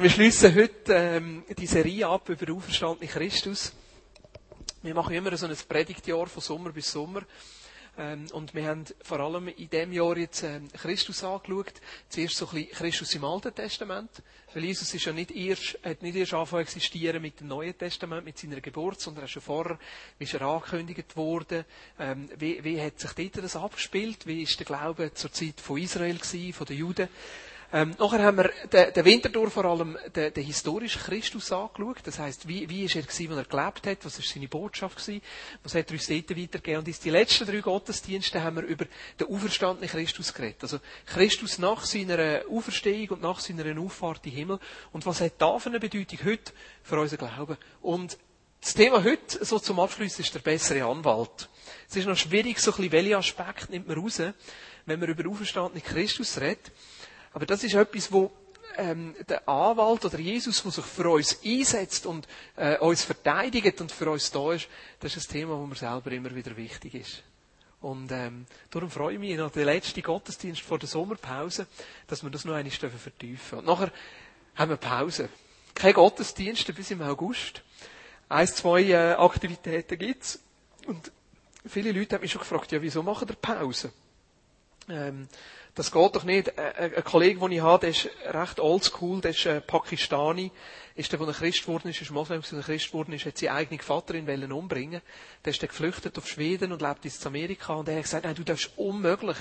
Wir 0.00 0.08
schließen 0.08 0.54
heute 0.54 0.94
ähm, 0.94 1.44
die 1.58 1.66
Serie 1.66 2.08
ab 2.08 2.26
über 2.30 2.46
den 2.46 2.56
auferstandenen 2.56 3.06
Christus. 3.06 3.70
Wir 4.80 4.94
machen 4.94 5.14
immer 5.14 5.36
so 5.36 5.44
ein 5.44 5.54
Predigtjahr 5.68 6.26
von 6.26 6.42
Sommer 6.42 6.72
bis 6.72 6.90
Sommer. 6.90 7.20
Ähm, 7.98 8.26
und 8.32 8.54
wir 8.54 8.66
haben 8.66 8.86
vor 9.02 9.20
allem 9.20 9.48
in 9.48 9.68
diesem 9.68 9.92
Jahr 9.92 10.16
jetzt 10.16 10.42
ähm, 10.42 10.68
Christus 10.72 11.22
angeschaut. 11.22 11.74
Zuerst 12.08 12.34
so 12.34 12.46
ein 12.46 12.54
bisschen 12.54 12.72
Christus 12.72 13.14
im 13.14 13.24
Alten 13.24 13.54
Testament. 13.54 14.10
Weil 14.54 14.64
Jesus 14.64 14.94
ist 14.94 15.04
ja 15.04 15.12
nicht 15.12 15.32
erst, 15.32 15.78
hat 15.84 16.00
nicht 16.00 16.16
erst 16.16 16.32
angefangen 16.32 16.66
zu 16.66 16.76
existieren 16.76 17.20
mit 17.20 17.40
dem 17.40 17.48
Neuen 17.48 17.76
Testament, 17.76 18.24
mit 18.24 18.38
seiner 18.38 18.62
Geburt, 18.62 19.02
sondern 19.02 19.28
schon 19.28 19.42
vorher, 19.42 19.78
wie 20.16 20.24
ist 20.24 20.32
er 20.32 20.40
angekündigt 20.40 21.14
worden, 21.14 21.66
ähm, 21.98 22.30
wie, 22.38 22.64
wie 22.64 22.80
hat 22.80 22.98
sich 22.98 23.12
dort 23.12 23.44
das 23.44 23.54
abgespielt, 23.54 24.26
wie 24.26 24.44
ist 24.44 24.58
der 24.58 24.64
Glaube 24.64 25.12
zur 25.12 25.30
Zeit 25.30 25.60
von 25.60 25.76
Israel 25.76 26.16
gewesen, 26.16 26.54
von 26.54 26.66
den 26.66 26.78
Juden. 26.78 27.08
Ähm, 27.72 27.94
nachher 28.00 28.22
haben 28.24 28.38
wir 28.38 28.50
den, 28.72 28.92
den 28.92 29.04
Winter 29.04 29.28
durch 29.28 29.52
vor 29.52 29.64
allem 29.64 29.96
den, 30.14 30.34
den 30.34 30.44
historischen 30.44 31.02
Christus 31.02 31.52
angeschaut. 31.52 31.98
Das 32.02 32.18
heisst, 32.18 32.48
wie, 32.48 32.68
wie 32.68 32.84
ist 32.84 32.96
er 32.96 33.02
gewesen, 33.02 33.30
wenn 33.30 33.38
er 33.38 33.44
gelebt 33.44 33.86
hat? 33.86 34.04
Was 34.04 34.18
ist 34.18 34.28
seine 34.28 34.48
Botschaft 34.48 34.96
gewesen? 34.96 35.22
Was 35.62 35.74
hat 35.74 35.86
er 35.88 35.92
uns 35.92 36.08
dort 36.08 36.30
weitergegeben? 36.30 36.78
Und 36.80 36.88
in 36.88 36.94
die 37.04 37.10
letzten 37.10 37.46
drei 37.46 37.60
Gottesdienste 37.60 38.42
haben 38.42 38.56
wir 38.56 38.64
über 38.64 38.86
den 39.20 39.28
auferstandenen 39.28 39.88
Christus 39.88 40.34
geredet. 40.34 40.62
Also 40.62 40.80
Christus 41.06 41.58
nach 41.58 41.84
seiner 41.84 42.42
Auferstehung 42.50 43.10
und 43.10 43.22
nach 43.22 43.38
seiner 43.38 43.80
Auffahrt 43.80 44.26
in 44.26 44.32
den 44.32 44.38
Himmel. 44.38 44.58
Und 44.92 45.06
was 45.06 45.20
hat 45.20 45.34
da 45.38 45.58
für 45.60 45.68
eine 45.68 45.78
Bedeutung 45.78 46.18
heute 46.24 46.52
für 46.82 46.98
unseren 46.98 47.18
Glauben? 47.18 47.56
Und 47.82 48.18
das 48.60 48.74
Thema 48.74 49.04
heute, 49.04 49.44
so 49.44 49.58
zum 49.60 49.78
Abschluss, 49.78 50.18
ist 50.18 50.34
der 50.34 50.40
bessere 50.40 50.84
Anwalt. 50.84 51.48
Es 51.88 51.96
ist 51.96 52.06
noch 52.06 52.16
schwierig, 52.16 52.58
so 52.58 52.72
ein 52.72 52.76
bisschen, 52.76 52.92
welche 52.92 53.16
Aspekte 53.16 53.70
nimmt 53.70 53.88
man 53.88 53.98
raus, 53.98 54.20
wenn 54.86 55.00
man 55.00 55.08
über 55.08 55.28
auferstandenen 55.30 55.82
Christus 55.82 56.40
redet. 56.40 56.72
Aber 57.32 57.46
das 57.46 57.64
ist 57.64 57.74
etwas, 57.74 58.10
wo 58.12 58.30
ähm, 58.76 59.14
der 59.28 59.48
Anwalt 59.48 60.04
oder 60.04 60.18
Jesus, 60.18 60.62
der 60.62 60.72
sich 60.72 60.84
für 60.84 61.10
uns 61.10 61.38
einsetzt 61.44 62.06
und 62.06 62.26
äh, 62.56 62.78
uns 62.78 63.04
verteidigt 63.04 63.80
und 63.80 63.92
für 63.92 64.10
uns 64.10 64.30
da 64.30 64.52
ist, 64.52 64.68
das 65.00 65.16
ist 65.16 65.28
ein 65.28 65.32
Thema, 65.32 65.58
wo 65.58 65.66
mir 65.66 65.76
selber 65.76 66.12
immer 66.12 66.34
wieder 66.34 66.56
wichtig 66.56 66.94
ist. 66.94 67.22
Und 67.80 68.12
ähm, 68.12 68.46
darum 68.70 68.90
freue 68.90 69.14
ich 69.14 69.20
mich 69.20 69.36
noch 69.36 69.50
den 69.50 69.64
letzten 69.64 70.02
Gottesdienst 70.02 70.60
vor 70.60 70.78
der 70.78 70.88
Sommerpause, 70.88 71.66
dass 72.06 72.22
wir 72.22 72.30
das 72.30 72.44
noch 72.44 72.54
einmal 72.54 72.70
vertiefen 72.70 73.60
Und 73.60 73.66
nachher 73.66 73.90
haben 74.54 74.70
wir 74.70 74.76
Pause. 74.76 75.30
Keine 75.74 75.94
Gottesdienste 75.94 76.72
bis 76.74 76.90
im 76.90 77.00
August. 77.00 77.62
Eins, 78.28 78.54
zwei 78.54 78.82
äh, 78.82 79.12
Aktivitäten 79.14 79.98
gibt's. 79.98 80.40
Und 80.86 81.10
viele 81.66 81.92
Leute 81.92 82.16
haben 82.16 82.22
mich 82.22 82.32
schon 82.32 82.40
gefragt, 82.40 82.70
ja, 82.72 82.82
wieso 82.82 83.02
machen 83.02 83.28
wir 83.28 83.36
Pause? 83.36 83.92
Ähm, 84.88 85.28
das 85.80 85.92
geht 85.92 86.14
doch 86.14 86.24
nicht. 86.24 86.58
Ein, 86.58 86.92
Kollege, 87.04 87.40
den 87.40 87.52
ich 87.52 87.62
habe, 87.62 87.80
der 87.80 87.90
ist 87.90 88.10
recht 88.26 88.60
oldschool, 88.60 89.22
der 89.22 89.30
ist 89.30 89.46
äh, 89.46 89.62
Pakistani, 89.62 90.52
ist 90.94 91.10
der, 91.10 91.18
der 91.18 91.32
Christ 91.32 91.62
geworden 91.62 91.88
ist, 91.88 92.02
ist 92.02 92.10
Moslem, 92.10 92.42
der 92.52 92.60
Christ 92.60 92.88
geworden 92.88 93.14
ist, 93.14 93.24
hat 93.24 93.38
seine 93.38 93.54
eigene 93.54 93.80
Vaterin 93.80 94.26
wollen 94.26 94.52
umbringen. 94.52 95.00
Der 95.42 95.52
ist 95.52 95.62
dann 95.62 95.70
geflüchtet 95.70 96.18
auf 96.18 96.28
Schweden 96.28 96.72
und 96.72 96.82
lebt 96.82 97.06
in 97.06 97.12
Amerika 97.24 97.72
und 97.72 97.88
er 97.88 97.96
hat 97.96 98.02
gesagt, 98.02 98.26
nein, 98.26 98.34
du 98.34 98.44
darfst 98.44 98.72
unmöglich 98.76 99.38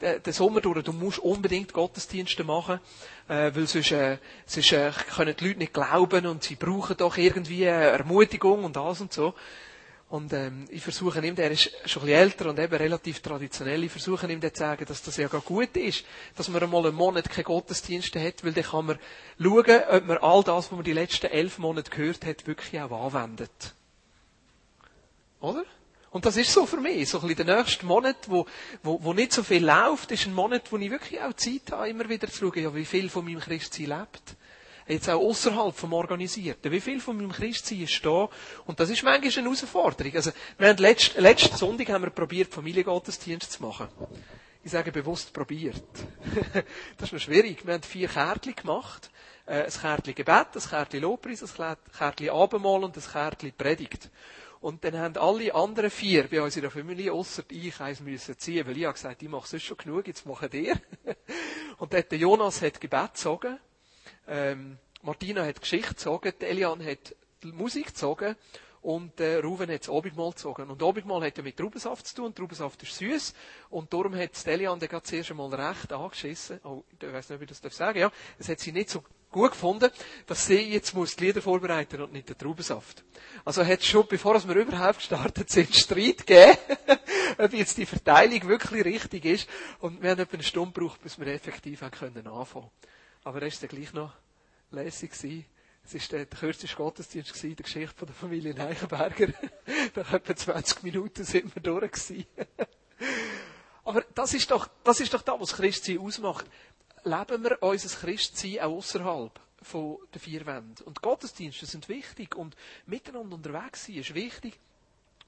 den 0.00 0.32
Sommer 0.32 0.60
durch, 0.60 0.84
du 0.84 0.92
musst 0.92 1.18
unbedingt 1.18 1.72
Gottesdienste 1.72 2.44
machen, 2.44 2.78
äh, 3.28 3.50
weil 3.52 3.66
sonst, 3.66 3.90
äh, 3.90 4.18
sonst 4.46 4.70
können 5.16 5.34
die 5.36 5.48
Leute 5.48 5.58
nicht 5.58 5.74
glauben 5.74 6.26
und 6.26 6.44
sie 6.44 6.54
brauchen 6.54 6.96
doch 6.96 7.16
irgendwie 7.16 7.64
Ermutigung 7.64 8.62
und 8.62 8.76
das 8.76 9.00
und 9.00 9.12
so. 9.12 9.34
Und 10.12 10.34
ähm, 10.34 10.66
ich 10.68 10.82
versuche 10.82 11.26
ihm, 11.26 11.34
der 11.36 11.50
ist 11.50 11.70
schon 11.86 12.02
ein 12.02 12.06
bisschen 12.06 12.08
älter 12.08 12.50
und 12.50 12.58
eben 12.58 12.74
relativ 12.74 13.20
traditionell, 13.20 13.82
ich 13.82 13.92
versuche 13.92 14.30
ihm 14.30 14.42
zu 14.42 14.50
sagen, 14.52 14.84
dass 14.84 15.02
das 15.02 15.16
ja 15.16 15.26
gar 15.26 15.40
gut 15.40 15.74
ist, 15.74 16.04
dass 16.36 16.50
man 16.50 16.62
einmal 16.62 16.84
einen 16.86 16.96
Monat 16.96 17.30
keine 17.30 17.44
Gottesdienste 17.44 18.22
hat, 18.22 18.44
weil 18.44 18.52
dann 18.52 18.64
kann 18.64 18.84
man 18.84 18.98
schauen, 19.40 19.80
ob 19.88 20.06
man 20.06 20.18
all 20.18 20.42
das, 20.44 20.66
was 20.66 20.70
man 20.70 20.84
die 20.84 20.92
letzten 20.92 21.28
elf 21.28 21.56
Monate 21.56 21.90
gehört 21.90 22.26
hat, 22.26 22.46
wirklich 22.46 22.78
auch 22.78 23.06
anwendet. 23.06 23.72
Oder? 25.40 25.64
Und 26.10 26.26
das 26.26 26.36
ist 26.36 26.52
so 26.52 26.66
für 26.66 26.76
mich. 26.76 27.08
So 27.08 27.18
ein 27.20 27.28
bisschen 27.28 27.46
der 27.46 27.56
nächste 27.56 27.86
Monat, 27.86 28.18
wo, 28.26 28.44
wo, 28.82 29.02
wo 29.02 29.14
nicht 29.14 29.32
so 29.32 29.42
viel 29.42 29.64
läuft, 29.64 30.10
ist 30.10 30.26
ein 30.26 30.34
Monat, 30.34 30.70
wo 30.70 30.76
ich 30.76 30.90
wirklich 30.90 31.22
auch 31.22 31.32
Zeit 31.32 31.70
habe, 31.70 31.88
immer 31.88 32.06
wieder 32.10 32.28
zu 32.28 32.36
schauen, 32.36 32.62
ja, 32.62 32.74
wie 32.74 32.84
viel 32.84 33.08
von 33.08 33.24
meinem 33.24 33.40
Christsein 33.40 33.86
lebt 33.86 34.36
jetzt 34.86 35.08
auch 35.08 35.20
außerhalb 35.20 35.74
vom 35.74 35.92
Organisierten. 35.92 36.70
Wie 36.72 36.80
viel 36.80 37.00
von 37.00 37.16
meinem 37.16 37.32
Christsein 37.32 37.82
ist 37.82 38.04
da? 38.04 38.28
Und 38.66 38.80
das 38.80 38.90
ist 38.90 39.02
manchmal 39.02 39.30
eine 39.30 39.42
Herausforderung. 39.42 40.14
Also, 40.14 40.32
wir 40.58 40.68
haben 40.68 40.78
letzten, 40.78 41.20
letzten 41.20 41.56
Sonntag 41.56 41.88
haben 41.90 42.04
wir 42.04 42.10
probiert, 42.10 42.52
Familiengottesdienst 42.52 43.52
zu 43.52 43.62
machen. 43.62 43.88
Ich 44.64 44.70
sage 44.70 44.92
bewusst 44.92 45.32
probiert. 45.32 45.82
das 46.96 47.08
ist 47.08 47.12
noch 47.12 47.20
schwierig. 47.20 47.66
Wir 47.66 47.74
haben 47.74 47.82
vier 47.82 48.08
Kärtchen 48.08 48.54
gemacht. 48.54 49.10
Äh, 49.44 49.64
ein 49.64 49.70
Kärtchen 49.70 50.14
Gebet, 50.14 50.46
ein 50.54 50.62
Kärtchen 50.62 51.00
Lobpreis, 51.00 51.42
ein 51.42 51.76
Kärtchen 51.96 52.30
Abendmahl 52.30 52.84
und 52.84 52.96
ein 52.96 53.02
Kärtchen 53.02 53.52
Predigt. 53.52 54.10
Und 54.60 54.84
dann 54.84 54.96
haben 54.96 55.16
alle 55.16 55.52
anderen 55.52 55.90
vier 55.90 56.28
bei 56.28 56.40
uns 56.40 56.54
in 56.54 56.62
der 56.62 56.70
Familie, 56.70 57.12
ausser 57.12 57.42
ich, 57.50 57.80
eins 57.80 57.98
müssen 57.98 58.38
ziehen, 58.38 58.64
weil 58.64 58.76
ich 58.76 58.84
habe 58.84 58.94
gesagt, 58.94 59.20
ich 59.20 59.28
mache 59.28 59.48
sonst 59.48 59.64
schon 59.64 59.76
genug, 59.76 60.06
jetzt 60.06 60.24
machen 60.24 60.50
ihr. 60.52 60.80
und 61.78 61.92
dann 61.92 62.04
der 62.08 62.18
Jonas 62.18 62.62
hat 62.62 62.80
Gebet 62.80 63.14
gezogen. 63.14 63.58
Ähm, 64.26 64.78
Martina 65.02 65.44
hat 65.44 65.60
Geschichte 65.60 65.90
gezogen, 65.90 66.32
Elian 66.40 66.84
hat 66.84 67.14
Musik 67.42 67.86
gezogen 67.86 68.36
und 68.82 69.20
äh, 69.20 69.36
Ruven 69.36 69.70
hat 69.70 69.82
das 69.82 69.88
Abendmahl 69.88 70.30
gezogen. 70.30 70.68
Und 70.68 70.82
Abendmahl 70.82 71.24
hat 71.24 71.36
ja 71.36 71.42
mit 71.42 71.56
Traubensaft 71.56 72.06
zu 72.06 72.16
tun. 72.16 72.34
Traubensaft 72.34 72.82
ist 72.82 72.96
süß 72.96 73.34
und 73.70 73.92
darum 73.92 74.14
hat 74.16 74.30
Elian 74.46 74.78
dann 74.78 74.88
gerade 74.88 75.04
zuerst 75.04 75.30
einmal 75.30 75.54
recht 75.54 75.92
angeschissen. 75.92 76.60
Oh, 76.64 76.82
ich 77.00 77.12
weiß 77.12 77.30
nicht, 77.30 77.36
ob 77.36 77.42
ich 77.42 77.60
das 77.60 77.76
sagen 77.76 78.00
darf. 78.00 78.12
Ja, 78.12 78.18
es 78.38 78.48
hat 78.48 78.58
sie 78.58 78.72
nicht 78.72 78.90
so 78.90 79.04
gut 79.30 79.52
gefunden, 79.52 79.90
dass 80.26 80.46
sie 80.46 80.72
jetzt 80.72 80.94
muss 80.94 81.16
die 81.16 81.26
Lieder 81.26 81.40
vorbereiten 81.40 82.02
und 82.02 82.12
nicht 82.12 82.28
den 82.28 82.36
Traubensaft. 82.36 83.04
Also 83.44 83.64
hat 83.64 83.82
schon, 83.82 84.06
bevor 84.06 84.34
wir 84.46 84.56
überhaupt 84.56 84.98
gestartet 84.98 85.48
sind, 85.48 85.74
Streit 85.74 86.26
gegeben, 86.26 86.58
ob 87.38 87.52
jetzt 87.52 87.78
die 87.78 87.86
Verteilung 87.86 88.48
wirklich 88.48 88.84
richtig 88.84 89.24
ist. 89.24 89.48
Und 89.80 90.02
wir 90.02 90.10
haben 90.10 90.20
etwa 90.20 90.34
eine 90.34 90.42
Stunde 90.42 90.72
gebraucht, 90.72 91.00
bis 91.02 91.18
wir 91.18 91.28
effektiv 91.28 91.82
anfangen 91.82 92.14
können 92.14 92.28
aber 93.24 93.42
er 93.42 93.52
war 93.52 93.58
dann 93.60 93.68
gleich 93.68 93.92
noch 93.92 94.12
lässig. 94.70 95.12
Gewesen. 95.12 95.44
Es 95.84 95.94
war 95.94 96.00
der, 96.10 96.26
der 96.26 96.38
kürzeste 96.38 96.76
Gottesdienst 96.76 97.32
gewesen, 97.32 97.56
der 97.56 97.64
Geschichte 97.64 98.06
der 98.06 98.14
Familie 98.14 98.54
Neichenberger. 98.54 99.32
Nach 99.96 100.12
etwa 100.12 100.36
20 100.36 100.82
Minuten 100.84 101.24
sind 101.24 101.54
wir 101.54 101.62
durch. 101.62 101.92
Aber 103.84 104.02
das 104.14 104.34
ist 104.34 104.50
doch, 104.50 104.68
das 104.84 105.00
ist 105.00 105.12
doch 105.12 105.22
das, 105.22 105.40
was 105.40 105.54
Christsein 105.54 105.98
ausmacht. 105.98 106.46
Leben 107.04 107.42
wir 107.42 107.60
unser 107.62 107.98
Christsein 107.98 108.60
auch 108.60 108.76
außerhalb 108.76 109.40
den 109.72 110.20
vier 110.20 110.46
Wänden. 110.46 110.84
Und 110.84 111.02
Gottesdienste 111.02 111.66
sind 111.66 111.88
wichtig 111.88 112.36
und 112.36 112.56
miteinander 112.86 113.36
unterwegs 113.36 113.86
sein 113.86 113.96
ist 113.96 114.14
wichtig. 114.14 114.58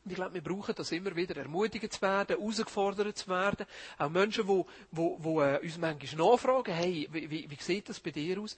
Und 0.04 0.10
ich 0.10 0.16
glaube, 0.16 0.34
wir 0.34 0.42
brauchen 0.42 0.75
das 0.75 0.92
immer 0.92 1.16
wieder, 1.16 1.37
ermutigt 1.37 1.91
zu 1.91 2.03
werden, 2.03 2.37
herausgefordert 2.37 3.16
zu 3.16 3.28
werden. 3.28 3.66
Auch 3.97 4.10
Menschen, 4.10 4.47
die, 4.47 4.65
die, 4.91 5.16
die 5.22 5.66
uns 5.66 5.78
manchmal 5.78 6.31
nachfragen, 6.31 6.75
hey, 6.75 7.09
wie, 7.10 7.31
wie, 7.31 7.56
sieht 7.59 7.88
das 7.88 8.00
bei 8.00 8.10
dir 8.10 8.38
aus? 8.41 8.56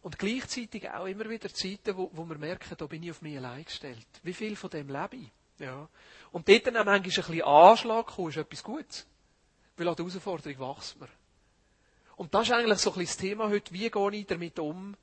Und 0.00 0.18
gleichzeitig 0.18 0.88
auch 0.88 1.06
immer 1.06 1.28
wieder 1.28 1.52
Zeiten, 1.52 1.96
wo, 1.96 2.10
wo 2.14 2.24
wir 2.24 2.38
merken, 2.38 2.74
da 2.78 2.86
bin 2.86 3.02
ich 3.02 3.10
auf 3.10 3.20
mich 3.20 3.36
allein 3.36 3.64
gestellt. 3.64 4.06
Wie 4.22 4.32
viel 4.32 4.56
von 4.56 4.70
dem 4.70 4.88
lebe 4.88 5.16
ich? 5.16 5.30
Ja. 5.58 5.88
Und 6.32 6.48
dort 6.48 6.66
dann 6.66 6.76
auch 6.76 6.84
manchmal 6.84 6.96
ein 6.96 7.02
bisschen 7.02 7.42
Anschlag 7.42 8.06
kommen, 8.06 8.28
ist 8.30 8.36
etwas 8.36 8.62
Gutes. 8.62 9.06
Weil 9.76 9.88
an 9.88 9.96
der 9.96 10.06
Herausforderung 10.06 10.76
wächst 10.76 10.98
man. 10.98 11.08
Und 12.16 12.32
das 12.32 12.48
ist 12.48 12.52
eigentlich 12.54 12.78
so 12.78 12.90
ein 12.92 12.98
bisschen 12.98 13.06
das 13.06 13.16
Thema 13.16 13.48
heute. 13.48 13.72
Wie 13.74 13.90
gehe 13.90 14.12
ich 14.12 14.26
damit 14.26 14.58
um, 14.58 14.96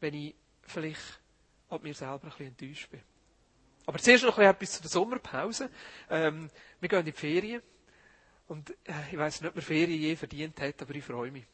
wenn 0.00 0.14
ich 0.14 0.34
vielleicht 0.62 1.20
an 1.70 1.82
mir 1.82 1.94
selber 1.94 2.24
ein 2.24 2.30
bisschen 2.30 2.46
enttäuscht 2.46 2.90
bin? 2.90 3.00
Aber 3.86 3.98
zuerst 3.98 4.24
noch 4.24 4.38
etwas 4.38 4.72
zu 4.72 4.82
der 4.82 4.90
Sommerpause. 4.90 5.70
Ähm, 6.08 6.50
wir 6.80 6.88
gehen 6.88 7.00
in 7.00 7.06
die 7.06 7.12
Ferien. 7.12 7.62
Und 8.48 8.70
äh, 8.84 8.92
ich 9.10 9.18
weiß 9.18 9.40
nicht, 9.40 9.48
ob 9.48 9.56
man 9.56 9.64
Ferien 9.64 10.00
je 10.00 10.16
verdient 10.16 10.60
hat, 10.60 10.80
aber 10.82 10.94
ich 10.94 11.04
freue 11.04 11.30
mich. 11.30 11.44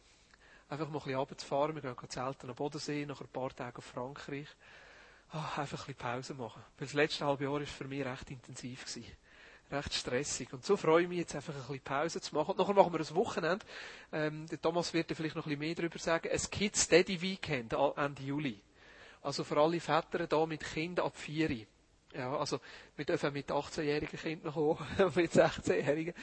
Einfach 0.68 0.88
mal 0.88 0.98
ein 0.98 1.04
bisschen 1.04 1.18
runterzufahren. 1.18 1.74
Wir 1.74 1.82
gehen 1.82 2.10
zelten 2.10 2.48
am 2.48 2.56
Bodensee, 2.56 3.04
nach 3.04 3.20
ein 3.20 3.28
paar 3.28 3.54
Tagen 3.54 3.76
auf 3.76 3.84
Frankreich. 3.84 4.46
Oh, 5.32 5.38
einfach 5.60 5.88
ein 5.88 5.94
bisschen 5.94 5.94
Pause 5.94 6.34
machen. 6.34 6.62
Weil 6.78 6.86
das 6.86 6.94
letzte 6.94 7.24
halbe 7.24 7.44
Jahr 7.44 7.54
war 7.54 7.60
für 7.66 7.84
mich 7.84 8.04
recht 8.04 8.30
intensiv. 8.30 8.84
Gewesen. 8.84 9.06
Recht 9.70 9.94
stressig. 9.94 10.52
Und 10.52 10.64
so 10.64 10.76
freue 10.76 11.02
ich 11.02 11.08
mich 11.08 11.18
jetzt 11.18 11.36
einfach 11.36 11.54
ein 11.54 11.60
bisschen 11.60 11.80
Pause 11.80 12.20
zu 12.20 12.34
machen. 12.34 12.52
Und 12.52 12.58
nachher 12.58 12.74
machen 12.74 12.92
wir 12.92 13.00
ein 13.00 13.14
Wochenende. 13.14 13.64
Ähm, 14.12 14.46
der 14.46 14.60
Thomas 14.60 14.92
wird 14.92 15.10
da 15.10 15.14
vielleicht 15.14 15.36
noch 15.36 15.46
ein 15.46 15.50
bisschen 15.50 15.60
mehr 15.60 15.74
darüber 15.74 15.98
sagen. 15.98 16.28
Ein 16.28 16.50
Kids 16.50 16.88
Daddy 16.88 17.20
Weekend 17.20 17.72
Ende 17.72 18.22
Juli. 18.22 18.60
Also 19.22 19.44
für 19.44 19.56
alle 19.60 19.80
Väter 19.80 20.26
da 20.26 20.46
mit 20.46 20.64
Kindern 20.64 21.06
ab 21.06 21.16
4 21.16 21.66
ja, 22.14 22.36
also, 22.36 22.60
wir 22.96 23.04
dürfen 23.04 23.32
mit 23.32 23.50
18-jährigen 23.50 24.18
Kindern 24.18 24.52
kommen, 24.52 24.78
mit 25.14 25.32
16-jährigen. 25.32 26.14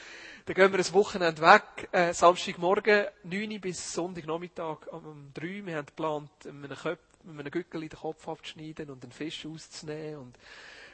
Dann 0.44 0.54
gehen 0.54 0.72
wir 0.72 0.78
ein 0.78 0.92
Wochenende 0.92 1.40
weg, 1.40 1.88
äh, 1.92 2.12
Samstagmorgen, 2.12 3.06
9 3.24 3.60
bis 3.60 3.94
Sonntagnachmittag 3.94 4.86
um 4.90 5.30
3. 5.34 5.64
Wir 5.64 5.76
haben 5.76 5.86
geplant, 5.86 6.30
mit 6.44 6.70
einem 7.26 7.50
Gückel 7.50 7.80
den 7.80 7.98
Kopf 7.98 8.28
abzuschneiden 8.28 8.90
und 8.90 9.02
einen 9.02 9.12
Fisch 9.12 9.46
auszunehmen 9.46 10.18
und 10.18 10.38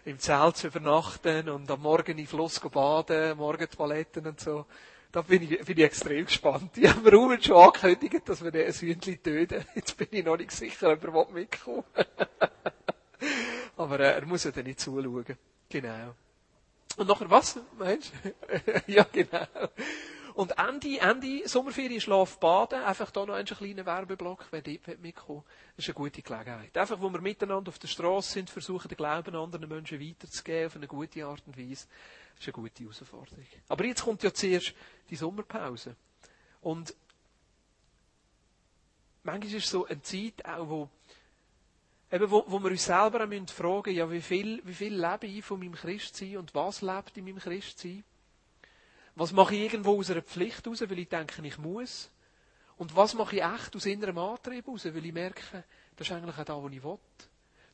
im 0.05 0.19
Zelt 0.19 0.59
zu 0.59 0.67
übernachten 0.69 1.49
und 1.49 1.71
am 1.71 1.81
Morgen 1.81 2.13
in 2.13 2.19
den 2.19 2.27
Fluss 2.27 2.61
baden, 2.61 3.37
Morgen 3.37 3.69
Toiletten 3.69 4.27
und 4.27 4.39
so. 4.39 4.67
Da 5.11 5.23
bin 5.23 5.43
ich, 5.43 5.65
bin 5.65 5.79
ich 5.79 5.85
extrem 5.85 6.27
gespannt. 6.27 6.77
Die 6.77 6.89
haben 6.89 7.03
mir 7.03 7.43
schon 7.43 7.57
angekündigt, 7.57 8.29
dass 8.29 8.45
wir 8.45 8.53
ein 8.53 8.73
Hühnchen 8.73 9.23
töten. 9.23 9.65
Jetzt 9.75 9.97
bin 9.97 10.09
ich 10.11 10.25
noch 10.25 10.37
nicht 10.37 10.51
sicher, 10.51 10.93
ob 10.93 11.05
er 11.05 11.33
mitkommen 11.33 11.85
Aber 13.85 14.01
äh, 14.01 14.15
er 14.15 14.25
muss 14.25 14.45
ja 14.45 14.51
dann 14.51 14.65
nicht 14.65 14.81
zuschauen. 14.81 15.37
Genau. 15.69 16.15
Und 16.97 17.07
nachher 17.07 17.31
was? 17.31 17.59
Meinst 17.79 18.13
du? 18.23 18.83
ja, 18.91 19.07
genau. 19.13 19.47
Und 20.33 20.59
Ende, 20.59 20.99
Ende 20.99 21.47
Sommerferien 21.47 22.01
Schlaf 22.01 22.39
baden, 22.41 22.83
einfach 22.83 23.11
da 23.11 23.27
noch 23.27 23.35
einen 23.35 23.47
kleinen 23.47 23.85
Werbeblock, 23.85 24.47
wenn 24.51 24.63
dort 24.63 25.01
mitkommen 25.01 25.45
Das 25.77 25.85
ist 25.85 25.91
eine 25.91 25.95
gute 25.97 26.23
Gelegenheit. 26.23 26.77
Einfach, 26.79 26.99
wo 26.99 27.11
wir 27.11 27.21
miteinander 27.21 27.69
auf 27.69 27.79
der 27.79 27.89
Straße 27.89 28.33
sind, 28.33 28.49
versuchen, 28.49 28.89
den 28.89 28.97
Glauben 28.97 29.37
anderen 29.37 29.69
Menschen 29.69 30.01
weiterzugeben, 30.01 30.67
auf 30.67 30.77
eine 30.77 30.89
gute 30.89 31.27
Art 31.27 31.43
und 31.47 31.59
Weise. 31.59 31.87
Das 32.37 32.41
ist 32.41 32.47
eine 32.47 32.53
gute 32.55 32.85
Herausforderung. 32.85 33.45
Aber 33.69 33.85
jetzt 33.85 34.03
kommt 34.03 34.23
ja 34.23 34.33
zuerst 34.33 34.73
die 35.11 35.17
Sommerpause. 35.17 35.95
Und 36.63 36.95
manchmal 39.25 39.55
ist 39.55 39.65
es 39.67 39.71
so 39.71 39.85
eine 39.85 40.01
Zeit 40.01 40.43
auch, 40.47 40.69
wo, 40.71 40.91
eben, 42.11 42.31
wo, 42.31 42.45
wo 42.47 42.59
wir 42.63 42.71
uns 42.71 42.85
selber 42.85 43.19
fragen 43.19 43.83
müssen, 43.83 43.97
ja, 43.97 44.11
wie 44.11 44.21
viel, 44.21 44.61
wie 44.65 44.75
viel 44.75 44.95
lebe 44.95 45.27
ich 45.27 45.45
von 45.45 45.59
meinem 45.59 45.75
Christsein 45.75 46.37
und 46.37 46.55
was 46.55 46.83
lebt 46.83 47.17
in 47.17 47.25
meinem 47.25 47.39
Christsein? 47.39 48.05
Was 49.17 49.33
mache 49.33 49.55
ich 49.55 49.63
irgendwo 49.63 49.99
aus 49.99 50.11
einer 50.11 50.23
Pflicht 50.23 50.67
raus, 50.67 50.81
weil 50.81 50.99
ich 50.99 51.09
denke, 51.09 51.47
ich 51.47 51.59
muss? 51.59 52.11
Und 52.77 52.97
was 52.97 53.15
mache 53.15 53.37
ich 53.37 53.43
echt 53.43 53.77
aus 53.77 53.87
innerem 53.87 54.19
Antrieb 54.19 54.67
raus, 54.67 54.85
weil 54.85 55.07
ich 55.07 55.13
merke, 55.13 55.65
das 55.97 56.09
ist 56.09 56.13
eigentlich 56.13 56.37
auch 56.37 56.45
da, 56.45 56.61
wo 56.61 56.69
ich 56.69 56.83
will. 56.83 56.99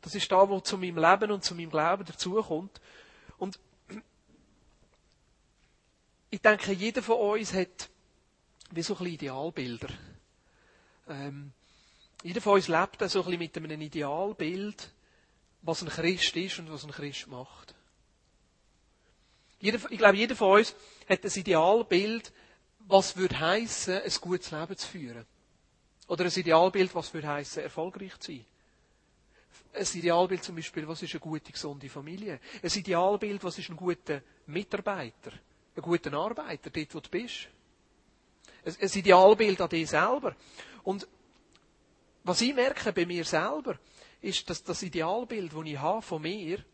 Das 0.02 0.14
ist 0.14 0.30
da, 0.30 0.48
wo 0.48 0.60
zu 0.60 0.76
meinem 0.76 0.98
Leben 0.98 1.30
und 1.30 1.44
zu 1.44 1.54
meinem 1.54 1.70
Glauben 1.70 2.04
dazukommt. 2.04 2.80
Und 3.38 3.58
ich 6.30 6.40
denke, 6.40 6.72
jeder 6.72 7.02
von 7.02 7.16
uns 7.16 7.52
hat 7.54 7.88
wie 8.70 8.82
so 8.82 8.96
ein 8.98 9.06
Idealbilder. 9.06 9.88
Ähm, 11.08 11.52
jeder 12.22 12.40
von 12.40 12.54
uns 12.54 12.68
lebt 12.68 13.10
so 13.10 13.24
ein 13.24 13.38
bisschen 13.38 13.62
mit 13.62 13.72
einem 13.72 13.80
Idealbild, 13.80 14.90
was 15.62 15.82
ein 15.82 15.88
Christ 15.88 16.36
ist 16.36 16.58
und 16.58 16.70
was 16.70 16.84
ein 16.84 16.90
Christ 16.90 17.28
macht. 17.28 17.74
Jeder, 19.60 19.78
ich 19.90 19.98
glaube, 19.98 20.16
jeder 20.16 20.36
von 20.36 20.58
uns 20.58 20.74
hat 21.08 21.24
ein 21.24 21.32
Idealbild, 21.32 22.32
was 22.80 23.16
würde 23.16 23.38
heißen, 23.38 24.02
ein 24.02 24.12
gutes 24.20 24.50
Leben 24.50 24.76
zu 24.76 24.86
führen. 24.86 25.26
Oder 26.08 26.24
ein 26.24 26.32
Idealbild, 26.32 26.94
was 26.94 27.12
würde 27.14 27.28
heißen, 27.28 27.62
erfolgreich 27.62 28.18
zu 28.18 28.32
sein. 28.32 28.44
Ein 29.72 29.86
Idealbild 29.94 30.42
zum 30.42 30.56
Beispiel, 30.56 30.88
was 30.88 31.02
ist 31.02 31.12
eine 31.12 31.20
gute, 31.20 31.52
gesunde 31.52 31.88
Familie. 31.88 32.40
Ein 32.62 32.70
Idealbild, 32.70 33.44
was 33.44 33.58
ist 33.58 33.68
ein 33.68 33.76
guter 33.76 34.22
Mitarbeiter. 34.46 35.32
Ein 35.76 35.82
guter 35.82 36.12
Arbeiter, 36.14 36.70
dort 36.70 36.94
wo 36.94 37.00
du 37.00 37.08
bist. 37.08 37.48
Ein 38.64 38.74
Idealbild 38.92 39.60
an 39.60 39.68
dir 39.68 39.86
selber. 39.86 40.34
Und 40.82 41.06
was 42.24 42.40
ich 42.40 42.54
merke 42.54 42.92
bei 42.92 43.06
mir 43.06 43.24
selber, 43.24 43.78
ist, 44.20 44.48
dass 44.50 44.62
das 44.62 44.82
Idealbild, 44.82 45.52
das 45.52 45.64
ich 45.64 45.78
habe 45.78 46.02
von 46.02 46.22
mir, 46.22 46.64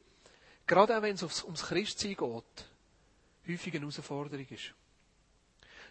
gerade 0.67 0.97
auch 0.97 1.03
wenn 1.03 1.15
es 1.15 1.45
ums 1.45 1.63
Christsein 1.63 2.17
geht, 2.17 2.67
häufig 3.49 3.75
eine 3.75 3.81
Herausforderung 3.81 4.47
ist. 4.49 4.75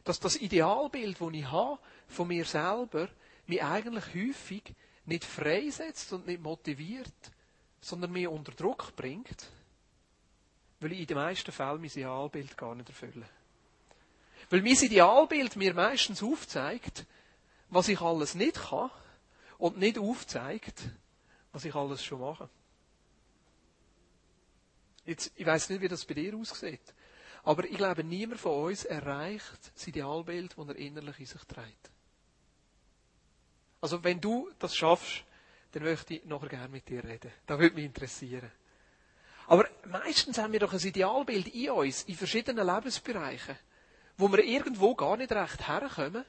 Dass 0.03 0.19
das 0.19 0.35
Idealbild, 0.35 1.19
das 1.19 1.33
ich 1.33 1.51
habe 1.51 1.79
von 2.07 2.27
mir 2.27 2.45
selber, 2.45 3.07
mich 3.47 3.63
eigentlich 3.63 4.05
häufig 4.13 4.63
nicht 5.05 5.23
freisetzt 5.23 6.11
und 6.13 6.27
nicht 6.27 6.41
motiviert, 6.41 7.13
sondern 7.79 8.11
mir 8.11 8.31
unter 8.31 8.51
Druck 8.51 8.95
bringt, 8.95 9.49
weil 10.79 10.91
ich 10.91 11.01
in 11.01 11.07
den 11.07 11.17
meisten 11.17 11.51
Fällen 11.51 11.79
mein 11.79 11.85
Idealbild 11.85 12.57
gar 12.57 12.75
nicht 12.75 12.89
erfülle. 12.89 13.25
Weil 14.49 14.61
mein 14.61 14.73
Idealbild 14.73 15.55
mir 15.55 15.73
meistens 15.73 16.21
aufzeigt, 16.21 17.05
was 17.69 17.87
ich 17.87 18.01
alles 18.01 18.35
nicht 18.35 18.55
kann 18.55 18.91
und 19.65 19.79
nicht 19.79 19.97
aufzeigt, 19.97 20.79
was 21.51 21.65
ich 21.65 21.73
alles 21.73 22.03
schon 22.03 22.19
mache. 22.19 22.47
Jetzt, 25.05 25.31
ich 25.35 25.45
weiß 25.45 25.69
nicht, 25.71 25.81
wie 25.81 25.87
das 25.87 26.05
bei 26.05 26.13
dir 26.13 26.35
aussieht. 26.35 26.93
Aber 27.41 27.65
ich 27.65 27.75
glaube, 27.75 28.03
niemand 28.03 28.39
von 28.39 28.65
uns 28.65 28.85
erreicht 28.85 29.71
das 29.73 29.87
Idealbild, 29.87 30.55
das 30.55 30.67
er 30.67 30.75
innerlich 30.75 31.19
in 31.19 31.25
sich 31.25 31.43
trägt. 31.45 31.89
Also, 33.81 34.03
wenn 34.03 34.21
du 34.21 34.51
das 34.59 34.75
schaffst, 34.75 35.23
dann 35.71 35.81
möchte 35.81 36.13
ich 36.13 36.25
nachher 36.25 36.49
gerne 36.49 36.69
mit 36.69 36.87
dir 36.87 37.03
reden. 37.03 37.31
Das 37.47 37.57
würde 37.57 37.73
mich 37.73 37.85
interessieren. 37.85 38.51
Aber 39.47 39.67
meistens 39.85 40.37
haben 40.37 40.53
wir 40.53 40.59
doch 40.59 40.73
ein 40.73 40.79
Idealbild 40.79 41.47
in 41.47 41.71
uns, 41.71 42.03
in 42.03 42.15
verschiedenen 42.15 42.67
Lebensbereichen, 42.67 43.57
wo 44.17 44.31
wir 44.31 44.43
irgendwo 44.43 44.93
gar 44.93 45.17
nicht 45.17 45.31
recht 45.31 45.67
herkommen, 45.67 46.23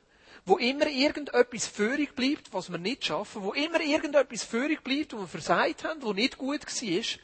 wo 0.44 0.58
immer 0.58 0.86
irgendetwas 0.86 1.66
führig 1.66 2.14
bleibt, 2.14 2.52
was 2.52 2.70
wir 2.70 2.78
nicht 2.78 3.04
schaffen, 3.04 3.42
wo 3.42 3.52
immer 3.52 3.80
irgendetwas 3.80 4.44
führig 4.44 4.82
bleibt, 4.82 5.12
wo 5.12 5.20
wir 5.20 5.28
versagt 5.28 5.84
haben, 5.84 6.02
wo 6.02 6.12
nicht 6.12 6.38
gut 6.38 6.64
war. 6.64 7.20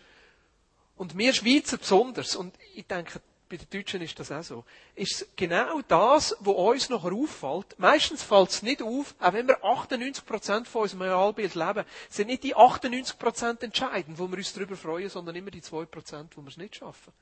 Und 0.97 1.17
wir 1.19 1.33
Schweizer 1.33 1.79
besonders, 1.79 2.37
und 2.37 2.55
ich 2.75 2.87
denke, 2.87 3.21
bei 3.53 3.59
den 3.59 3.69
Deutschen 3.69 4.01
ist 4.01 4.19
das 4.19 4.33
auch 4.33 4.43
so, 4.43 4.65
ist 4.95 5.37
genau 5.37 5.83
das, 5.83 6.35
was 6.41 6.57
uns 6.57 6.89
nachher 6.89 7.13
auffällt. 7.13 7.79
Meistens 7.79 8.23
fällt 8.23 8.49
es 8.49 8.63
nicht 8.63 8.81
auf, 8.81 9.15
auch 9.19 9.33
wenn 9.35 9.47
wir 9.47 9.63
98% 9.63 10.65
von 10.65 10.83
unserem 10.83 11.03
Realbild 11.03 11.55
leben, 11.55 11.85
sind 12.09 12.29
nicht 12.29 12.45
die 12.45 12.57
98% 12.57 13.63
entscheidend, 13.63 14.19
wo 14.19 14.27
wir 14.29 14.39
uns 14.39 14.55
darüber 14.55 14.75
freuen, 14.75 15.11
sondern 15.11 15.37
immer 15.37 15.51
die 15.51 15.61
2%, 15.61 16.29
wo 16.35 16.41
wir 16.41 16.49
es 16.49 16.57
nicht 16.57 16.77
schaffen. 16.77 17.13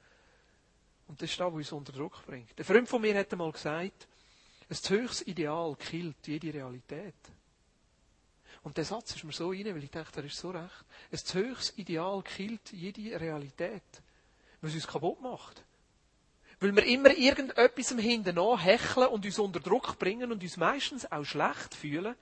Und 1.08 1.20
das 1.20 1.30
ist 1.30 1.40
das, 1.40 1.48
was 1.48 1.54
uns 1.54 1.72
unter 1.72 1.92
Druck 1.92 2.24
bringt. 2.24 2.56
Ein 2.56 2.64
Freund 2.64 2.88
von 2.88 3.02
mir 3.02 3.18
hat 3.18 3.32
einmal 3.32 3.50
gesagt, 3.50 4.06
ein 4.70 4.76
höchstes 4.88 5.26
Ideal 5.26 5.74
killt 5.76 6.26
jede 6.26 6.54
Realität. 6.54 7.14
Und 8.62 8.76
der 8.76 8.84
Satz 8.84 9.16
ist 9.16 9.24
mir 9.24 9.32
so 9.32 9.50
rein, 9.50 9.64
weil 9.64 9.82
ich 9.82 9.90
denke, 9.90 10.12
der 10.12 10.24
ist 10.24 10.36
so 10.36 10.50
recht. 10.50 10.84
Ein 11.10 11.18
höchstes 11.42 11.78
Ideal 11.78 12.22
killt 12.22 12.72
jede 12.72 13.18
Realität, 13.18 13.82
was 14.60 14.74
uns 14.74 14.86
kaputt 14.86 15.20
macht. 15.20 15.64
Weil 16.60 16.76
wir 16.76 16.84
immer 16.84 17.10
irgendetwas 17.10 17.90
im 17.90 17.98
Hinten 17.98 18.58
hecheln 18.58 19.08
und 19.08 19.24
uns 19.24 19.38
unter 19.38 19.60
Druck 19.60 19.98
bringen 19.98 20.30
und 20.30 20.42
uns 20.42 20.56
meistens 20.56 21.10
auch 21.10 21.24
schlecht 21.24 21.74
fühlen, 21.74 22.14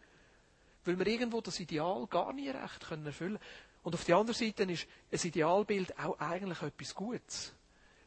weil 0.85 0.99
wir 0.99 1.07
irgendwo 1.07 1.41
das 1.41 1.61
Ideal 1.61 2.07
gar 2.07 2.33
nie 2.33 2.49
recht 2.49 2.87
können 2.87 3.05
erfüllen 3.05 3.39
Und 3.83 3.95
auf 3.95 4.05
der 4.05 4.17
anderen 4.17 4.39
Seite 4.39 4.63
ist 4.63 4.87
ein 5.25 5.29
Idealbild 5.29 5.99
auch 5.99 6.19
eigentlich 6.19 6.63
etwas 6.63 6.95
Gutes. 6.95 7.53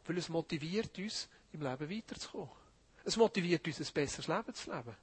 Weil 0.05 0.17
es 0.17 0.29
motiviert 0.29 0.97
uns, 0.97 1.29
im 1.51 1.61
Leben 1.61 1.89
weiterzukommen. 1.89 2.60
Es 3.03 3.17
motiviert 3.17 3.65
uns, 3.65 3.79
ein 3.79 3.93
besseres 3.93 4.27
Leben 4.27 4.53
zu 4.53 4.71
leben. 4.71 4.95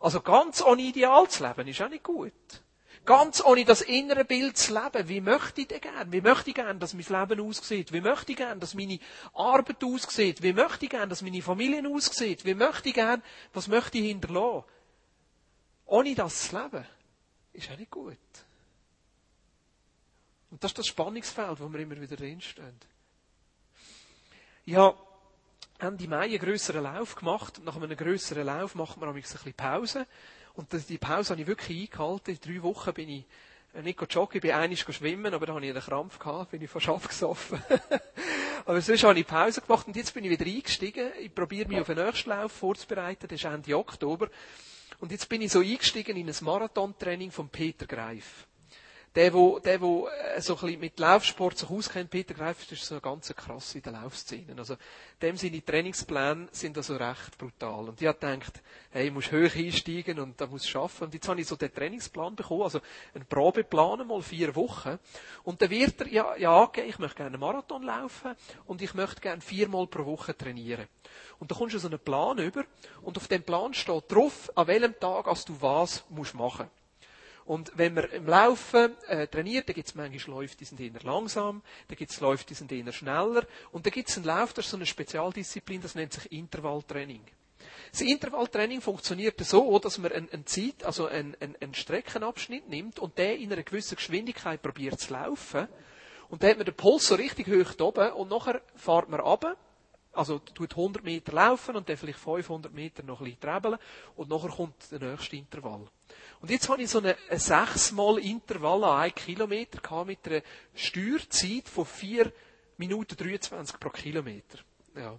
Also 0.00 0.20
ganz 0.20 0.62
ohne 0.62 0.82
Ideal 0.82 1.28
zu 1.28 1.46
leben, 1.46 1.68
ist 1.68 1.82
auch 1.82 1.88
nicht 1.88 2.04
gut. 2.04 2.32
Ganz 3.04 3.42
ohne 3.42 3.64
das 3.64 3.82
innere 3.82 4.24
Bild 4.24 4.56
zu 4.56 4.74
leben. 4.74 5.08
Wie 5.08 5.20
möchte 5.20 5.62
ich 5.62 5.68
denn 5.68 5.80
gern? 5.80 6.12
Wie 6.12 6.20
möchte 6.20 6.50
ich 6.50 6.56
gern, 6.56 6.78
dass 6.78 6.94
mein 6.94 7.04
Leben 7.08 7.40
aussieht? 7.40 7.92
Wie 7.92 8.00
möchte 8.00 8.32
ich 8.32 8.38
gern, 8.38 8.60
dass 8.60 8.74
meine 8.74 8.98
Arbeit 9.34 9.82
aussieht? 9.82 10.42
Wie 10.42 10.52
möchte 10.52 10.84
ich 10.84 10.90
gern, 10.90 11.08
dass 11.08 11.22
meine 11.22 11.42
Familie 11.42 11.88
aussieht? 11.88 12.44
Wie 12.44 12.54
möchte 12.54 12.88
ich 12.88 12.94
gern, 12.94 13.22
was 13.52 13.68
möchte 13.68 13.98
ich 13.98 14.04
hinterlassen? 14.04 14.64
Ohne 15.86 16.14
das 16.14 16.48
zu 16.48 16.56
leben, 16.56 16.86
ist 17.52 17.70
auch 17.70 17.78
nicht 17.78 17.90
gut. 17.90 18.16
Und 20.50 20.62
das 20.62 20.72
ist 20.72 20.78
das 20.78 20.86
Spannungsfeld, 20.86 21.60
wo 21.60 21.68
wir 21.68 21.80
immer 21.80 22.00
wieder 22.00 22.16
drinstehen. 22.16 22.78
Ich 24.64 24.76
Ende 25.80 26.08
Mai 26.08 26.24
einen 26.24 26.38
grösseren 26.38 26.82
Lauf 26.82 27.14
gemacht. 27.14 27.60
Nach 27.64 27.76
einem 27.76 27.96
grösseren 27.96 28.44
Lauf 28.44 28.74
macht 28.74 28.98
man 28.98 29.08
ein 29.08 29.14
bisschen 29.14 29.54
Pause. 29.54 30.06
Und 30.54 30.68
die 30.88 30.98
Pause 30.98 31.30
habe 31.30 31.40
ich 31.40 31.46
wirklich 31.46 31.90
eingehalten. 31.90 32.34
In 32.34 32.40
drei 32.40 32.62
Wochen 32.62 32.92
bin 32.92 33.08
ich 33.08 33.24
äh, 33.74 33.82
nicht 33.82 34.14
joggen, 34.14 34.36
ich 34.36 34.42
bin 34.42 34.50
einig 34.50 34.80
schwimmen, 34.80 35.32
aber 35.32 35.46
da 35.46 35.54
habe 35.54 35.64
ich 35.64 35.70
einen 35.70 35.82
Krampf 35.82 36.18
gehabt, 36.18 36.50
bin 36.50 36.60
ich 36.60 36.70
von 36.70 36.80
Schaff 36.80 37.08
gesoffen. 37.08 37.62
aber 38.66 38.80
sonst 38.80 39.04
habe 39.04 39.18
ich 39.18 39.26
Pause 39.26 39.62
gemacht 39.62 39.86
und 39.86 39.96
jetzt 39.96 40.12
bin 40.12 40.24
ich 40.24 40.30
wieder 40.30 40.44
eingestiegen. 40.44 41.12
Ich 41.20 41.34
probiere 41.34 41.68
mich 41.68 41.80
auf 41.80 41.86
den 41.86 42.04
nächsten 42.04 42.30
Lauf 42.30 42.52
vorzubereiten, 42.52 43.26
das 43.28 43.40
ist 43.40 43.44
Ende 43.44 43.76
Oktober. 43.76 44.28
Und 44.98 45.12
jetzt 45.12 45.28
bin 45.28 45.40
ich 45.40 45.52
so 45.52 45.60
eingestiegen 45.60 46.16
in 46.16 46.28
ein 46.28 46.36
Marathontraining 46.42 47.30
von 47.30 47.48
Peter 47.48 47.86
Greif. 47.86 48.46
Der, 49.12 49.32
wo, 49.32 49.58
der, 49.58 49.80
wo 49.80 50.06
äh, 50.06 50.40
so 50.40 50.54
ein 50.54 50.60
bisschen 50.60 50.80
mit 50.80 51.00
Laufsport 51.00 51.58
sich 51.58 51.68
auskennt, 51.68 52.10
Peter 52.10 52.32
Greif, 52.32 52.70
ist 52.70 52.84
so 52.84 53.00
ganz 53.00 53.34
krass 53.34 53.74
in 53.74 53.82
den 53.82 53.94
Laufszenen. 53.94 54.56
Also, 54.56 54.76
dem 55.20 55.36
seine 55.36 55.64
Trainingspläne 55.64 56.46
sind 56.52 56.76
also 56.76 56.94
recht 56.94 57.36
brutal. 57.36 57.88
Und 57.88 58.00
ich 58.00 58.06
habe 58.06 58.18
gedacht, 58.18 58.62
hey, 58.90 59.08
ich 59.08 59.12
muss 59.12 59.32
hoch 59.32 59.56
einsteigen 59.56 60.20
und 60.20 60.40
da 60.40 60.46
muss 60.46 60.68
schaffen. 60.68 61.04
Und 61.04 61.14
jetzt 61.14 61.28
habe 61.28 61.40
ich 61.40 61.48
so 61.48 61.56
den 61.56 61.74
Trainingsplan 61.74 62.36
bekommen, 62.36 62.62
also 62.62 62.80
einen 63.12 63.26
Probeplan 63.26 64.06
mal 64.06 64.22
vier 64.22 64.54
Wochen. 64.54 65.00
Und 65.42 65.60
dann 65.60 65.70
wird 65.70 66.02
er 66.02 66.06
ja, 66.06 66.36
ja 66.36 66.70
ich 66.86 67.00
möchte 67.00 67.16
gerne 67.16 67.34
einen 67.34 67.40
Marathon 67.40 67.82
laufen 67.82 68.36
und 68.66 68.80
ich 68.80 68.94
möchte 68.94 69.20
gerne 69.20 69.40
viermal 69.40 69.88
pro 69.88 70.06
Woche 70.06 70.36
trainieren. 70.36 70.86
Und 71.40 71.50
da 71.50 71.56
kommst 71.56 71.74
du 71.74 71.80
so 71.80 71.88
einen 71.88 71.98
Plan 71.98 72.38
über 72.38 72.64
und 73.02 73.16
auf 73.16 73.26
dem 73.26 73.42
Plan 73.42 73.74
steht 73.74 74.04
drauf, 74.12 74.52
an 74.54 74.68
welchem 74.68 75.00
Tag, 75.00 75.26
als 75.26 75.44
du 75.44 75.60
was 75.60 76.04
musst 76.10 76.34
machen. 76.34 76.70
Und 77.50 77.72
wenn 77.74 77.94
man 77.94 78.04
im 78.12 78.28
Laufen 78.28 78.96
äh, 79.08 79.26
trainiert, 79.26 79.68
dann 79.68 79.74
gibt 79.74 79.88
es 79.88 79.96
manchmal 79.96 80.36
Läufe, 80.36 80.56
die 80.56 80.64
sind 80.64 80.78
eher 80.78 80.92
langsam, 81.02 81.62
dann 81.88 81.96
gibt 81.96 82.12
es 82.12 82.20
Läufe, 82.20 82.44
die 82.48 82.54
sind 82.54 82.70
eher 82.70 82.92
schneller. 82.92 83.44
Und 83.72 83.84
dann 83.84 83.92
gibt 83.92 84.08
es 84.08 84.16
einen 84.16 84.26
Lauf, 84.26 84.52
das 84.52 84.66
ist 84.66 84.70
so 84.70 84.76
eine 84.76 84.86
Spezialdisziplin, 84.86 85.82
das 85.82 85.96
nennt 85.96 86.12
sich 86.12 86.30
Intervalltraining. 86.30 87.22
das 87.90 88.02
Intervalltraining 88.02 88.80
funktioniert 88.80 89.40
so, 89.40 89.76
dass 89.80 89.98
man 89.98 90.12
eine 90.12 90.44
Zeit, 90.44 90.84
also 90.84 91.06
einen, 91.06 91.36
einen 91.40 91.74
Streckenabschnitt 91.74 92.68
nimmt 92.68 93.00
und 93.00 93.18
der 93.18 93.36
in 93.36 93.52
einer 93.52 93.64
gewissen 93.64 93.96
Geschwindigkeit 93.96 94.62
probiert 94.62 95.00
zu 95.00 95.12
laufen. 95.12 95.66
Und 96.28 96.44
dann 96.44 96.50
hat 96.50 96.58
man 96.58 96.66
den 96.66 96.76
Puls 96.76 97.08
so 97.08 97.16
richtig 97.16 97.48
hoch 97.48 97.84
oben 97.84 98.12
und 98.12 98.30
nachher 98.30 98.62
fährt 98.76 99.08
man 99.08 99.18
runter 99.18 99.56
also, 100.12 100.38
tut 100.38 100.72
100 100.72 101.04
Meter 101.04 101.32
laufen 101.32 101.76
und 101.76 101.88
dann 101.88 101.96
vielleicht 101.96 102.18
500 102.18 102.72
Meter 102.72 103.02
noch 103.02 103.20
ein 103.20 103.24
bisschen 103.24 103.40
trebeln 103.40 103.78
und 104.16 104.28
nachher 104.28 104.50
kommt 104.50 104.74
der 104.90 104.98
nächste 104.98 105.36
Intervall. 105.36 105.88
Und 106.40 106.50
jetzt 106.50 106.68
habe 106.68 106.82
ich 106.82 106.90
so 106.90 106.98
einen, 106.98 107.14
einen 107.28 107.38
sechsmal 107.38 108.18
Intervall 108.18 108.84
an 108.84 109.00
1 109.02 109.14
Kilometer 109.14 109.80
gehabt 109.80 110.06
mit 110.06 110.26
einer 110.26 110.42
Steuerzeit 110.74 111.68
von 111.68 111.84
4 111.84 112.32
Minuten 112.78 113.16
23 113.16 113.78
pro 113.78 113.90
Kilometer. 113.90 114.58
Ja. 114.96 115.18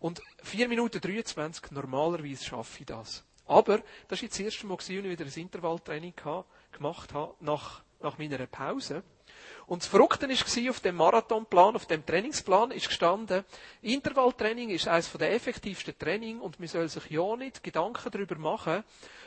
Und 0.00 0.22
4 0.42 0.68
Minuten 0.68 1.00
23, 1.00 1.70
normalerweise 1.70 2.44
schaffe 2.44 2.80
ich 2.80 2.86
das. 2.86 3.24
Aber, 3.46 3.78
das 4.08 4.20
war 4.20 4.22
jetzt 4.22 4.38
das 4.38 4.44
erste 4.44 4.66
Mal, 4.66 4.76
als 4.76 4.88
ich 4.88 5.02
wieder 5.02 5.24
ein 5.24 5.32
Intervalltraining 5.32 6.14
gemacht 6.72 7.14
habe, 7.14 7.34
nach, 7.40 7.82
nach 8.00 8.18
meiner 8.18 8.46
Pause. 8.46 9.02
Und 9.70 9.82
das 9.82 9.88
Verrückte 9.88 10.28
war, 10.28 10.70
auf 10.70 10.80
dem 10.80 10.96
Marathonplan, 10.96 11.76
auf 11.76 11.86
dem 11.86 12.04
Trainingsplan 12.04 12.72
ist 12.72 12.88
gestanden, 12.88 13.44
Intervalltraining 13.82 14.68
ist 14.70 14.88
eines 14.88 15.12
der 15.12 15.32
effektivsten 15.32 15.96
Training 15.96 16.40
und 16.40 16.58
man 16.58 16.66
soll 16.66 16.88
sich 16.88 17.08
ja 17.08 17.36
nicht 17.36 17.62
Gedanken 17.62 18.10
darüber 18.10 18.34
machen, 18.34 18.82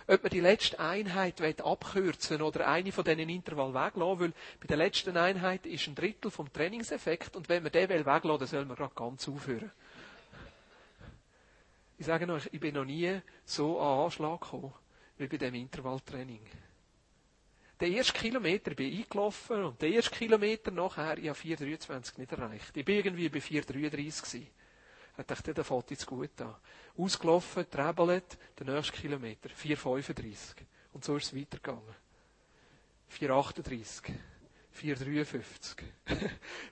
ob 0.05 0.21
man 0.21 0.29
die 0.29 0.41
letzte 0.41 0.81
Einheit 0.81 1.41
abkürzen 1.61 2.41
oder 2.41 2.67
eine 2.67 2.91
von 2.91 3.05
diesen 3.05 3.29
Intervall 3.29 3.73
weglassen 3.73 4.19
weil 4.19 4.33
bei 4.59 4.67
der 4.67 4.75
letzten 4.75 5.15
Einheit 5.15 5.65
ist 5.65 5.87
ein 5.87 5.95
Drittel 5.95 6.29
vom 6.29 6.51
Trainingseffekt 6.51 7.37
und 7.37 7.47
wenn 7.47 7.63
man 7.63 7.71
den 7.71 7.87
weglassen 7.87 8.23
will, 8.23 8.37
dann 8.37 8.47
soll 8.47 8.65
man 8.65 8.75
gerade 8.75 8.95
ganz 8.95 9.29
aufhören. 9.29 9.71
Ich 11.97 12.05
sage 12.05 12.27
noch, 12.27 12.41
ich 12.51 12.59
bin 12.59 12.75
noch 12.75 12.83
nie 12.83 13.21
so 13.45 13.79
an 13.79 13.99
Anschlag 14.07 14.41
gekommen, 14.41 14.73
wie 15.17 15.27
bei 15.27 15.37
dem 15.37 15.55
Intervalltraining 15.55 16.41
den 17.83 17.93
ersten 17.97 18.17
Kilometer 18.17 18.73
bin 18.75 18.93
ich 18.93 19.03
eingelaufen 19.03 19.65
und 19.65 19.81
den 19.81 19.93
ersten 19.93 20.15
Kilometer 20.15 20.71
nachher, 20.71 21.17
ich 21.17 21.27
habe 21.27 21.37
4,23 21.37 22.19
nicht 22.19 22.31
erreicht. 22.31 22.77
Ich 22.77 22.85
bin 22.85 22.95
irgendwie 22.95 23.27
bei 23.27 23.39
4,33 23.39 23.91
gewesen. 23.91 24.47
Ich 25.17 25.25
dachte, 25.25 25.53
der 25.53 25.63
fällt 25.65 25.91
jetzt 25.91 26.05
gut 26.05 26.41
an. 26.41 26.55
Ausgelaufen, 26.97 27.69
trebelt, 27.69 28.37
der 28.57 28.73
nächste 28.73 28.93
Kilometer, 28.93 29.49
4,35. 29.49 30.63
Und 30.93 31.03
so 31.03 31.17
ist 31.17 31.25
es 31.25 31.37
weitergegangen. 31.37 31.95
4,38. 33.19 34.13
4,53. 34.81 35.83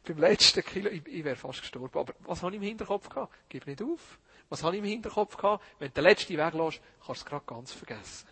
Beim 0.07 0.17
letzten 0.17 0.63
Kilo, 0.63 0.89
ich, 0.89 1.05
ich 1.05 1.23
wäre 1.23 1.35
fast 1.35 1.59
gestorben. 1.59 1.99
Aber 1.99 2.15
was 2.21 2.41
habe 2.41 2.55
ich 2.55 2.61
im 2.61 2.67
Hinterkopf 2.67 3.09
gehabt? 3.09 3.35
Gib 3.49 3.67
nicht 3.67 3.81
auf. 3.81 4.17
Was 4.49 4.63
habe 4.63 4.77
ich 4.77 4.81
im 4.81 4.87
Hinterkopf 4.87 5.35
gehabt? 5.35 5.63
Wenn 5.77 5.89
du 5.89 5.93
den 5.95 6.05
letzten 6.05 6.37
weglässt, 6.37 6.81
kannst 7.05 7.07
du 7.07 7.11
es 7.11 7.25
gerade 7.25 7.45
ganz 7.45 7.73
vergessen. 7.73 8.27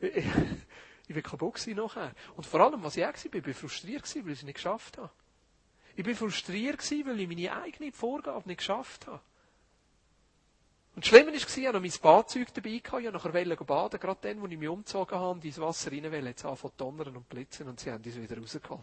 Ich 1.10 1.16
war 1.16 1.22
kaputt 1.22 1.66
nachher. 1.66 2.14
Und 2.36 2.46
vor 2.46 2.60
allem, 2.60 2.84
was 2.84 2.96
ich 2.96 3.04
auch 3.04 3.08
war, 3.08 3.34
ich 3.34 3.44
war 3.44 3.52
frustriert, 3.52 4.14
weil 4.14 4.30
ich 4.30 4.38
es 4.38 4.44
nicht 4.44 4.54
geschafft 4.54 4.96
habe. 4.96 5.10
Ich 5.96 6.06
war 6.06 6.14
frustriert, 6.14 6.88
weil 6.88 7.18
ich 7.18 7.26
meine 7.26 7.52
eigene 7.52 7.90
Vorgabe 7.90 8.46
nicht 8.46 8.58
geschafft 8.58 9.08
habe. 9.08 9.20
Und 10.94 11.04
das 11.04 11.08
Schlimme 11.08 11.32
war, 11.32 11.34
ich 11.34 11.42
hatte 11.42 11.72
noch 11.72 11.80
mein 11.80 11.92
Badzeug 12.00 12.54
dabei, 12.54 12.70
ich 12.70 12.92
wollte 12.92 13.10
nachher 13.10 13.56
baden, 13.56 13.98
gerade 13.98 14.20
dann, 14.20 14.40
als 14.40 14.52
ich 14.52 14.58
mich 14.58 14.68
umgezogen 14.68 15.18
habe 15.18 15.30
und 15.30 15.44
ins 15.44 15.60
Wasser 15.60 15.90
rein 15.90 16.04
wollte, 16.04 16.26
jetzt 16.28 16.44
anfangen 16.44 16.74
donnern 16.76 17.16
und 17.16 17.28
blitzen 17.28 17.66
und 17.66 17.80
sie 17.80 17.90
haben 17.90 18.04
uns 18.04 18.14
wieder 18.14 18.38
rausgeholt. 18.38 18.80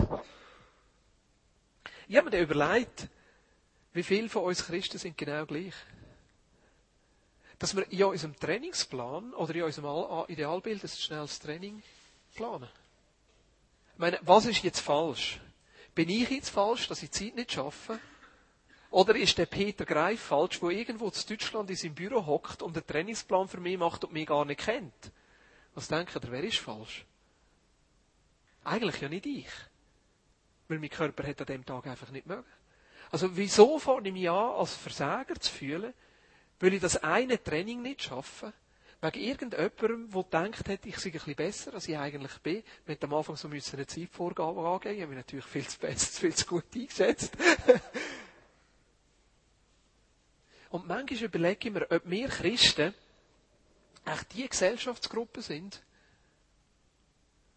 ich 2.08 2.16
habe 2.16 2.24
mir 2.24 2.30
dann 2.32 2.42
überlegt, 2.42 3.08
wie 3.92 4.02
viele 4.02 4.28
von 4.28 4.42
uns 4.42 4.66
Christen 4.66 4.98
sind 4.98 5.16
genau 5.16 5.46
gleich 5.46 5.74
dass 7.62 7.76
wir 7.76 7.88
in 7.92 8.02
unserem 8.02 8.34
Trainingsplan 8.34 9.34
oder 9.34 9.54
in 9.54 9.62
unserem 9.62 10.24
Idealbild 10.26 10.82
ein 10.82 10.88
schnelles 10.88 11.38
Training 11.38 11.80
planen. 12.34 12.68
Ich 13.92 13.98
meine, 14.00 14.18
was 14.22 14.46
ist 14.46 14.64
jetzt 14.64 14.80
falsch? 14.80 15.38
Bin 15.94 16.08
ich 16.08 16.28
jetzt 16.28 16.48
falsch, 16.48 16.88
dass 16.88 17.04
ich 17.04 17.10
die 17.10 17.26
Zeit 17.26 17.36
nicht 17.36 17.52
schaffe? 17.52 18.00
Oder 18.90 19.14
ist 19.14 19.38
der 19.38 19.46
Peter 19.46 19.84
Greif 19.84 20.22
falsch, 20.22 20.60
wo 20.60 20.70
irgendwo 20.70 21.06
in 21.06 21.12
Deutschland 21.28 21.70
in 21.70 21.76
seinem 21.76 21.94
Büro 21.94 22.26
hockt 22.26 22.62
und 22.62 22.76
einen 22.76 22.84
Trainingsplan 22.84 23.46
für 23.46 23.60
mich 23.60 23.78
macht 23.78 24.02
und 24.02 24.12
mich 24.12 24.26
gar 24.26 24.44
nicht 24.44 24.62
kennt? 24.62 25.12
Was 25.76 25.86
denkt 25.86 26.16
ihr, 26.16 26.32
wer 26.32 26.42
ist 26.42 26.58
falsch? 26.58 27.04
Eigentlich 28.64 29.00
ja 29.00 29.08
nicht 29.08 29.24
ich. 29.24 29.46
Weil 30.66 30.80
mein 30.80 30.90
Körper 30.90 31.24
hat 31.24 31.40
an 31.40 31.46
dem 31.46 31.64
Tag 31.64 31.86
einfach 31.86 32.10
nicht 32.10 32.26
mögen. 32.26 32.44
Also 33.12 33.36
wieso 33.36 33.78
fange 33.78 34.08
ich 34.08 34.14
mich 34.14 34.28
an, 34.28 34.50
als 34.50 34.74
Versager 34.74 35.38
zu 35.38 35.52
fühlen, 35.52 35.94
weil 36.62 36.74
ich 36.74 36.80
das 36.80 36.96
eine 37.02 37.42
Training 37.42 37.82
nicht 37.82 38.04
schaffe, 38.04 38.52
wegen 39.00 39.18
irgendjemandem, 39.18 40.08
der 40.12 40.22
denkt 40.42 40.68
hat, 40.68 40.86
ich 40.86 40.96
sei 40.96 41.08
ein 41.08 41.12
bisschen 41.14 41.34
besser, 41.34 41.74
als 41.74 41.88
ich 41.88 41.98
eigentlich 41.98 42.38
bin. 42.38 42.62
Wir 42.86 42.94
hätten 42.94 43.06
am 43.06 43.14
Anfang 43.14 43.34
so 43.34 43.48
müssen 43.48 43.74
eine 43.74 43.86
Zeitvorgabe 43.88 44.60
angeben. 44.60 44.94
Ich 44.94 45.02
habe 45.02 45.08
mich 45.08 45.24
natürlich 45.24 45.44
viel 45.44 45.66
zu 45.66 45.80
besser, 45.80 46.06
viel 46.20 46.32
zu 46.32 46.46
gut 46.46 46.66
eingesetzt. 46.72 47.36
Und 50.70 50.86
manchmal 50.86 51.24
überlege 51.24 51.68
ich 51.68 51.74
mir, 51.74 51.90
ob 51.90 52.08
wir 52.08 52.28
Christen 52.28 52.94
echt 54.04 54.32
die 54.32 54.48
Gesellschaftsgruppe 54.48 55.42
sind, 55.42 55.82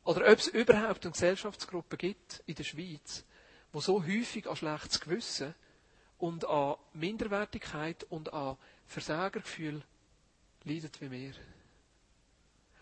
oder 0.04 0.32
ob 0.32 0.40
es 0.40 0.48
überhaupt 0.48 1.06
eine 1.06 1.12
Gesellschaftsgruppe 1.12 1.98
gibt 1.98 2.42
in 2.48 2.56
der 2.56 2.64
Schweiz, 2.64 3.24
wo 3.72 3.82
so 3.82 4.04
häufig 4.04 4.48
an 4.48 4.56
schlechtes 4.56 5.00
Gewissen 5.00 5.54
und 6.18 6.46
an 6.46 6.76
Minderwertigkeit 6.94 8.04
und 8.10 8.34
an 8.34 8.58
Versagergefühl 8.88 9.82
leidet 10.63 11.00
wie 11.01 11.10
mir. 11.10 11.34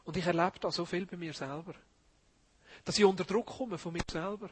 Und 0.06 0.18
ich 0.18 0.26
erlebe 0.26 0.60
da 0.60 0.72
so 0.72 0.86
viel 0.86 1.06
bei 1.06 1.18
mir 1.18 1.34
selber. 1.34 1.74
Dass 2.84 2.98
ich 2.98 3.06
unter 3.06 3.24
Druck 3.24 3.46
komme 3.46 3.78
von 3.78 3.94
mir 3.94 4.04
selber. 4.10 4.50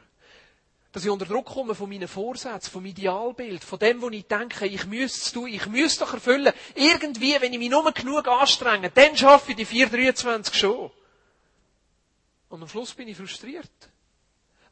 Dass 0.92 1.04
ich 1.04 1.10
unter 1.10 1.24
Druck 1.24 1.46
komme 1.46 1.74
von 1.74 1.88
meinen 1.88 2.08
Vorsätzen, 2.08 2.70
vom 2.70 2.84
Idealbild, 2.84 3.64
von 3.64 3.78
dem, 3.78 4.02
wo 4.02 4.10
ich 4.10 4.26
denke, 4.26 4.66
ich 4.66 4.86
müsste 4.86 5.20
es 5.20 5.32
tun, 5.32 5.48
ich 5.48 5.66
müsste 5.66 6.04
doch 6.04 6.14
erfüllen. 6.14 6.52
Irgendwie, 6.74 7.40
wenn 7.40 7.52
ich 7.52 7.58
mich 7.58 7.70
nur 7.70 7.90
genug 7.92 8.28
anstrenge, 8.28 8.90
dann 8.90 9.16
schaffe 9.16 9.52
ich 9.52 9.56
die 9.56 9.64
423 9.64 10.54
schon. 10.54 10.90
Und 12.50 12.62
am 12.62 12.68
Schluss 12.68 12.92
bin 12.92 13.08
ich 13.08 13.16
frustriert. 13.16 13.70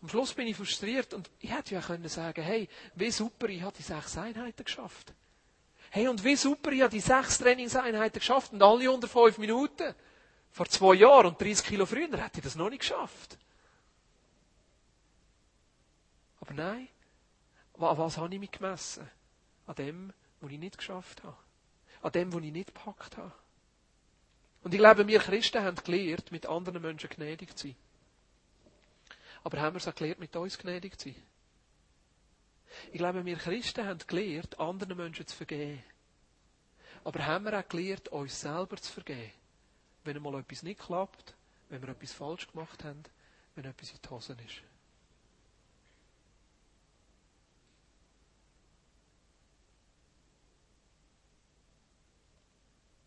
Am 0.03 0.09
Schluss 0.09 0.35
bin 0.35 0.47
ich 0.47 0.57
frustriert 0.57 1.15
und 1.15 1.31
ich 1.41 1.51
hätte 1.51 1.75
ja 1.75 1.81
können 1.81 2.09
sagen, 2.09 2.43
hey, 2.43 2.69
wie 2.95 3.11
super, 3.11 3.49
ich 3.49 3.63
habe 3.63 3.77
die 3.77 3.83
sechs 3.83 4.17
Einheiten 4.19 4.65
geschafft. 4.65 5.15
Hey, 5.93 6.07
und 6.07 6.23
wie 6.23 6.37
super, 6.37 6.71
ich 6.71 6.83
habe 6.83 6.91
die 6.91 7.01
sechs 7.01 7.39
Trainingseinheiten 7.39 8.21
geschafft 8.21 8.53
und 8.53 8.63
alle 8.63 8.91
unter 8.91 9.09
fünf 9.09 9.39
Minuten. 9.39 9.95
Vor 10.53 10.67
zwei 10.67 10.95
Jahren 10.95 11.27
und 11.27 11.41
30 11.41 11.67
Kilo 11.67 11.85
früher 11.85 12.09
hätte 12.17 12.39
ich 12.39 12.45
das 12.45 12.55
noch 12.55 12.71
nicht 12.71 12.81
geschafft. 12.81 13.39
Aber 16.41 16.55
nein, 16.55 16.89
an 17.75 17.99
was 17.99 18.19
habe 18.19 18.33
ich 18.33 18.41
mich 18.41 18.51
gemessen? 18.53 19.09
An 19.67 19.75
dem, 19.75 20.13
was 20.41 20.51
ich 20.53 20.59
nicht 20.59 20.79
geschafft 20.79 21.23
habe. 21.25 21.37
An 22.03 22.13
dem, 22.13 22.33
was 22.33 22.43
ich 22.43 22.53
nicht 22.53 22.75
gepackt 22.75 23.17
habe. 23.17 23.33
Und 24.63 24.73
ich 24.73 24.79
glaube, 24.79 25.07
wir 25.07 25.19
Christen 25.19 25.63
haben 25.63 25.77
gelernt, 25.77 26.31
mit 26.31 26.47
anderen 26.47 26.83
Menschen 26.83 27.11
gnädig 27.11 27.57
zu 27.57 27.69
sein. 27.69 27.77
Aber 29.43 29.61
haben 29.61 29.75
wir 29.75 29.79
es 29.79 29.89
auch 29.89 29.95
gelernt, 29.95 30.21
mit 30.21 30.37
uns 30.37 30.59
gnädig 30.59 30.99
zu 30.99 31.09
sein? 31.09 31.23
Ich 32.93 32.99
glaube, 32.99 33.25
wir 33.25 33.37
Christen 33.37 33.87
haben 33.87 33.99
gelernt, 34.07 34.59
anderen 34.59 34.97
Menschen 34.97 35.27
zu 35.27 35.37
vergeben. 35.37 35.83
Aber 37.05 37.25
haben 37.27 37.45
wir 37.45 37.59
auch 37.59 37.69
gelernt, 37.69 38.09
uns 38.09 38.41
selber 38.41 38.77
zu 38.77 38.93
vergeben? 38.93 39.33
Wenn 40.05 40.17
einmal 40.17 40.41
etwas 40.41 40.63
nicht 40.63 40.81
klappt, 40.81 41.35
wenn 41.69 41.83
wir 41.83 41.89
etwas 41.91 42.13
falsch 42.13 42.47
gemacht 42.49 42.85
haben, 42.85 43.03
wenn 43.55 43.65
etwas 43.65 43.91
in 43.91 43.99
die 44.05 44.09
Hose 44.09 44.37
ist. 44.45 44.63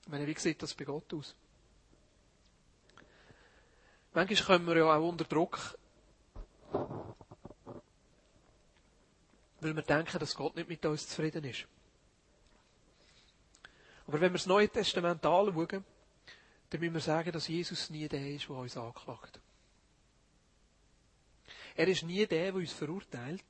Meine, 0.07 0.27
wie 0.27 0.37
sieht 0.37 0.61
das 0.61 0.73
bei 0.73 0.83
Gott 0.85 1.11
aus? 1.13 1.33
Manchmal 4.13 4.43
kommen 4.43 4.67
wir 4.67 4.77
ja 4.77 4.95
auch 4.95 5.09
unter 5.09 5.25
Druck, 5.25 5.75
weil 9.63 9.75
wir 9.75 9.83
denken, 9.83 10.19
dass 10.19 10.35
Gott 10.35 10.55
nicht 10.55 10.69
mit 10.69 10.85
uns 10.85 11.07
zufrieden 11.07 11.43
ist. 11.43 11.65
Aber 14.05 14.19
wenn 14.19 14.31
wir 14.31 14.37
das 14.37 14.45
Neue 14.45 14.69
Testament 14.69 15.25
anschauen, 15.25 15.85
dann 16.69 16.79
müssen 16.79 16.93
wir 16.93 17.01
sagen, 17.01 17.31
dass 17.31 17.47
Jesus 17.47 17.89
nie 17.89 18.07
der 18.07 18.31
ist, 18.31 18.49
der 18.49 18.55
uns 18.55 18.75
anklagt. 18.75 19.39
Er 21.75 21.87
ist 21.87 22.03
nie 22.03 22.25
der, 22.25 22.51
der 22.51 22.55
uns 22.55 22.73
verurteilt. 22.73 23.43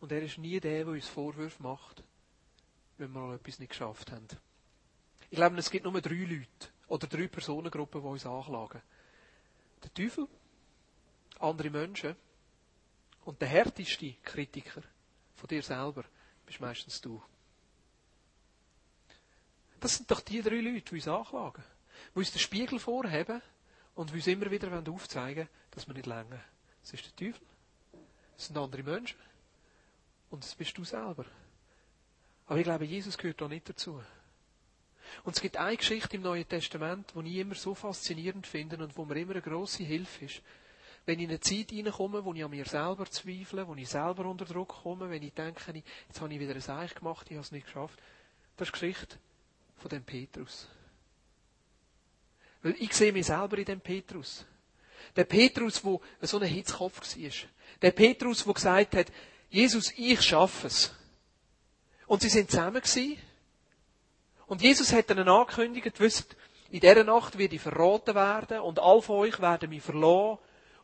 Und 0.00 0.12
er 0.12 0.22
ist 0.22 0.38
nie 0.38 0.60
der, 0.60 0.84
der 0.84 0.94
uns 0.94 1.08
Vorwürfe 1.08 1.62
macht, 1.62 2.02
wenn 2.96 3.12
wir 3.12 3.34
etwas 3.34 3.58
nicht 3.58 3.70
geschafft 3.70 4.10
haben. 4.12 4.26
Ich 5.28 5.36
glaube, 5.36 5.56
es 5.58 5.70
gibt 5.70 5.84
nur 5.84 6.00
drei 6.00 6.14
Leute 6.14 6.68
oder 6.88 7.06
drei 7.06 7.28
Personengruppen, 7.28 8.00
die 8.00 8.08
uns 8.08 8.26
anklagen. 8.26 8.80
Der 9.82 9.92
Teufel, 9.92 10.26
andere 11.38 11.70
Menschen 11.70 12.16
und 13.30 13.40
der 13.40 13.46
härteste 13.46 14.14
Kritiker 14.24 14.82
von 15.36 15.46
dir 15.46 15.62
selber 15.62 16.02
bist 16.44 16.60
meistens 16.60 17.00
du. 17.00 17.22
Das 19.78 19.98
sind 19.98 20.10
doch 20.10 20.20
die 20.20 20.42
drei 20.42 20.56
Leute, 20.56 20.80
die 20.80 20.94
uns 20.96 21.06
anklagen. 21.06 21.62
Die 22.12 22.18
uns 22.18 22.32
den 22.32 22.40
Spiegel 22.40 22.80
vorheben 22.80 23.40
und 23.94 24.12
uns 24.12 24.26
immer 24.26 24.50
wieder 24.50 24.82
aufzeigen 24.90 25.48
dass 25.70 25.86
wir 25.86 25.94
nicht 25.94 26.06
länger. 26.06 26.40
Das 26.80 26.92
ist 26.92 27.04
der 27.04 27.14
Teufel. 27.14 27.46
Das 28.36 28.46
sind 28.46 28.58
andere 28.58 28.82
Menschen. 28.82 29.20
Und 30.30 30.42
das 30.42 30.56
bist 30.56 30.76
du 30.76 30.82
selber. 30.82 31.24
Aber 32.46 32.58
ich 32.58 32.64
glaube, 32.64 32.84
Jesus 32.84 33.16
gehört 33.16 33.40
da 33.40 33.46
nicht 33.46 33.68
dazu. 33.68 34.02
Und 35.22 35.36
es 35.36 35.40
gibt 35.40 35.56
eine 35.56 35.76
Geschichte 35.76 36.16
im 36.16 36.22
Neuen 36.22 36.48
Testament, 36.48 37.12
die 37.14 37.28
ich 37.28 37.36
immer 37.36 37.54
so 37.54 37.76
faszinierend 37.76 38.48
finde 38.48 38.76
und 38.78 38.96
wo 38.96 39.04
mir 39.04 39.20
immer 39.20 39.34
eine 39.34 39.42
grosse 39.42 39.84
Hilfe 39.84 40.24
ist. 40.24 40.42
Wenn 41.10 41.18
ich 41.18 41.24
in 41.24 41.30
eine 41.30 41.40
Zeit 41.40 41.70
hineinkomme, 41.70 42.24
wo 42.24 42.32
ich 42.34 42.44
an 42.44 42.52
mir 42.52 42.64
selber 42.66 43.04
zweifle, 43.04 43.66
wo 43.66 43.74
ich 43.74 43.88
selber 43.88 44.26
unter 44.26 44.44
Druck 44.44 44.68
komme, 44.68 45.10
wenn 45.10 45.24
ich 45.24 45.34
denke, 45.34 45.82
jetzt 46.06 46.20
habe 46.20 46.32
ich 46.32 46.38
wieder 46.38 46.54
ein 46.54 46.78
Eich 46.78 46.94
gemacht, 46.94 47.26
ich 47.28 47.32
habe 47.32 47.44
es 47.44 47.50
nicht 47.50 47.66
geschafft. 47.66 47.98
Das 48.56 48.68
ist 48.68 48.76
die 48.76 48.80
Geschichte 48.80 49.18
von 49.78 49.88
dem 49.88 50.04
Petrus. 50.04 50.68
Weil 52.62 52.76
ich 52.78 52.92
sehe 52.92 53.12
mich 53.12 53.26
selber 53.26 53.58
in 53.58 53.64
dem 53.64 53.80
Petrus. 53.80 54.44
Der 55.16 55.24
Petrus, 55.24 55.84
wo 55.84 56.00
so 56.20 56.38
ein 56.38 56.46
Hitzkopf 56.46 57.00
war. 57.00 57.30
Der 57.82 57.90
Petrus, 57.90 58.44
der 58.44 58.54
gesagt 58.54 58.94
hat, 58.94 59.06
Jesus, 59.48 59.92
ich 59.96 60.22
schaffe 60.22 60.68
es. 60.68 60.94
Und 62.06 62.22
sie 62.22 62.28
sind 62.28 62.52
zusammen 62.52 62.82
gewesen. 62.82 63.16
Und 64.46 64.62
Jesus 64.62 64.92
hat 64.92 65.10
ihnen 65.10 65.28
angekündigt, 65.28 65.98
wisst, 65.98 66.36
in 66.70 66.78
dieser 66.78 67.02
Nacht 67.02 67.36
werde 67.36 67.56
ich 67.56 67.62
verraten 67.62 68.14
werden 68.14 68.60
und 68.60 68.78
all 68.78 69.02
von 69.02 69.16
euch 69.16 69.40
werden 69.40 69.70
mich 69.70 69.82
verlassen 69.82 70.38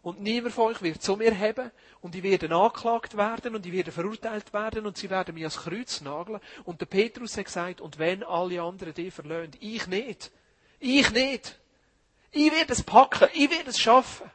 und 0.07 0.21
niemand 0.21 0.55
von 0.55 0.67
euch 0.67 0.83
wird 0.83 1.03
zu 1.03 1.17
mir 1.17 1.37
haben 1.37 1.73
und 2.01 2.15
ich 2.15 2.23
werde 2.23 2.55
angeklagt 2.55 3.17
werden 3.17 3.57
und 3.57 3.67
ich 3.67 3.73
werde 3.73 3.91
verurteilt 3.91 4.53
werden 4.53 4.87
und 4.87 4.97
sie 4.97 5.11
werden 5.11 5.35
mich 5.35 5.43
ans 5.43 5.57
Kreuz 5.57 6.01
nageln. 6.01 6.41
Und 6.63 6.81
der 6.81 6.87
Petrus 6.87 7.37
hat 7.37 7.47
gesagt, 7.47 7.81
und 7.81 7.99
wenn 7.99 8.23
alle 8.23 8.63
anderen 8.63 8.95
die 8.95 9.11
verlöhnen, 9.11 9.51
ich 9.59 9.89
nicht. 9.89 10.31
Ich 10.79 11.11
nicht. 11.11 11.59
Ich 12.31 12.53
werde 12.53 12.73
es 12.73 12.85
packen, 12.85 13.29
ich 13.35 13.51
werde 13.51 13.71
es 13.71 13.81
schaffen. 13.81 14.31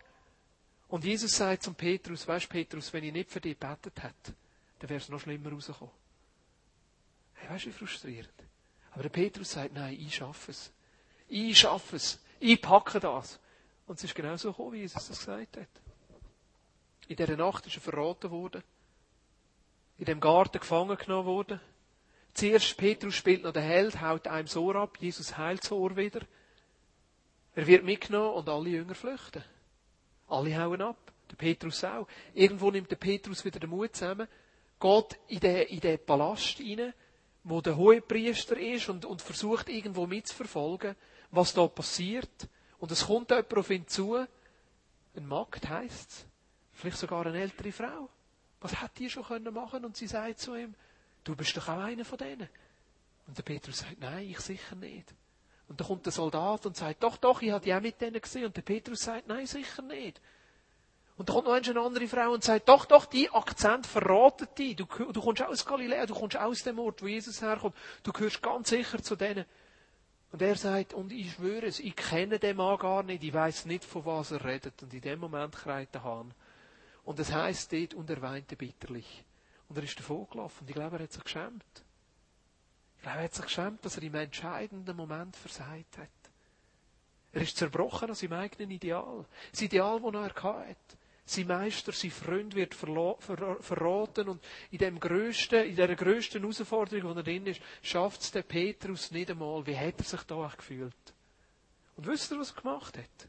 Und 0.89 1.05
Jesus 1.05 1.37
sagt 1.37 1.63
zum 1.63 1.75
Petrus, 1.75 2.27
weißt 2.27 2.49
Petrus, 2.49 2.91
wenn 2.91 3.05
ich 3.05 3.13
nicht 3.13 3.31
für 3.31 3.39
dich 3.39 3.57
gebetet 3.57 4.03
hätte, 4.03 4.35
dann 4.79 4.89
wäre 4.89 4.99
es 4.99 5.07
noch 5.07 5.21
schlimmer 5.21 5.53
rausgekommen. 5.53 5.93
Hey, 7.35 7.49
weißt 7.49 7.63
du, 7.63 7.69
wie 7.69 7.73
frustrierend. 7.73 8.43
Aber 8.91 9.03
der 9.03 9.09
Petrus 9.09 9.51
sagt, 9.51 9.73
nein, 9.73 9.97
ich 9.97 10.13
schaffe 10.15 10.51
es. 10.51 10.69
Ich 11.29 11.57
schaffe 11.57 11.95
es. 11.95 12.19
Ich 12.41 12.61
packe 12.61 12.99
das. 12.99 13.39
Und 13.91 13.97
es 13.97 14.05
ist 14.05 14.15
genau 14.15 14.37
so 14.37 14.51
gekommen, 14.51 14.71
wie 14.71 14.77
Jesus 14.77 15.05
das 15.05 15.19
gesagt 15.19 15.57
hat. 15.57 15.67
In 17.09 17.17
dieser 17.17 17.35
Nacht 17.35 17.67
ist 17.67 17.75
er 17.75 17.81
verraten 17.81 18.31
worden. 18.31 18.63
In 19.97 20.05
dem 20.05 20.21
Garten 20.21 20.61
gefangen 20.61 20.95
genommen 20.95 21.25
worden. 21.25 21.59
Zuerst 22.33 22.77
Petrus 22.77 23.15
spielt 23.15 23.43
noch 23.43 23.51
den 23.51 23.63
Held, 23.63 23.99
haut 23.99 24.29
einem 24.29 24.45
das 24.45 24.55
Ohr 24.55 24.77
ab. 24.77 24.97
Jesus 25.01 25.37
heilt 25.37 25.63
das 25.63 25.73
Ohr 25.73 25.97
wieder. 25.97 26.21
Er 27.53 27.67
wird 27.67 27.83
mitgenommen 27.83 28.35
und 28.35 28.47
alle 28.47 28.69
Jünger 28.69 28.95
flüchten. 28.95 29.43
Alle 30.29 30.57
hauen 30.57 30.81
ab. 30.81 31.11
Der 31.29 31.35
Petrus 31.35 31.83
auch. 31.83 32.07
Irgendwo 32.33 32.71
nimmt 32.71 32.89
der 32.89 32.95
Petrus 32.95 33.43
wieder 33.43 33.59
den 33.59 33.71
Mut 33.71 33.93
zusammen, 33.93 34.29
geht 34.79 35.19
in 35.27 35.39
den, 35.41 35.67
in 35.67 35.81
den 35.81 35.99
Palast 36.05 36.59
hinein, 36.59 36.93
wo 37.43 37.59
der 37.59 37.75
Hohepriester 37.75 38.57
ist 38.57 38.87
und, 38.87 39.03
und 39.03 39.21
versucht 39.21 39.67
irgendwo 39.67 40.07
mitzuverfolgen, 40.07 40.95
was 41.29 41.53
da 41.53 41.67
passiert. 41.67 42.47
Und 42.81 42.91
es 42.91 43.05
kommt 43.05 43.29
jemand 43.29 43.53
auf 43.53 43.69
ihn 43.69 43.87
zu, 43.87 44.15
ein 44.15 45.27
Magd 45.27 45.69
heisst 45.69 46.25
vielleicht 46.73 46.97
sogar 46.97 47.27
eine 47.27 47.39
ältere 47.39 47.71
Frau. 47.71 48.09
Was 48.59 48.81
hat 48.81 48.97
die 48.97 49.07
schon 49.07 49.23
können 49.23 49.53
machen? 49.53 49.85
Und 49.85 49.95
sie 49.95 50.07
sagt 50.07 50.39
zu 50.39 50.55
ihm, 50.55 50.73
du 51.23 51.35
bist 51.35 51.55
doch 51.55 51.69
auch 51.69 51.77
einer 51.77 52.03
von 52.03 52.17
denen. 52.17 52.49
Und 53.27 53.37
der 53.37 53.43
Petrus 53.43 53.79
sagt, 53.79 53.99
nein, 53.99 54.27
ich 54.27 54.39
sicher 54.39 54.75
nicht. 54.75 55.13
Und 55.67 55.79
dann 55.79 55.87
kommt 55.87 56.07
der 56.07 56.11
Soldat 56.11 56.65
und 56.65 56.75
sagt, 56.75 57.03
doch, 57.03 57.17
doch, 57.17 57.43
ich 57.43 57.51
habe 57.51 57.63
die 57.63 57.71
auch 57.71 57.81
mit 57.81 58.01
denen 58.01 58.19
gesehen. 58.19 58.45
Und 58.45 58.57
der 58.57 58.63
Petrus 58.63 59.01
sagt, 59.01 59.27
nein, 59.27 59.45
sicher 59.45 59.83
nicht. 59.83 60.19
Und 61.17 61.29
dann 61.29 61.35
kommt 61.35 61.47
noch 61.47 61.53
eine 61.53 61.85
andere 61.85 62.07
Frau 62.07 62.31
und 62.31 62.43
sagt, 62.43 62.67
doch, 62.67 62.85
doch, 62.85 63.05
die 63.05 63.29
Akzent 63.29 63.85
verratet 63.85 64.57
dich. 64.57 64.75
Du, 64.75 64.85
du 64.85 65.21
kommst 65.21 65.43
aus 65.43 65.67
Galiläa, 65.67 66.07
du 66.07 66.15
kommst 66.15 66.35
aus 66.35 66.63
dem 66.63 66.79
Ort, 66.79 67.03
wo 67.03 67.07
Jesus 67.07 67.43
herkommt. 67.43 67.75
Du 68.01 68.11
gehörst 68.11 68.41
ganz 68.41 68.69
sicher 68.69 69.03
zu 69.03 69.15
denen. 69.15 69.45
Und 70.31 70.41
er 70.41 70.55
sagt, 70.55 70.93
und 70.93 71.11
ich 71.11 71.33
schwöre 71.33 71.65
es, 71.65 71.79
ich 71.79 71.95
kenne 71.95 72.39
den 72.39 72.55
Mann 72.55 72.77
gar 72.77 73.03
nicht, 73.03 73.23
ich 73.23 73.33
weiß 73.33 73.65
nicht, 73.65 73.83
von 73.83 74.05
was 74.05 74.31
er 74.31 74.43
redet. 74.45 74.81
Und 74.81 74.93
in 74.93 75.01
dem 75.01 75.19
Moment 75.19 75.55
kreit 75.55 75.93
der 75.93 76.03
Hahn. 76.03 76.33
Und 77.03 77.19
es 77.19 77.31
heißt 77.31 77.73
dort, 77.73 77.93
und 77.93 78.09
er 78.09 78.21
weinte 78.21 78.55
bitterlich. 78.55 79.25
Und 79.67 79.77
er 79.77 79.83
ist 79.83 79.99
davon 79.99 80.27
gelaufen. 80.29 80.61
Und 80.61 80.69
ich 80.69 80.75
glaube, 80.75 80.97
er 80.97 81.03
hat 81.03 81.11
sich 81.11 81.23
geschämt. 81.23 81.83
Er 83.03 83.15
hat 83.15 83.33
sich 83.33 83.43
geschämt, 83.43 83.83
dass 83.83 83.97
er 83.97 84.03
im 84.03 84.15
entscheidenden 84.15 84.95
Moment 84.95 85.35
versagt 85.35 85.97
hat. 85.97 86.09
Er 87.33 87.41
ist 87.41 87.57
zerbrochen 87.57 88.09
an 88.09 88.15
seinem 88.15 88.33
eigenen 88.33 88.71
Ideal. 88.71 89.25
Das 89.51 89.61
Ideal, 89.61 89.99
das 89.99 90.13
er 90.13 90.43
hatte. 90.43 90.97
Sein 91.25 91.47
Meister, 91.47 91.91
sein 91.91 92.11
Freund 92.11 92.55
wird 92.55 92.73
verraten 92.73 94.27
und 94.27 94.43
in 94.71 94.79
dem 94.79 94.99
größten, 94.99 95.65
in 95.65 95.75
dieser 95.75 95.95
grössten 95.95 96.41
Herausforderung, 96.41 97.15
wo 97.15 97.17
er 97.17 97.23
drin 97.23 97.45
ist, 97.45 97.61
schafft 97.81 98.21
es 98.21 98.31
der 98.31 98.43
Petrus 98.43 99.11
nicht 99.11 99.31
einmal. 99.31 99.65
Wie 99.65 99.77
hat 99.77 99.99
er 99.99 100.03
sich 100.03 100.23
da 100.23 100.51
gefühlt? 100.57 101.13
Und 101.95 102.07
wisst 102.07 102.31
ihr, 102.31 102.39
was 102.39 102.51
er 102.51 102.61
gemacht 102.61 102.97
hat? 102.97 103.27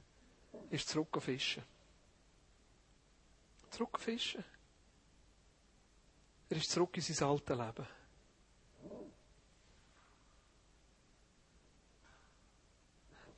Er 0.52 0.72
ist 0.72 0.88
zurück 0.88 1.16
auf 1.16 1.24
Fischen. 1.24 1.62
Zurück 3.70 3.94
auf 3.94 4.02
Fischen. 4.02 4.44
Er 6.48 6.56
ist 6.56 6.70
zurück 6.70 6.96
in 6.96 7.02
sein 7.02 7.28
altes 7.28 7.56
Leben. 7.56 7.86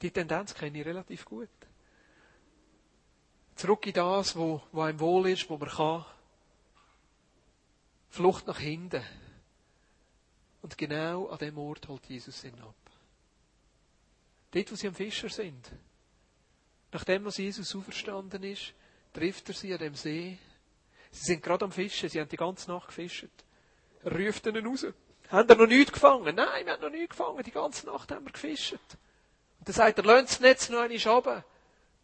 Die 0.01 0.11
Tendenz 0.11 0.55
kenne 0.55 0.79
ich 0.79 0.87
relativ 0.87 1.25
gut. 1.25 1.49
Zurück 3.57 3.87
in 3.87 3.93
das, 3.93 4.37
wo, 4.37 4.63
wo 4.73 4.83
einem 4.83 5.01
wohl 5.01 5.29
ist, 5.29 5.49
wo 5.49 5.57
man 5.57 5.69
kann. 5.69 6.05
Flucht 8.11 8.47
nach 8.47 8.59
hinten. 8.59 9.05
Und 10.63 10.79
genau 10.79 11.29
an 11.29 11.39
dem 11.39 11.59
Ort 11.59 11.89
holt 11.89 12.07
Jesus 12.07 12.43
ihn 12.45 12.59
ab. 12.61 12.75
Dort, 14.53 14.73
wo 14.73 14.77
sie 14.77 14.89
am 14.89 14.95
Fischer 14.95 15.29
sind. 15.29 15.71
Nachdem, 16.93 17.25
was 17.25 17.39
Jesus 17.39 17.75
auferstanden 17.75 18.43
ist, 18.45 18.73
trifft 19.13 19.49
er 19.49 19.55
sie 19.55 19.73
an 19.73 19.81
dem 19.81 19.95
See. 19.95 20.39
Sie 21.11 21.25
sind 21.25 21.43
gerade 21.43 21.65
am 21.65 21.73
Fischen, 21.73 22.09
sie 22.09 22.21
haben 22.21 22.29
die 22.29 22.37
ganze 22.37 22.71
Nacht 22.71 22.89
gefischt. 22.89 23.29
Er 24.05 24.13
ruft 24.13 24.47
ihnen 24.47 24.67
raus. 24.67 24.87
Haben 25.29 25.49
wir 25.49 25.57
noch 25.57 25.67
nichts 25.67 25.93
gefangen? 25.93 26.35
Nein, 26.35 26.67
wir 26.67 26.73
haben 26.73 26.83
noch 26.83 26.91
nichts 26.91 27.11
gefangen. 27.11 27.43
Die 27.43 27.51
ganze 27.51 27.87
Nacht 27.87 28.13
haben 28.13 28.25
wir 28.27 28.33
gefischt. 28.33 28.73
Und 28.73 29.69
dann 29.69 29.75
sagt 29.75 29.99
er, 29.99 30.05
lönt 30.05 30.29
das 30.29 30.41
Netz 30.41 30.69
noch 30.69 30.81
einmal 30.81 30.99
runter. 30.99 31.45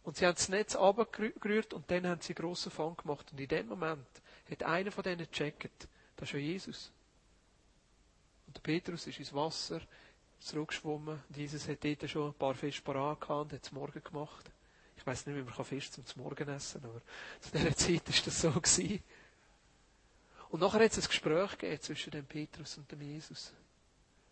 Und 0.03 0.17
sie 0.17 0.25
haben 0.25 0.35
das 0.35 0.49
Netz 0.49 0.75
runtergerührt 0.75 1.73
und 1.73 1.89
dann 1.91 2.07
haben 2.07 2.21
sie 2.21 2.35
einen 2.35 2.43
grossen 2.43 2.71
Fang 2.71 2.97
gemacht. 2.97 3.31
Und 3.31 3.39
in 3.39 3.47
dem 3.47 3.67
Moment 3.67 4.07
hat 4.49 4.63
einer 4.63 4.91
von 4.91 5.03
denen 5.03 5.27
gecheckt, 5.29 5.87
das 6.15 6.29
ist 6.29 6.33
ja 6.33 6.39
Jesus. 6.39 6.91
Und 8.47 8.57
der 8.57 8.61
Petrus 8.61 9.07
ist 9.07 9.19
ins 9.19 9.33
Wasser 9.33 9.81
zurückgeschwommen. 10.39 11.21
Und 11.29 11.37
Jesus 11.37 11.67
hat 11.67 11.83
dort 11.83 12.09
schon 12.09 12.29
ein 12.29 12.33
paar 12.33 12.55
Fische 12.55 12.81
parat 12.81 13.21
gehabt 13.21 13.43
und 13.43 13.53
hat 13.53 13.63
es 13.63 13.71
morgen 13.71 14.03
gemacht. 14.03 14.51
Ich 14.97 15.05
weiß 15.05 15.25
nicht, 15.25 15.35
wie 15.35 15.41
man 15.41 15.65
Fisch 15.65 15.89
zum 15.91 16.03
Morgen 16.21 16.47
essen 16.49 16.81
kann, 16.81 16.91
aber 16.91 17.01
zu 17.39 17.51
dieser 17.51 17.75
Zeit 17.75 18.07
war 18.07 18.25
das 18.25 18.41
so. 18.41 18.51
Gewesen. 18.51 19.03
Und 20.49 20.59
nachher 20.59 20.83
hat 20.83 20.91
es 20.91 20.97
ein 20.97 21.07
Gespräch 21.07 21.57
gegeben 21.57 21.81
zwischen 21.81 22.11
dem 22.11 22.25
Petrus 22.25 22.77
und 22.77 22.91
dem 22.91 23.01
Jesus. 23.01 23.53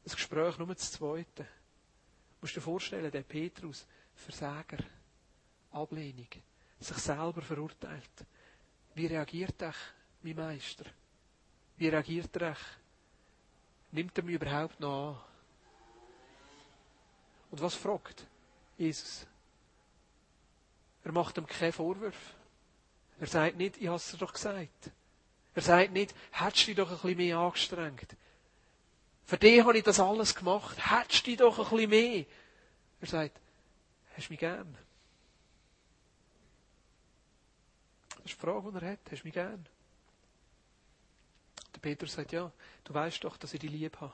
Ein 0.05 0.12
Gespräch 0.12 0.58
nur 0.58 0.67
das 0.67 0.91
Zweite. 0.91 1.43
Du 1.43 2.41
musst 2.41 2.55
dir 2.55 2.62
vorstellen, 2.62 3.10
der 3.10 3.23
Petrus, 3.23 3.88
Versager, 4.15 4.77
Ablehnung, 5.71 6.27
sich 6.79 6.97
selber 6.97 7.41
verurteilt. 7.41 8.25
Wie 8.95 9.05
reagiert 9.05 9.62
er, 9.62 9.73
mein 10.21 10.36
Meister? 10.36 10.86
Wie 11.77 11.88
reagiert 11.88 12.36
er? 12.38 12.58
Nimmt 13.91 14.17
er 14.17 14.23
mich 14.23 14.36
überhaupt 14.36 14.79
noch 14.79 15.15
an? 15.15 15.21
Und 17.51 17.62
was 17.62 17.75
fragt 17.75 18.25
Jesus? 18.77 19.25
Er 21.03 21.12
macht 21.12 21.38
ihm 21.38 21.47
keinen 21.47 21.73
Vorwurf. 21.73 22.36
Er 23.19 23.27
sagt 23.27 23.58
nicht, 23.58 23.77
ich 23.77 23.88
habe 23.88 23.97
es 23.97 24.12
dir 24.12 24.17
doch 24.17 24.34
gesagt. 24.34 24.91
Er 25.55 25.62
sagt 25.62 25.91
nicht, 25.91 26.13
hättest 26.32 26.63
du 26.63 26.65
dich 26.67 26.75
doch 26.75 26.89
ein 26.89 26.95
bisschen 26.97 27.17
mehr 27.17 27.38
angestrengt. 27.38 28.15
Für 29.25 29.38
dich 29.38 29.62
habe 29.62 29.77
ich 29.77 29.84
das 29.84 29.99
alles 29.99 30.36
gemacht. 30.36 30.77
Hättest 30.77 31.25
du 31.25 31.32
dich 31.32 31.38
doch 31.38 31.58
ein 31.58 31.69
bisschen 31.69 31.89
mehr. 31.89 32.25
Er 33.01 33.08
sagt, 33.08 33.39
hast 34.15 34.27
du 34.27 34.34
mich 34.34 34.39
gern? 34.39 34.77
Das 38.23 38.32
ist 38.32 38.41
die 38.41 38.45
Frage, 38.45 38.71
die 38.71 38.86
er 38.86 38.91
hat. 38.91 38.99
Hast 39.12 39.21
du 39.21 39.27
mich 39.27 39.34
gern? 39.34 39.65
Der 41.73 41.79
Peter 41.79 42.08
sagt, 42.08 42.32
ja, 42.32 42.51
du 42.84 42.93
weißt 42.93 43.23
doch, 43.23 43.38
dass 43.38 43.53
ich 43.53 43.60
dich 43.60 43.71
lieb 43.71 43.99
habe. 44.01 44.13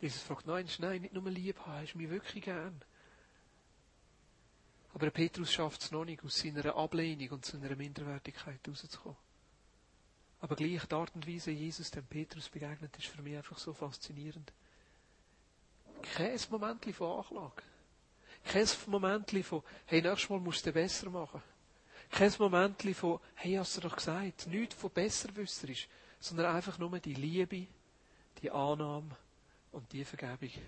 Jesus 0.00 0.22
fragt, 0.22 0.46
nein, 0.46 0.68
nein, 0.78 1.02
nicht 1.02 1.14
nur 1.14 1.28
lieb 1.30 1.58
haben, 1.60 1.82
hast 1.82 1.94
du 1.94 1.98
mich 1.98 2.10
wirklich 2.10 2.44
gern? 2.44 2.82
Aber 4.92 5.06
der 5.06 5.10
Petrus 5.10 5.52
schafft 5.52 5.82
es 5.82 5.90
noch 5.90 6.04
nicht, 6.04 6.24
aus 6.24 6.38
seiner 6.38 6.74
Ablehnung 6.74 7.30
und 7.30 7.44
seiner 7.44 7.74
Minderwertigkeit 7.76 8.60
rauszukommen. 8.66 9.18
Aber 10.40 10.56
gleich 10.56 10.84
die 10.86 10.94
Art 10.94 11.14
und 11.14 11.26
Weise, 11.26 11.50
Jesus 11.50 11.90
dem 11.90 12.06
Petrus 12.06 12.48
begegnet, 12.48 12.96
ist 12.96 13.08
für 13.08 13.22
mich 13.22 13.36
einfach 13.36 13.58
so 13.58 13.72
faszinierend. 13.72 14.52
Kein 16.02 16.38
Moment 16.50 16.84
von 16.94 17.18
Anklage. 17.18 17.62
Kein 18.46 18.66
Moment 18.86 19.30
von, 19.44 19.62
hey, 19.86 20.00
nächstes 20.00 20.30
Mal 20.30 20.38
musst 20.38 20.64
du 20.64 20.70
es 20.70 20.74
besser 20.74 21.10
machen. 21.10 21.42
Kein 22.10 22.32
Moment 22.38 22.80
von, 22.94 23.18
hey, 23.34 23.54
hast 23.54 23.76
du 23.76 23.80
doch 23.80 23.96
gesagt, 23.96 24.46
nichts 24.46 24.76
von 24.76 24.90
besserwisserisch, 24.90 25.88
sondern 26.20 26.54
einfach 26.54 26.78
nur 26.78 26.98
die 27.00 27.14
Liebe, 27.14 27.66
die 28.40 28.50
Annahme 28.50 29.16
und 29.72 29.92
die 29.92 30.04
Vergebung. 30.04 30.62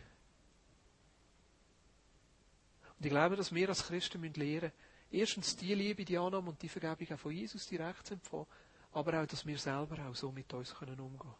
Und 2.99 3.07
ich 3.07 3.11
glaube, 3.11 3.37
dass 3.37 3.55
wir 3.55 3.69
als 3.69 3.87
Christen 3.87 4.23
lernen 4.23 4.61
müssen, 4.61 4.73
erstens 5.13 5.57
die 5.57 5.75
Liebe, 5.75 6.05
die 6.05 6.19
Annahme 6.19 6.51
und 6.51 6.61
die 6.61 6.69
Vergebung 6.69 7.15
auch 7.15 7.21
von 7.21 7.33
Jesus 7.33 7.69
direkt 7.69 8.09
zu 8.09 8.15
empfangen, 8.15 8.47
aber 8.93 9.23
auch, 9.23 9.27
dass 9.27 9.47
wir 9.47 9.57
selber 9.57 10.05
auch 10.05 10.17
so 10.17 10.33
mit 10.33 10.53
uns 10.53 10.75
können 10.75 10.99
umgehen 10.99 11.35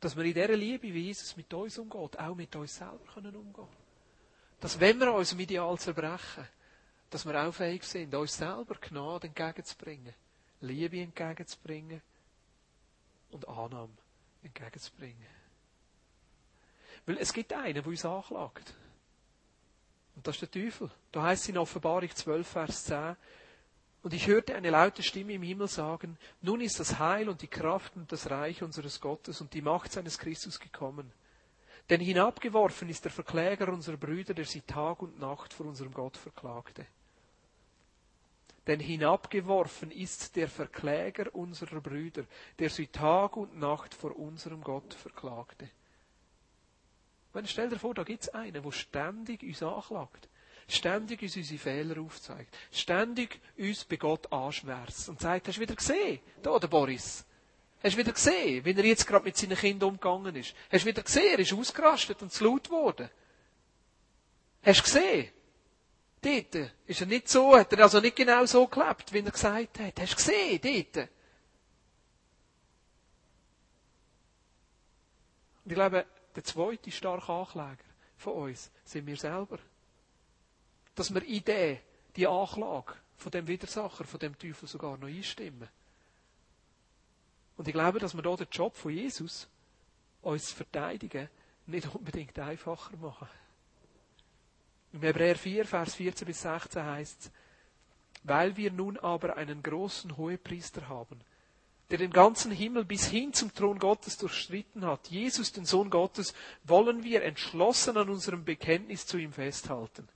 Dass 0.00 0.16
wir 0.16 0.24
in 0.24 0.34
dieser 0.34 0.56
Liebe, 0.56 0.92
wie 0.92 1.06
Jesus 1.06 1.36
mit 1.36 1.52
uns 1.54 1.78
umgeht, 1.78 2.18
auch 2.18 2.34
mit 2.34 2.56
uns 2.56 2.74
selber 2.74 3.04
können 3.14 3.36
umgehen 3.36 3.68
Dass 4.60 4.78
wenn 4.78 4.98
wir 4.98 5.12
uns 5.12 5.32
im 5.32 5.40
Ideal 5.40 5.78
zerbrechen, 5.78 6.46
dass 7.08 7.26
wir 7.26 7.42
auch 7.42 7.52
fähig 7.52 7.82
sind, 7.84 8.14
uns 8.14 8.36
selber 8.36 8.76
Gnade 8.76 9.26
entgegenzubringen, 9.26 10.14
Liebe 10.60 11.00
entgegenzubringen 11.00 12.02
und 13.30 13.48
Annahme 13.48 13.96
entgegenzubringen. 14.42 15.26
Weil 17.06 17.18
es 17.18 17.32
gibt 17.32 17.52
einen, 17.52 17.74
der 17.74 17.86
uns 17.86 18.04
anklagt. 18.04 18.74
Und 20.14 20.26
das 20.26 20.36
ist 20.36 20.42
der 20.42 20.62
Teufel. 20.62 20.90
Da 21.12 21.22
heißt 21.22 21.44
es 21.44 21.48
in 21.48 21.58
Offenbarung 21.58 22.10
12, 22.10 22.46
Vers 22.46 22.84
10, 22.84 23.16
und 24.02 24.14
ich 24.14 24.26
hörte 24.26 24.54
eine 24.54 24.70
laute 24.70 25.02
Stimme 25.02 25.34
im 25.34 25.42
Himmel 25.42 25.68
sagen, 25.68 26.16
nun 26.40 26.62
ist 26.62 26.80
das 26.80 26.98
Heil 26.98 27.28
und 27.28 27.42
die 27.42 27.48
Kraft 27.48 27.96
und 27.96 28.10
das 28.10 28.30
Reich 28.30 28.62
unseres 28.62 29.00
Gottes 29.00 29.40
und 29.40 29.52
die 29.52 29.60
Macht 29.60 29.92
seines 29.92 30.18
Christus 30.18 30.58
gekommen. 30.58 31.12
Denn 31.88 32.00
hinabgeworfen 32.00 32.88
ist 32.88 33.04
der 33.04 33.12
Verkläger 33.12 33.68
unserer 33.68 33.96
Brüder, 33.96 34.34
der 34.34 34.44
sie 34.44 34.60
Tag 34.60 35.02
und 35.02 35.18
Nacht 35.18 35.52
vor 35.52 35.66
unserem 35.66 35.92
Gott 35.92 36.16
verklagte. 36.16 36.86
Denn 38.66 38.78
hinabgeworfen 38.78 39.90
ist 39.90 40.36
der 40.36 40.48
Verkläger 40.48 41.34
unserer 41.34 41.80
Brüder, 41.80 42.24
der 42.58 42.70
sie 42.70 42.86
Tag 42.86 43.36
und 43.36 43.58
Nacht 43.58 43.94
vor 43.94 44.16
unserem 44.16 44.60
Gott 44.60 44.94
verklagte. 44.94 45.70
Wenn 47.32 47.46
stell 47.46 47.68
dir 47.68 47.78
vor, 47.78 47.94
da 47.94 48.02
gibt's 48.02 48.28
einen, 48.28 48.62
der 48.62 48.72
ständig 48.72 49.42
uns 49.42 49.62
anklagt 49.62 50.28
ständig 50.70 51.22
uns 51.22 51.36
unsere 51.36 51.58
Fehler 51.58 52.00
aufzeigt, 52.00 52.56
ständig 52.70 53.40
uns 53.58 53.84
bei 53.84 53.96
Gott 53.96 54.32
anschwärzt 54.32 55.08
und 55.08 55.20
sagt, 55.20 55.48
hast 55.48 55.58
du 55.58 55.62
wieder 55.62 55.74
gesehen, 55.74 56.20
da 56.42 56.58
der 56.58 56.68
Boris? 56.68 57.24
Hast 57.82 57.94
du 57.94 57.98
wieder 57.98 58.12
gesehen, 58.12 58.64
wie 58.64 58.72
er 58.74 58.84
jetzt 58.84 59.06
gerade 59.06 59.24
mit 59.24 59.36
seinen 59.36 59.56
Kindern 59.56 59.90
umgegangen 59.90 60.36
ist? 60.36 60.54
Hast 60.70 60.84
du 60.84 60.88
wieder 60.88 61.02
gesehen, 61.02 61.32
er 61.32 61.38
ist 61.38 61.52
ausgerastet 61.52 62.20
und 62.22 62.32
zu 62.32 62.44
laut 62.44 62.64
geworden? 62.64 63.08
Hast 64.62 64.80
du 64.80 64.84
gesehen? 64.84 65.28
Dort 66.22 66.70
ist 66.86 67.00
er 67.00 67.06
nicht 67.06 67.28
so, 67.28 67.56
hat 67.56 67.72
er 67.72 67.80
also 67.80 68.00
nicht 68.00 68.16
genau 68.16 68.44
so 68.44 68.66
gelebt, 68.66 69.12
wie 69.12 69.20
er 69.20 69.30
gesagt 69.30 69.78
hat. 69.78 69.98
Hast 69.98 70.12
du 70.12 70.16
gesehen, 70.16 70.60
dort? 70.62 71.08
Und 75.64 75.70
ich 75.72 75.74
glaube, 75.74 76.04
der 76.36 76.44
zweite 76.44 76.90
starke 76.90 77.32
Ankläger 77.32 77.84
von 78.18 78.34
uns 78.34 78.70
sind 78.84 79.06
wir 79.06 79.16
selber 79.16 79.58
dass 81.00 81.14
wir 81.14 81.22
in 81.22 81.42
die, 81.42 81.78
die 82.14 82.26
Anklage 82.26 82.92
von 83.16 83.32
dem 83.32 83.48
Widersacher, 83.48 84.04
von 84.04 84.20
dem 84.20 84.38
Teufel 84.38 84.68
sogar 84.68 84.98
noch 84.98 85.08
einstimmen. 85.08 85.68
Und 87.60 87.68
ich 87.68 87.74
glaube, 87.74 87.98
dass 87.98 88.14
wir 88.14 88.22
da 88.22 88.34
den 88.36 88.46
Job 88.50 88.74
von 88.74 88.90
Jesus, 88.90 89.46
uns 90.22 90.46
zu 90.46 90.56
verteidigen, 90.56 91.28
nicht 91.66 91.94
unbedingt 91.94 92.38
einfacher 92.38 92.96
machen. 92.96 93.28
Im 94.94 95.02
Hebräer 95.02 95.36
4, 95.36 95.66
Vers 95.66 95.96
14 95.96 96.26
bis 96.26 96.40
16 96.40 96.82
heißt 96.82 97.20
es, 97.20 97.30
weil 98.22 98.56
wir 98.56 98.72
nun 98.72 98.96
aber 98.96 99.36
einen 99.36 99.62
großen 99.62 100.16
Hohepriester 100.16 100.88
haben, 100.88 101.20
der 101.90 101.98
den 101.98 102.12
ganzen 102.12 102.50
Himmel 102.50 102.86
bis 102.86 103.08
hin 103.08 103.34
zum 103.34 103.52
Thron 103.52 103.78
Gottes 103.78 104.16
durchstritten 104.16 104.86
hat, 104.86 105.08
Jesus, 105.08 105.52
den 105.52 105.66
Sohn 105.66 105.90
Gottes, 105.90 106.32
wollen 106.64 107.04
wir 107.04 107.22
entschlossen 107.24 107.98
an 107.98 108.08
unserem 108.08 108.42
Bekenntnis 108.42 109.04
zu 109.04 109.18
ihm 109.18 109.34
festhalten. 109.34 110.08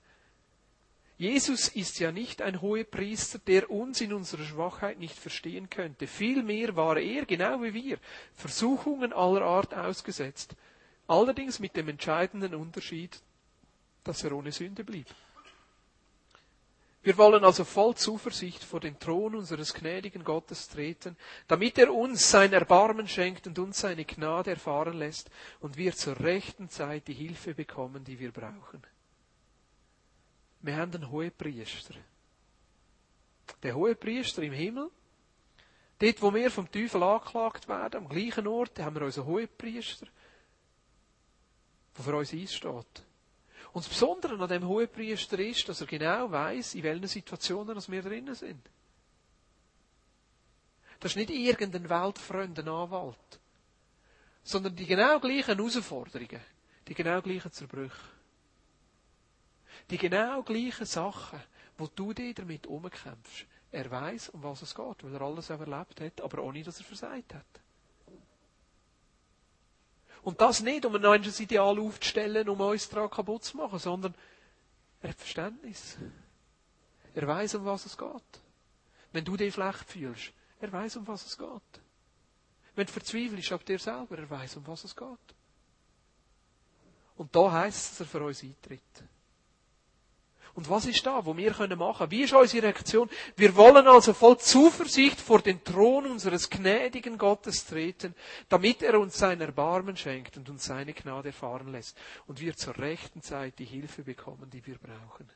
Jesus 1.17 1.69
ist 1.69 1.99
ja 1.99 2.11
nicht 2.11 2.41
ein 2.41 2.61
Hohepriester, 2.61 3.39
der 3.39 3.71
uns 3.71 4.01
in 4.01 4.11
unserer 4.11 4.43
Schwachheit 4.43 4.99
nicht 4.99 5.17
verstehen 5.17 5.69
könnte. 5.69 6.07
Vielmehr 6.07 6.75
war 6.75 6.97
er, 6.97 7.25
genau 7.25 7.61
wie 7.63 7.73
wir, 7.73 7.99
Versuchungen 8.33 9.13
aller 9.13 9.41
Art 9.41 9.73
ausgesetzt. 9.73 10.55
Allerdings 11.07 11.59
mit 11.59 11.77
dem 11.77 11.87
entscheidenden 11.87 12.53
Unterschied, 12.53 13.21
dass 14.03 14.23
er 14.25 14.33
ohne 14.33 14.51
Sünde 14.51 14.83
blieb. 14.83 15.07
Wir 17.05 17.17
wollen 17.17 17.45
also 17.45 17.63
voll 17.63 17.93
Zuversicht 17.93 18.63
vor 18.63 18.79
den 18.79 18.97
Thron 18.99 19.35
unseres 19.35 19.75
gnädigen 19.75 20.23
Gottes 20.23 20.67
treten, 20.69 21.15
damit 21.47 21.77
er 21.77 21.93
uns 21.93 22.31
sein 22.31 22.51
Erbarmen 22.51 23.07
schenkt 23.07 23.45
und 23.45 23.59
uns 23.59 23.79
seine 23.79 24.05
Gnade 24.05 24.49
erfahren 24.49 24.97
lässt 24.97 25.29
und 25.59 25.77
wir 25.77 25.93
zur 25.93 26.19
rechten 26.19 26.67
Zeit 26.67 27.07
die 27.07 27.13
Hilfe 27.13 27.53
bekommen, 27.53 28.03
die 28.03 28.19
wir 28.19 28.31
brauchen. 28.31 28.81
Wir 30.65 30.77
haben 30.77 30.95
einen 30.95 31.11
Hohepriester. 31.11 31.93
Der 33.61 33.75
Hohepriester 33.75 34.41
im 34.41 34.53
Himmel, 34.53 34.89
dort, 35.99 36.21
wo 36.23 36.33
wir 36.33 36.49
vom 36.49 36.71
Teufel 36.71 37.03
angeklagt 37.03 37.67
werden, 37.67 37.97
am 37.97 38.09
gleichen 38.09 38.47
Ort, 38.47 38.79
haben 38.79 38.95
wir 38.95 39.03
unseren 39.03 39.27
Hohepriester, 39.27 40.07
der 41.95 42.03
für 42.03 42.15
uns 42.15 42.33
einsteht. 42.33 43.03
Und 43.73 43.85
das 43.85 43.89
Besondere 43.89 44.41
an 44.41 44.49
dem 44.49 44.67
Hohepriester 44.67 45.37
ist, 45.37 45.69
dass 45.69 45.81
er 45.81 45.87
genau 45.87 46.31
weiß, 46.31 46.73
in 46.73 46.83
welchen 46.83 47.07
Situationen 47.09 47.77
wir 47.87 48.01
drinnen 48.01 48.33
sind. 48.33 48.67
Das 50.99 51.11
ist 51.11 51.17
nicht 51.17 51.29
irgendein 51.29 51.87
weltfremder 51.87 52.65
Anwalt, 52.65 53.39
sondern 54.41 54.75
die 54.75 54.87
genau 54.87 55.19
gleichen 55.19 55.57
Herausforderungen, 55.57 56.41
die 56.87 56.95
genau 56.95 57.21
gleichen 57.21 57.51
Zerbrüche. 57.51 58.14
Die 59.89 59.97
genau 59.97 60.41
gleichen 60.43 60.85
Sachen, 60.85 61.41
wo 61.77 61.87
du 61.87 62.13
dir 62.13 62.33
damit 62.33 62.67
umkämpfst. 62.67 63.45
Er 63.71 63.91
weiß, 63.91 64.29
um 64.29 64.43
was 64.43 64.61
es 64.61 64.73
geht, 64.73 65.03
weil 65.03 65.13
er 65.13 65.21
alles 65.21 65.49
überlebt 65.49 65.99
hat, 65.99 66.21
aber 66.21 66.41
ohne, 66.43 66.63
dass 66.63 66.79
er 66.79 66.85
versagt 66.85 67.33
hat. 67.33 67.45
Und 70.23 70.41
das 70.41 70.61
nicht, 70.61 70.85
um 70.85 70.95
ein 70.95 71.01
neues 71.01 71.39
Ideal 71.39 71.77
aufzustellen, 71.79 72.49
um 72.49 72.59
uns 72.59 72.89
daran 72.89 73.11
kaputt 73.11 73.43
zu 73.43 73.57
machen, 73.57 73.77
sondern 73.77 74.15
er 75.01 75.09
hat 75.09 75.17
Verständnis. 75.17 75.97
Er 77.13 77.27
weiß, 77.27 77.55
um 77.55 77.65
was 77.65 77.85
es 77.85 77.97
geht. 77.97 78.41
Wenn 79.11 79.23
du 79.23 79.37
dich 79.37 79.53
schlecht 79.53 79.85
fühlst, 79.87 80.33
er 80.59 80.71
weiß, 80.71 80.95
um 80.97 81.07
was 81.07 81.25
es 81.25 81.37
geht. 81.37 81.81
Wenn 82.75 82.87
du 82.87 82.91
verzweifelst 82.91 83.51
ab 83.51 83.65
dir 83.65 83.77
selber, 83.77 84.17
er 84.17 84.29
weiß, 84.29 84.57
um 84.57 84.67
was 84.67 84.83
es 84.83 84.95
geht. 84.95 85.07
Und 87.17 87.35
da 87.35 87.51
heißt 87.51 87.77
es, 87.77 87.89
dass 87.91 87.99
er 88.01 88.05
für 88.07 88.23
uns 88.25 88.41
eintritt. 88.41 88.81
Und 90.55 90.69
was 90.69 90.85
ist 90.85 91.05
da, 91.05 91.25
wo 91.25 91.35
wir 91.35 91.51
können 91.51 91.77
machen? 91.77 92.09
Wie 92.09 92.23
ist 92.23 92.33
unsere 92.33 92.67
Reaktion? 92.67 93.09
Wir 93.35 93.57
wollen 93.57 93.87
also 93.87 94.13
voll 94.13 94.37
Zuversicht 94.37 95.19
vor 95.19 95.41
den 95.41 95.61
Thron 95.65 96.05
unseres 96.05 96.49
gnädigen 96.49 97.17
Gottes 97.17 97.65
treten, 97.65 98.15
damit 98.47 98.81
er 98.81 98.97
uns 98.97 99.17
sein 99.17 99.41
Erbarmen 99.41 99.97
schenkt 99.97 100.37
und 100.37 100.49
uns 100.49 100.63
seine 100.63 100.93
Gnade 100.93 101.29
erfahren 101.29 101.73
lässt 101.73 101.97
und 102.25 102.39
wir 102.39 102.55
zur 102.55 102.77
rechten 102.77 103.21
Zeit 103.21 103.59
die 103.59 103.65
Hilfe 103.65 104.03
bekommen, 104.03 104.49
die 104.49 104.65
wir 104.65 104.77
brauchen. 104.77 105.29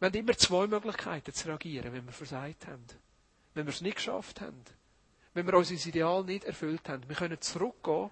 Wir 0.00 0.08
haben 0.08 0.18
immer 0.18 0.36
zwei 0.36 0.66
Möglichkeiten 0.66 1.32
zu 1.32 1.46
reagieren, 1.46 1.92
wenn 1.92 2.04
wir 2.04 2.12
versagt 2.12 2.66
haben. 2.66 2.84
Wenn 3.54 3.66
wir 3.66 3.72
es 3.72 3.80
nicht 3.80 3.96
geschafft 3.96 4.40
haben. 4.40 4.60
Wenn 5.34 5.46
wir 5.46 5.54
unser 5.54 5.74
Ideal 5.74 6.24
nicht 6.24 6.42
erfüllt 6.42 6.88
haben. 6.88 7.08
Wir 7.08 7.14
können 7.14 7.40
zurückgehen, 7.40 8.10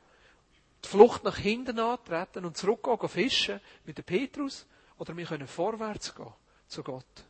die 0.84 0.88
Flucht 0.88 1.24
nach 1.24 1.38
hinten 1.38 1.80
antreten 1.80 2.44
und 2.44 2.56
zurückgehen, 2.56 3.08
fischen 3.08 3.60
mit 3.84 3.98
dem 3.98 4.04
Petrus 4.04 4.68
oder 5.00 5.16
wir 5.16 5.24
können 5.24 5.48
vorwärts 5.48 6.14
gehen 6.14 6.32
zu 6.66 6.82
Gott. 6.82 7.24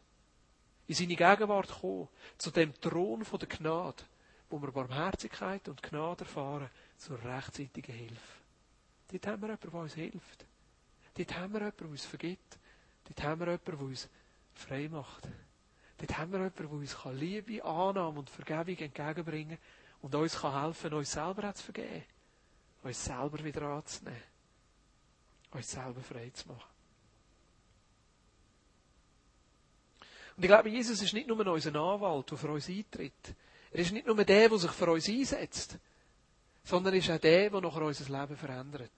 In 0.89 0.95
seine 0.97 1.15
Gegenwart 1.15 1.71
kommen, 1.81 2.09
zu 2.37 2.51
dem 2.51 2.75
Thron 2.81 3.25
der 3.25 3.49
Gnade, 3.49 4.03
wo 4.51 4.61
wir 4.61 4.73
Barmherzigkeit 4.73 5.69
und 5.69 5.81
Gnade 5.81 6.25
erfahren, 6.25 6.69
zur 6.97 7.23
rechtzeitigen 7.23 7.95
Hilfe. 7.95 8.41
Dort 9.13 9.27
haben 9.29 9.43
wir 9.43 9.49
jemanden, 9.51 9.71
der 9.71 9.81
uns 9.81 9.95
hilft. 9.95 10.47
Dort 11.15 11.35
haben 11.37 11.53
wir 11.53 11.61
jemanden, 11.61 11.79
der 11.79 11.89
uns 11.91 12.05
vergibt. 12.05 12.59
Dort 13.05 13.23
haben 13.23 13.41
wir 13.41 13.47
jemanden, 13.47 13.79
der 13.79 13.81
uns 13.87 14.09
frei 14.55 14.89
macht. 14.89 15.29
Dort 15.99 16.19
haben 16.19 16.33
wir 16.33 16.39
jemanden, 16.39 16.69
der 16.69 16.71
uns 16.73 16.97
Liebe, 17.13 17.65
Annahme 17.65 18.19
und 18.19 18.31
Vergebung 18.31 18.77
entgegenbringen 18.79 19.59
kann 19.59 20.11
und 20.11 20.15
uns 20.17 20.43
helfen 20.43 20.91
kann, 20.91 20.99
uns 20.99 21.13
selber 21.13 21.55
zu 21.55 21.63
vergeben. 21.63 22.05
Uns 22.83 23.05
selber 23.05 23.45
wieder 23.45 23.63
anzunehmen. 23.63 24.23
Uns 25.53 25.71
selber 25.71 26.01
frei 26.01 26.31
zu 26.31 26.49
machen. 26.49 26.70
Und 30.41 30.45
ich 30.45 30.49
glaube, 30.49 30.71
Jesus 30.71 31.03
ist 31.03 31.13
nicht 31.13 31.29
nur 31.29 31.47
unser 31.47 31.75
Anwalt, 31.75 32.31
der 32.31 32.39
für 32.39 32.49
uns 32.49 32.67
eintritt. 32.67 33.35
Er 33.73 33.79
ist 33.79 33.93
nicht 33.93 34.07
nur 34.07 34.25
der, 34.25 34.49
der 34.49 34.59
sich 34.59 34.71
für 34.71 34.91
uns 34.91 35.07
einsetzt, 35.07 35.77
sondern 36.65 36.95
er 36.95 36.99
ist 36.99 37.11
auch 37.11 37.19
der, 37.19 37.51
der 37.51 37.61
nachher 37.61 37.83
unser 37.83 38.21
Leben 38.21 38.39
verändert. 38.39 38.91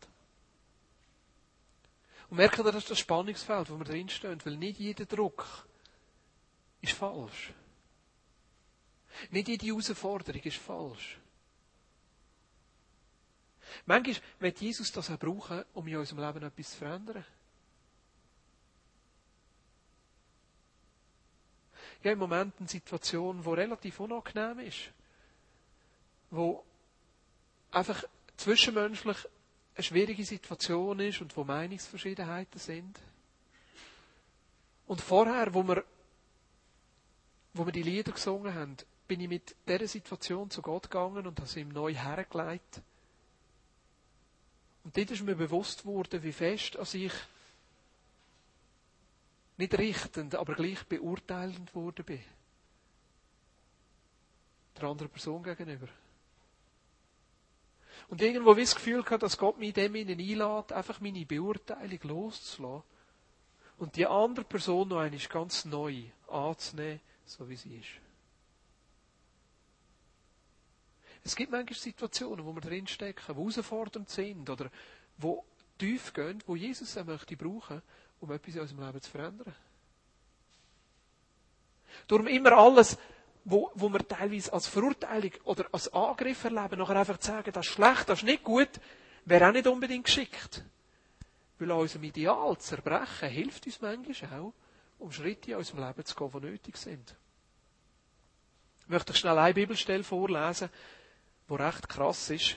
Und 2.31 2.37
merkt 2.37 2.61
ihr, 2.61 2.63
das 2.63 2.77
ist 2.77 2.93
das 2.93 3.01
Spannungsfeld, 3.01 3.71
wo 3.71 3.77
wir 3.77 3.85
drinstehen, 3.85 4.41
weil 4.45 4.57
nicht 4.57 4.79
jeder 4.79 5.05
Druck 5.05 5.67
ist 6.81 6.93
falsch. 6.93 7.53
Nicht 9.33 9.49
jede 9.49 9.67
Herausforderung 9.67 10.43
ist 10.43 10.59
falsch. 10.59 11.19
Manchmal 13.85 14.17
wird 14.39 14.61
Jesus 14.61 14.93
das 14.93 15.11
auch 15.11 15.19
brauchen, 15.19 15.65
um 15.75 15.89
in 15.89 15.97
unserem 15.97 16.25
Leben 16.25 16.45
etwas 16.45 16.71
zu 16.71 16.77
verändern. 16.77 17.25
Habe 22.05 22.13
im 22.15 22.19
Moment 22.19 22.55
eine 22.59 22.69
Situation, 22.69 23.43
die 23.43 23.49
relativ 23.49 24.01
unangenehm 24.01 24.59
ist. 24.61 24.91
Wo 26.31 26.65
einfach 27.71 28.05
zwischenmenschlich 28.37 29.17
eine 29.75 29.85
schwierige 29.85 30.25
Situation 30.25 31.01
ist 31.01 31.21
und 31.21 31.37
wo 31.37 31.45
Meinungsverschiedenheiten 31.45 32.59
sind. 32.59 32.99
Und 34.87 35.01
vorher, 35.01 35.55
wo 35.55 35.63
wir, 35.63 35.85
wo 37.55 37.65
wir 37.65 37.73
die 37.73 37.83
Lieder 37.83 38.13
gesungen 38.13 38.55
haben, 38.55 38.77
bin 39.09 39.21
ich 39.21 39.29
mit 39.29 39.57
dieser 39.69 39.87
Situation 39.87 40.51
zu 40.51 40.61
Gott 40.61 40.85
gegangen 40.85 41.27
und 41.27 41.39
habe 41.39 41.49
sie 41.49 41.61
ihm 41.61 41.69
neu 41.69 41.95
hergelegt. 41.95 42.83
Und 44.85 44.97
dort 44.97 45.11
ist 45.11 45.23
mir 45.23 45.37
bewusst 45.37 45.85
worden, 45.85 46.23
wie 46.23 46.33
fest 46.33 46.77
als 46.77 46.95
ich 46.95 47.13
nicht 49.63 49.79
richtend, 49.79 50.35
aber 50.35 50.55
gleich 50.55 50.83
beurteilend 50.85 51.75
worden 51.75 52.05
bin. 52.05 52.23
Der 54.77 54.85
anderen 54.89 55.11
Person 55.11 55.43
gegenüber. 55.43 55.89
Und 58.09 58.21
irgendwo 58.21 58.57
wie 58.57 58.63
das 58.63 58.75
Gefühl 58.75 59.03
gehabt, 59.03 59.23
dass 59.23 59.39
Gott 59.39 59.59
mich 59.59 59.73
dem 59.73 59.95
ihnen 59.95 60.19
einlädt, 60.19 60.73
einfach 60.73 61.01
meine 61.01 61.25
Beurteilung 61.25 62.01
loszulassen. 62.03 62.83
Und 63.79 63.97
die 63.97 64.07
andere 64.07 64.45
Person 64.45 64.89
noch 64.89 64.99
einmal 64.99 65.21
ganz 65.21 65.65
neu 65.65 66.03
anzunehmen, 66.29 67.01
so 67.25 67.49
wie 67.49 67.57
sie 67.57 67.77
ist. 67.77 67.89
Es 71.25 71.37
gibt 71.37 71.53
manchmal 71.53 71.79
Situationen, 71.79 72.45
wo 72.45 72.53
wir 72.53 72.61
drinstecken, 72.61 73.25
die 73.29 73.35
herausfordernd 73.35 74.11
sind 74.11 74.51
oder 74.51 74.71
wo 75.19 75.45
tief 75.79 76.13
gehen, 76.13 76.43
wo 76.47 76.57
Jesus 76.57 76.97
auch 76.99 77.05
möchte 77.05 77.37
brauchen, 77.37 77.83
um 78.23 78.31
etwas 78.31 78.55
in 78.55 78.61
unserem 78.61 78.87
Leben 78.87 79.01
zu 79.01 79.11
verändern. 79.11 79.55
Darum 82.07 82.27
immer 82.29 82.53
alles, 82.53 82.97
wo, 83.45 83.71
wo 83.75 83.89
wir 83.89 84.07
teilweise 84.07 84.53
als 84.53 84.69
Verurteilung 84.69 85.33
oder 85.45 85.67
als 85.73 85.93
Angriff 85.93 86.45
erleben, 86.45 86.79
nachher 86.79 86.97
einfach 86.97 87.19
zu 87.19 87.33
sagen, 87.33 87.53
das 87.53 87.67
ist 87.67 87.73
schlecht, 87.73 88.09
das 88.09 88.21
ist 88.21 88.25
nicht 88.25 88.45
gut, 88.45 88.71
wäre 89.25 89.49
auch 89.49 89.53
nicht 89.53 89.67
unbedingt 89.67 90.05
geschickt. 90.05 90.65
Weil 91.59 91.73
an 91.73 91.79
unserem 91.79 92.05
Ideal 92.05 92.57
zerbrechen 92.59 93.29
hilft 93.29 93.67
uns 93.67 93.81
manchmal 93.81 94.41
auch, 94.41 94.53
um 95.01 95.11
Schritte 95.11 95.51
in 95.51 95.57
unserem 95.57 95.85
Leben 95.85 96.05
zu 96.05 96.15
gehen, 96.15 96.31
die 96.33 96.47
nötig 96.47 96.77
sind. 96.77 97.17
Ich 98.83 98.89
möchte 98.89 99.15
schnell 99.15 99.39
eine 99.39 99.55
Bibelstelle 99.55 100.05
vorlesen, 100.05 100.71
wo 101.49 101.57
recht 101.57 101.89
krass 101.89 102.31
ist. 102.31 102.57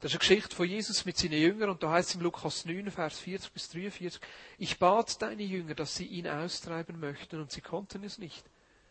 Das 0.00 0.10
ist 0.10 0.16
eine 0.16 0.18
Geschichte 0.28 0.54
von 0.54 0.68
Jesus 0.68 1.06
mit 1.06 1.16
seinen 1.16 1.40
Jüngern 1.40 1.70
und 1.70 1.82
da 1.82 1.90
heißt 1.90 2.10
es 2.10 2.14
im 2.16 2.20
Lukas 2.20 2.66
9, 2.66 2.90
Vers 2.90 3.18
40 3.18 3.50
bis 3.52 3.70
43, 3.70 4.20
ich 4.58 4.78
bat 4.78 5.22
deine 5.22 5.42
Jünger, 5.42 5.74
dass 5.74 5.96
sie 5.96 6.04
ihn 6.04 6.28
austreiben 6.28 7.00
möchten 7.00 7.40
und 7.40 7.50
sie 7.50 7.62
konnten 7.62 8.04
es 8.04 8.18
nicht. 8.18 8.44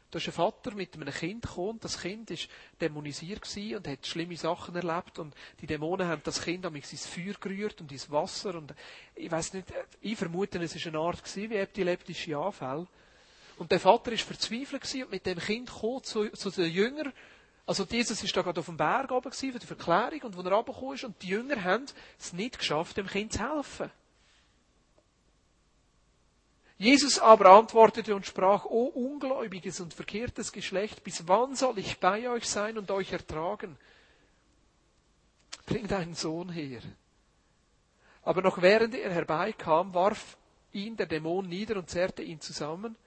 Da 0.09 0.17
ist 0.17 0.27
ein 0.27 0.33
Vater 0.33 0.73
mit 0.73 0.95
einem 0.95 1.13
Kind 1.13 1.43
gekommen, 1.43 1.79
das 1.79 2.01
Kind 2.01 2.31
war 2.31 2.37
dämonisiert 2.81 3.47
und 3.55 3.87
hat 3.87 4.07
schlimme 4.07 4.35
Sachen 4.35 4.75
erlebt 4.75 5.19
und 5.19 5.35
die 5.61 5.67
Dämonen 5.67 6.07
haben 6.07 6.21
das 6.23 6.41
Kind 6.41 6.65
ins 6.65 7.05
Feuer 7.05 7.35
gerührt 7.39 7.81
und 7.81 7.91
ins 7.91 8.09
Wasser 8.09 8.55
und 8.55 8.73
ich 9.13 9.29
weiß 9.29 9.53
nicht, 9.53 9.67
ich 10.01 10.17
vermute, 10.17 10.57
es 10.57 10.73
war 10.73 10.87
eine 10.87 10.99
Art 10.99 11.35
wie 11.35 11.55
epileptische 11.55 12.37
Anfälle. 12.37 12.87
Und 13.57 13.71
der 13.71 13.79
Vater 13.79 14.11
war 14.11 14.17
verzweifelt 14.17 14.83
und 14.95 15.11
mit 15.11 15.25
dem 15.25 15.37
Kind 15.37 15.69
kam 15.69 16.03
zu, 16.03 16.29
zu 16.29 16.49
den 16.49 16.71
Jüngern 16.71 17.13
also 17.65 17.83
Jesus 17.83 18.23
ist 18.23 18.35
da 18.37 18.43
gerade 18.43 18.59
auf 18.59 18.67
dem 18.67 18.77
Berg 18.77 19.11
oben 19.11 19.31
für 19.31 19.59
die 19.59 19.65
Verklärung 19.65 20.21
und 20.21 20.37
wo 20.37 20.41
er 20.41 20.51
runtergekommen 20.51 20.95
ist 20.95 21.03
und 21.03 21.21
die 21.21 21.29
Jünger 21.29 21.63
haben 21.63 21.85
es 22.19 22.31
nicht 22.31 22.59
geschafft, 22.59 22.97
dem 22.97 23.07
Kind 23.07 23.33
zu 23.33 23.39
helfen. 23.39 23.89
Jesus 26.77 27.19
aber 27.19 27.51
antwortete 27.51 28.15
und 28.15 28.25
sprach, 28.25 28.65
O 28.65 28.83
ungläubiges 28.83 29.79
und 29.79 29.93
verkehrtes 29.93 30.51
Geschlecht, 30.51 31.03
bis 31.03 31.27
wann 31.27 31.55
soll 31.55 31.79
ich 31.79 31.99
bei 31.99 32.29
euch 32.29 32.47
sein 32.47 32.77
und 32.77 32.91
euch 32.91 33.13
ertragen? 33.13 33.77
Bring 35.65 35.87
deinen 35.87 36.15
Sohn 36.15 36.49
her. 36.49 36.81
Aber 38.23 38.41
noch 38.41 38.61
während 38.61 38.93
er 38.93 39.11
herbeikam, 39.11 39.93
warf 39.93 40.37
ihn 40.73 40.97
der 40.97 41.05
Dämon 41.05 41.47
nieder 41.47 41.77
und 41.77 41.89
zerrte 41.89 42.21
ihn 42.21 42.41
zusammen 42.41 42.97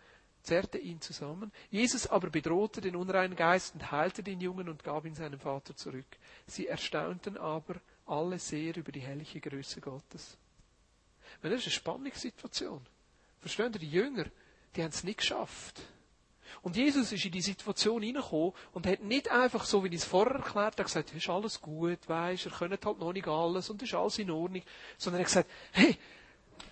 zerrte 0.42 0.78
ihn 0.78 1.00
zusammen. 1.00 1.52
Jesus 1.70 2.06
aber 2.06 2.30
bedrohte 2.30 2.80
den 2.80 2.96
unreinen 2.96 3.36
Geist 3.36 3.74
und 3.74 3.90
heilte 3.90 4.22
den 4.22 4.40
Jungen 4.40 4.68
und 4.68 4.84
gab 4.84 5.04
ihn 5.04 5.14
seinem 5.14 5.40
Vater 5.40 5.76
zurück. 5.76 6.06
Sie 6.46 6.66
erstaunten 6.66 7.36
aber 7.36 7.76
alle 8.06 8.38
sehr 8.38 8.76
über 8.76 8.92
die 8.92 9.00
herrliche 9.00 9.40
Größe 9.40 9.80
Gottes. 9.80 10.36
Das 11.42 11.52
ist 11.52 11.64
eine 11.64 11.72
Spannungssituation. 11.72 12.80
Verstehen 13.40 13.72
Sie, 13.72 13.78
die 13.78 13.90
Jünger, 13.90 14.24
die 14.74 14.82
haben 14.82 14.90
es 14.90 15.04
nicht 15.04 15.18
geschafft. 15.18 15.82
Und 16.62 16.76
Jesus 16.76 17.12
ist 17.12 17.24
in 17.24 17.32
die 17.32 17.42
Situation 17.42 18.02
hineingekommen 18.02 18.52
und 18.72 18.86
hat 18.86 19.02
nicht 19.02 19.30
einfach, 19.30 19.64
so 19.64 19.84
wie 19.84 19.88
ich 19.88 19.96
es 19.96 20.04
vorher 20.04 20.36
erklärt 20.36 20.78
habe, 20.78 20.84
gesagt, 20.84 21.14
ist 21.14 21.28
alles 21.28 21.60
gut, 21.60 21.98
weisst, 22.08 22.46
ihr 22.46 22.52
könnt 22.52 22.84
halt 22.84 22.98
noch 22.98 23.12
nicht 23.12 23.28
alles 23.28 23.70
und 23.70 23.82
ist 23.82 23.94
alles 23.94 24.18
in 24.18 24.30
Ordnung. 24.30 24.62
Sondern 24.96 25.20
er 25.20 25.24
hat 25.24 25.28
gesagt, 25.28 25.50
hey, 25.72 25.96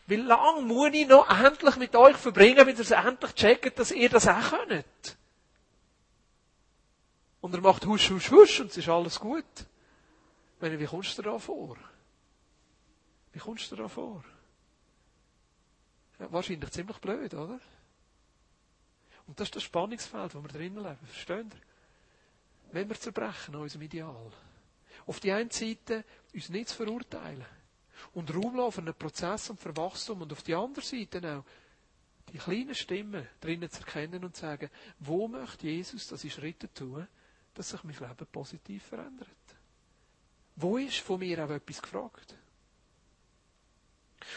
wie 0.07 0.16
lange 0.16 0.62
muss 0.62 0.90
ich 0.92 1.09
noch 1.09 1.29
endlich 1.29 1.77
mit 1.77 1.97
euch 1.97 2.16
verbringen, 2.16 2.64
bis 2.64 2.79
ihr 2.79 2.81
es 2.81 2.90
endlich 2.92 3.35
checkt, 3.35 3.79
dass 3.79 3.90
ihr 3.90 4.09
das 4.09 4.29
auch 4.29 4.51
könnt? 4.51 5.19
Und 7.40 7.55
er 7.55 7.61
macht 7.61 7.85
husch, 7.87 8.11
husch, 8.11 8.31
husch 8.31 8.61
und 8.61 8.71
es 8.71 8.77
ist 8.77 8.88
alles 8.88 9.19
gut. 9.19 9.45
Ich 9.59 10.62
meine, 10.62 10.79
wie 10.79 10.87
kommst 10.87 11.19
du 11.19 11.23
da 11.23 11.38
vor? 11.38 11.77
Wie 13.33 13.38
kommst 13.40 13.71
du 13.71 13.77
da 13.77 13.88
vor? 13.88 14.25
Ja, 16.19 16.33
wahrscheinlich 16.33 16.71
ziemlich 16.71 16.99
blöd, 16.99 17.35
oder? 17.35 17.61
Und 19.27 19.40
das 19.40 19.49
ist 19.49 19.57
das 19.57 19.62
Spannungsfeld, 19.64 20.35
wo 20.35 20.40
wir 20.40 20.49
drinnen 20.49 20.83
leben. 20.83 21.07
Verstehen 21.07 21.51
ihr? 21.53 22.73
Wenn 22.73 22.88
wir 22.88 22.99
zerbrechen 22.99 23.55
an 23.55 23.62
unserem 23.62 23.83
Ideal. 23.83 24.33
Auf 25.07 25.21
die 25.21 25.33
einen 25.33 25.51
Seite 25.51 26.05
uns 26.33 26.49
nicht 26.49 26.69
zu 26.69 26.77
verurteilen 26.77 27.45
und 28.14 28.35
Raum 28.35 28.56
lassen 28.56 28.80
einen 28.80 28.94
Prozess 28.94 29.50
und 29.50 29.61
für 29.61 29.76
Wachstum 29.76 30.22
und 30.22 30.32
auf 30.32 30.42
die 30.42 30.54
andere 30.54 30.85
Seite 30.85 31.38
auch 31.38 31.44
die 32.32 32.38
kleinen 32.38 32.74
Stimmen 32.74 33.26
drinnen 33.40 33.70
zu 33.70 33.80
erkennen 33.80 34.24
und 34.24 34.35
zu 34.35 34.42
sagen, 34.42 34.70
wo 34.98 35.28
möchte 35.28 35.68
Jesus, 35.68 36.09
dass 36.09 36.24
ich 36.24 36.35
Schritte 36.35 36.72
tue, 36.72 37.06
dass 37.54 37.70
sich 37.70 37.85
mein 37.85 37.94
Leben 37.94 38.26
positiv 38.30 38.85
verändert? 38.85 39.28
Wo 40.56 40.78
ist 40.78 40.98
von 40.98 41.20
mir 41.20 41.44
auch 41.44 41.50
etwas 41.50 41.82
gefragt? 41.82 42.35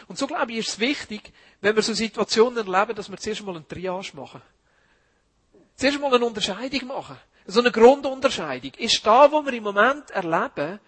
Und 0.07 0.17
so 0.17 0.27
glaube 0.27 0.51
ich, 0.51 0.59
ist 0.59 0.69
es 0.69 0.79
wichtig, 0.79 1.33
wenn 1.61 1.75
wir 1.75 1.81
so 1.81 1.93
Situationen 1.93 2.57
erleben, 2.57 2.95
dass 2.95 3.09
wir 3.09 3.17
zuerst 3.17 3.43
mal 3.43 3.55
eine 3.55 3.67
Triage 3.67 4.15
machen. 4.15 4.41
Zuerst 5.75 5.99
mal 5.99 6.13
eine 6.13 6.25
Unterscheidung 6.25 6.87
machen. 6.87 7.17
So 7.45 7.61
eine 7.61 7.71
Grundunterscheidung. 7.71 8.73
Ist 8.75 9.05
da, 9.05 9.31
wo 9.31 9.43
wir 9.43 9.53
im 9.53 9.63
Moment 9.63 10.11
erleben, 10.11 10.79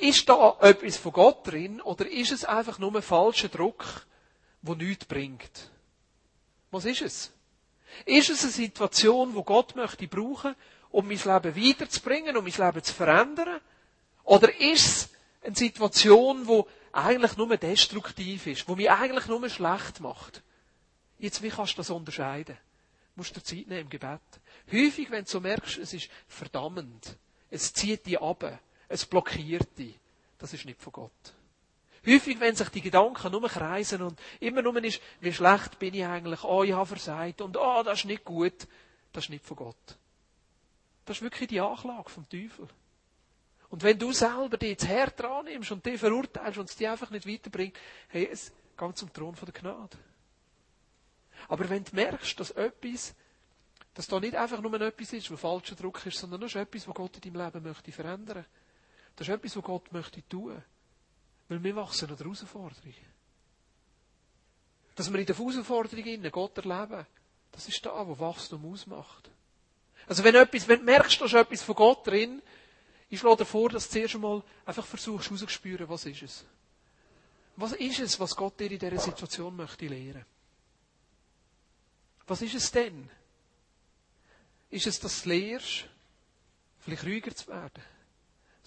ist 0.00 0.28
da 0.28 0.56
etwas 0.60 0.96
von 0.96 1.12
Gott 1.12 1.46
drin 1.46 1.80
oder 1.80 2.08
ist 2.08 2.32
es 2.32 2.44
einfach 2.44 2.78
nur 2.78 2.94
ein 2.94 3.02
falscher 3.02 3.48
Druck, 3.48 4.06
der 4.62 4.76
nichts 4.76 5.04
bringt? 5.04 5.70
Was 6.70 6.84
ist 6.84 7.02
es? 7.02 7.32
Ist 8.04 8.30
es 8.30 8.42
eine 8.42 8.52
Situation, 8.52 9.34
wo 9.34 9.42
Gott 9.42 9.74
möchte 9.76 10.06
brauchen, 10.06 10.54
um 10.90 11.06
mein 11.06 11.18
Leben 11.18 11.56
weiterzubringen, 11.56 12.36
um 12.36 12.44
mein 12.44 12.52
Leben 12.52 12.82
zu 12.82 12.94
verändern? 12.94 13.60
Oder 14.24 14.54
ist 14.60 14.86
es 14.86 15.10
eine 15.42 15.56
Situation, 15.56 16.46
wo 16.46 16.68
eigentlich 16.92 17.36
nur 17.36 17.56
destruktiv 17.56 18.46
ist, 18.46 18.68
wo 18.68 18.76
mich 18.76 18.90
eigentlich 18.90 19.26
nur 19.26 19.48
schlecht 19.48 20.00
macht? 20.00 20.42
Jetzt, 21.18 21.42
wie 21.42 21.48
kannst 21.48 21.74
du 21.74 21.76
das 21.78 21.90
unterscheiden? 21.90 22.56
Du 23.14 23.20
musst 23.20 23.34
dir 23.34 23.42
Zeit 23.42 23.66
nehmen 23.66 23.82
im 23.82 23.90
Gebet. 23.90 24.20
Häufig, 24.70 25.10
wenn 25.10 25.24
du 25.24 25.30
so 25.30 25.40
merkst, 25.40 25.78
es 25.78 25.92
ist 25.92 26.08
verdammend, 26.28 27.16
es 27.50 27.72
zieht 27.72 28.06
dich 28.06 28.20
ab, 28.20 28.60
es 28.88 29.06
blockiert 29.06 29.78
dich. 29.78 29.98
Das 30.38 30.52
ist 30.52 30.64
nicht 30.64 30.80
von 30.80 30.92
Gott. 30.92 31.34
Häufig, 32.06 32.38
wenn 32.40 32.54
sich 32.54 32.68
die 32.68 32.80
Gedanken 32.80 33.32
nur 33.32 33.48
kreisen 33.48 34.02
und 34.02 34.18
immer 34.40 34.62
nur 34.62 34.82
ist, 34.84 35.00
wie 35.20 35.32
schlecht 35.32 35.78
bin 35.78 35.94
ich 35.94 36.04
eigentlich, 36.04 36.44
oh, 36.44 36.62
ich 36.62 36.72
habe 36.72 36.86
versagt 36.86 37.40
und 37.40 37.56
oh, 37.56 37.82
das 37.82 38.00
ist 38.00 38.04
nicht 38.04 38.24
gut, 38.24 38.66
das 39.12 39.24
ist 39.24 39.30
nicht 39.30 39.44
von 39.44 39.56
Gott. 39.56 39.98
Das 41.04 41.16
ist 41.18 41.22
wirklich 41.22 41.48
die 41.48 41.60
Anklage 41.60 42.08
vom 42.08 42.28
Teufel. 42.28 42.68
Und 43.68 43.82
wenn 43.82 43.98
du 43.98 44.12
selber 44.12 44.56
dich 44.56 44.70
jetzt 44.70 44.88
her 44.88 45.10
dran 45.10 45.44
nimmst 45.44 45.72
und 45.72 45.84
dich 45.84 45.98
verurteilst 45.98 46.58
und 46.58 46.70
es 46.70 46.76
dich 46.76 46.88
einfach 46.88 47.10
nicht 47.10 47.26
weiterbringt, 47.26 47.76
hey, 48.08 48.28
es 48.30 48.52
geht 48.76 48.96
zum 48.96 49.12
Thron 49.12 49.34
der 49.34 49.52
Gnade. 49.52 49.98
Aber 51.48 51.68
wenn 51.68 51.84
du 51.84 51.94
merkst, 51.94 52.38
dass 52.40 52.50
etwas 52.52 53.14
Dass 53.98 54.06
da 54.06 54.20
nicht 54.20 54.36
einfach 54.36 54.60
nur 54.60 54.80
etwas 54.80 55.12
ist, 55.12 55.28
was 55.28 55.40
falscher 55.40 55.74
Druck 55.74 56.06
ist, 56.06 56.18
sondern 56.18 56.42
ist 56.42 56.54
etwas, 56.54 56.86
was 56.86 56.94
Gott 56.94 57.16
in 57.16 57.32
deinem 57.32 57.44
Leben 57.44 57.64
möchte 57.64 57.90
verändern. 57.90 58.46
Das 59.18 59.26
ist 59.26 59.34
etwas, 59.34 59.56
was 59.56 59.64
Gott 59.64 59.92
möchte 59.92 60.26
tun. 60.28 60.62
Weil 61.48 61.64
wir 61.64 61.74
wachsen 61.74 62.08
an 62.08 62.16
der 62.16 62.24
Herausforderung. 62.24 62.94
Dass 64.94 65.12
wir 65.12 65.18
in 65.18 65.26
der 65.26 65.36
Herausforderung 65.36 66.30
Gott 66.30 66.58
erleben, 66.58 67.04
das 67.50 67.66
ist 67.66 67.84
da, 67.84 68.06
wo 68.06 68.16
Wachstum 68.16 68.64
ausmacht. 68.72 69.28
Also 70.06 70.22
wenn, 70.22 70.36
etwas, 70.36 70.68
wenn 70.68 70.78
du 70.78 70.84
merkst, 70.84 71.20
da 71.20 71.24
ist 71.24 71.34
etwas 71.34 71.62
von 71.62 71.74
Gott 71.74 72.06
drin, 72.06 72.40
ich 73.10 73.18
schlage 73.18 73.38
dir 73.38 73.44
vor, 73.44 73.70
dass 73.70 73.88
du 73.88 73.94
zuerst 73.94 74.14
einmal 74.14 74.44
einfach 74.64 74.86
versuchst 74.86 75.26
herauszuspüren, 75.26 75.88
was 75.88 76.06
ist 76.06 76.22
es. 76.22 76.44
Was 77.56 77.72
ist 77.72 77.98
es, 77.98 78.20
was 78.20 78.36
Gott 78.36 78.60
dir 78.60 78.70
in 78.70 78.78
dieser 78.78 79.00
Situation 79.00 79.56
möchte 79.56 79.86
lehren? 79.86 80.24
Was 82.28 82.40
ist 82.42 82.54
es 82.54 82.70
denn? 82.70 83.10
Ist 84.70 84.86
es, 84.86 85.00
dass 85.00 85.22
du 85.22 85.30
lehrst, 85.30 85.86
vielleicht 86.78 87.02
ruhiger 87.02 87.34
zu 87.34 87.48
werden? 87.48 87.82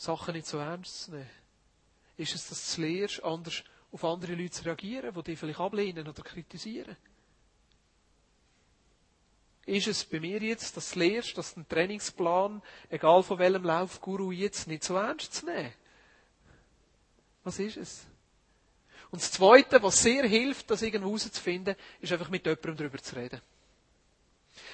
Sachen 0.01 0.33
nicht 0.33 0.47
so 0.47 0.57
ernst 0.57 1.03
zu 1.03 1.11
nehmen? 1.11 1.29
Ist 2.17 2.33
es, 2.33 2.49
dass 2.49 2.75
du 2.75 2.81
lehrst, 2.81 3.23
anders 3.23 3.63
auf 3.91 4.03
andere 4.03 4.33
Leute 4.33 4.49
zu 4.49 4.65
reagieren, 4.65 5.13
die 5.13 5.23
dich 5.23 5.39
vielleicht 5.39 5.59
ablehnen 5.59 6.07
oder 6.07 6.23
kritisieren? 6.23 6.97
Ist 9.67 9.87
es 9.87 10.03
bei 10.03 10.19
mir 10.19 10.41
jetzt, 10.41 10.75
dass 10.75 10.91
du 10.91 10.99
lehrst, 10.99 11.37
dass 11.37 11.55
einen 11.55 11.69
Trainingsplan, 11.69 12.63
egal 12.89 13.21
von 13.21 13.37
welchem 13.37 13.63
Laufguru 13.63 14.31
jetzt, 14.31 14.67
nicht 14.67 14.83
so 14.83 14.95
ernst 14.95 15.35
zu 15.35 15.45
nehmen? 15.45 15.71
Was 17.43 17.59
ist 17.59 17.77
es? 17.77 18.05
Und 19.11 19.21
das 19.21 19.31
Zweite, 19.31 19.83
was 19.83 20.01
sehr 20.01 20.23
hilft, 20.23 20.71
das 20.71 20.81
irgendwo 20.81 21.09
herauszufinden, 21.09 21.75
ist 21.99 22.11
einfach 22.11 22.29
mit 22.29 22.45
jemandem 22.45 22.75
darüber 22.75 22.97
zu 22.97 23.15
reden. 23.15 23.41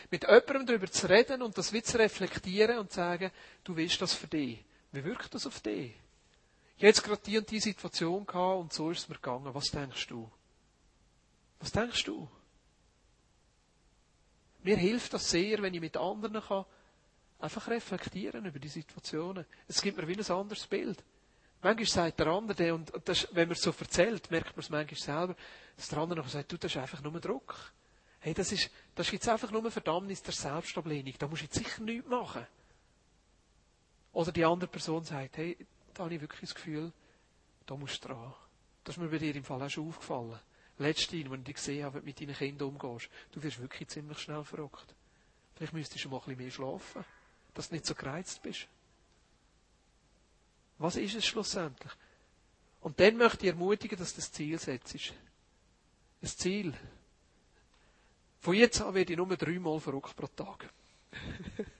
Mit 0.10 0.24
jemandem 0.24 0.66
darüber 0.66 0.90
zu 0.90 1.10
reden 1.10 1.42
und 1.42 1.58
das 1.58 1.74
wieder 1.74 1.86
zu 1.86 2.00
reflektieren 2.00 2.78
und 2.78 2.92
zu 2.92 2.96
sagen, 2.96 3.32
du 3.66 3.76
willst 3.76 4.02
das 4.02 4.14
für 4.14 4.28
dich. 4.28 4.64
Wie 4.92 5.04
wirkt 5.04 5.34
das 5.34 5.48
auf 5.48 5.60
dich? 5.60 5.94
Ich 6.78 6.84
habe 6.84 6.88
jetzt 6.88 7.04
gerade 7.04 7.22
die 7.26 7.38
und 7.38 7.50
die 7.50 7.60
Situation 7.60 8.26
gehabt 8.26 8.60
und 8.60 8.74
so 8.74 8.92
ist 8.92 9.00
es 9.00 9.10
mir 9.10 9.16
gegangen. 9.16 9.54
Was 9.54 9.72
denkst 9.72 10.08
du? 10.08 10.30
Was 11.60 11.72
denkst 11.72 12.04
du? 12.04 12.30
Mir 14.64 14.78
hilft 14.78 15.14
das 15.14 15.30
sehr, 15.30 15.62
wenn 15.62 15.74
ich 15.74 15.82
mit 15.82 15.98
anderen 15.98 16.42
kann, 16.42 16.66
einfach 17.40 17.68
reflektieren 17.68 18.46
über 18.46 18.60
die 18.60 18.68
Situationen. 18.68 19.46
Es 19.68 19.82
gibt 19.82 19.98
mir 19.98 20.08
wie 20.08 20.18
ein 20.18 20.32
anderes 20.32 20.68
Bild. 20.68 21.04
Manchmal 21.62 21.86
sagt 21.88 22.20
der 22.20 22.28
andere, 22.28 22.74
und 22.74 22.92
das, 23.06 23.28
wenn 23.32 23.48
man 23.48 23.56
es 23.56 23.64
so 23.64 23.74
erzählt, 23.78 24.30
merkt 24.30 24.56
man 24.56 24.60
es 24.60 24.70
manchmal 24.70 25.00
selber, 25.00 25.36
dass 25.76 25.88
der 25.88 25.98
andere 25.98 26.20
noch 26.20 26.30
sagt, 26.30 26.52
du, 26.52 26.58
das 26.58 26.72
ist 26.72 26.78
einfach 26.78 27.02
nur 27.02 27.20
Druck. 27.20 27.74
Hey, 28.20 28.34
das 28.34 28.52
ist, 28.52 28.70
das 28.94 29.08
ist 29.08 29.14
jetzt 29.14 29.30
einfach 29.30 29.52
nur 29.52 29.70
Verdammnis 29.72 30.22
der 30.22 30.34
Selbstablehnung. 30.34 31.14
Da 31.18 31.28
musst 31.28 31.42
du 31.42 31.46
jetzt 31.46 31.58
sicher 31.58 31.82
nichts 31.82 32.08
machen. 32.08 32.46
Oder 34.14 34.32
die 34.32 34.46
andere 34.46 34.70
Person 34.70 35.04
sagt, 35.04 35.38
hey, 35.38 35.58
da 35.94 36.04
habe 36.04 36.16
ich 36.16 36.22
wirklich 36.22 36.42
das 36.42 36.56
Gefühl, 36.56 36.92
da 37.66 37.76
musst 37.76 38.04
du 38.04 38.10
dran. 38.10 38.34
Das 38.84 38.96
ist 38.96 39.02
mir 39.02 39.10
bei 39.10 39.18
dir 39.18 39.36
im 39.36 39.44
Fall 39.44 39.62
auch 39.62 39.70
schon 39.70 39.88
aufgefallen. 39.88 40.40
Letztens, 40.80 41.30
wenn 41.30 41.40
ich 41.40 41.46
dich 41.46 41.56
gesehen 41.56 41.86
habe, 41.86 42.06
wie 42.06 42.14
du 42.14 42.26
mit 42.26 42.30
deinen 42.30 42.38
Kindern 42.38 42.70
umgehst, 42.70 43.10
du 43.32 43.42
wirst 43.44 43.60
wirklich 43.60 43.90
ziemlich 43.90 44.20
schnell 44.20 44.44
verrückt. 44.44 44.96
Vielleicht 45.56 45.74
müsstest 45.74 46.06
du 46.06 46.10
mal 46.10 46.18
ein 46.18 46.24
bisschen 46.24 46.38
mehr 46.38 46.52
schlafen, 46.52 47.06
dass 47.54 47.70
du 47.70 47.76
nicht 47.76 47.86
so 47.86 47.96
gereizt 47.96 48.42
bist. 48.44 48.68
Was 50.78 50.96
ist 50.96 51.16
es 51.16 51.26
schlussendlich? 51.26 51.92
Und 52.82 53.00
dann 53.00 53.18
möchte 53.18 53.46
ich 53.46 53.52
ermutigen, 53.52 53.98
dass 53.98 54.14
du 54.14 54.18
das 54.18 54.32
Ziel 54.32 54.60
setzt. 54.60 54.96
Ein 56.22 56.28
Ziel. 56.28 56.74
Von 58.40 58.54
jetzt 58.54 58.82
an 58.82 58.94
werde 58.94 59.14
ich 59.14 59.18
nur 59.18 59.36
dreimal 59.36 59.80
verrückt 59.80 60.16
pro 60.16 60.28
Tag. 60.28 60.70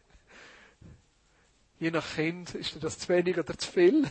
Je 1.80 1.92
nach 1.92 2.16
Kind 2.16 2.56
ist 2.56 2.76
dir 2.76 2.80
das 2.80 3.00
zu 3.00 3.10
wenig 3.10 3.38
oder 3.38 3.58
zu 3.58 3.72
viel. 3.72 4.10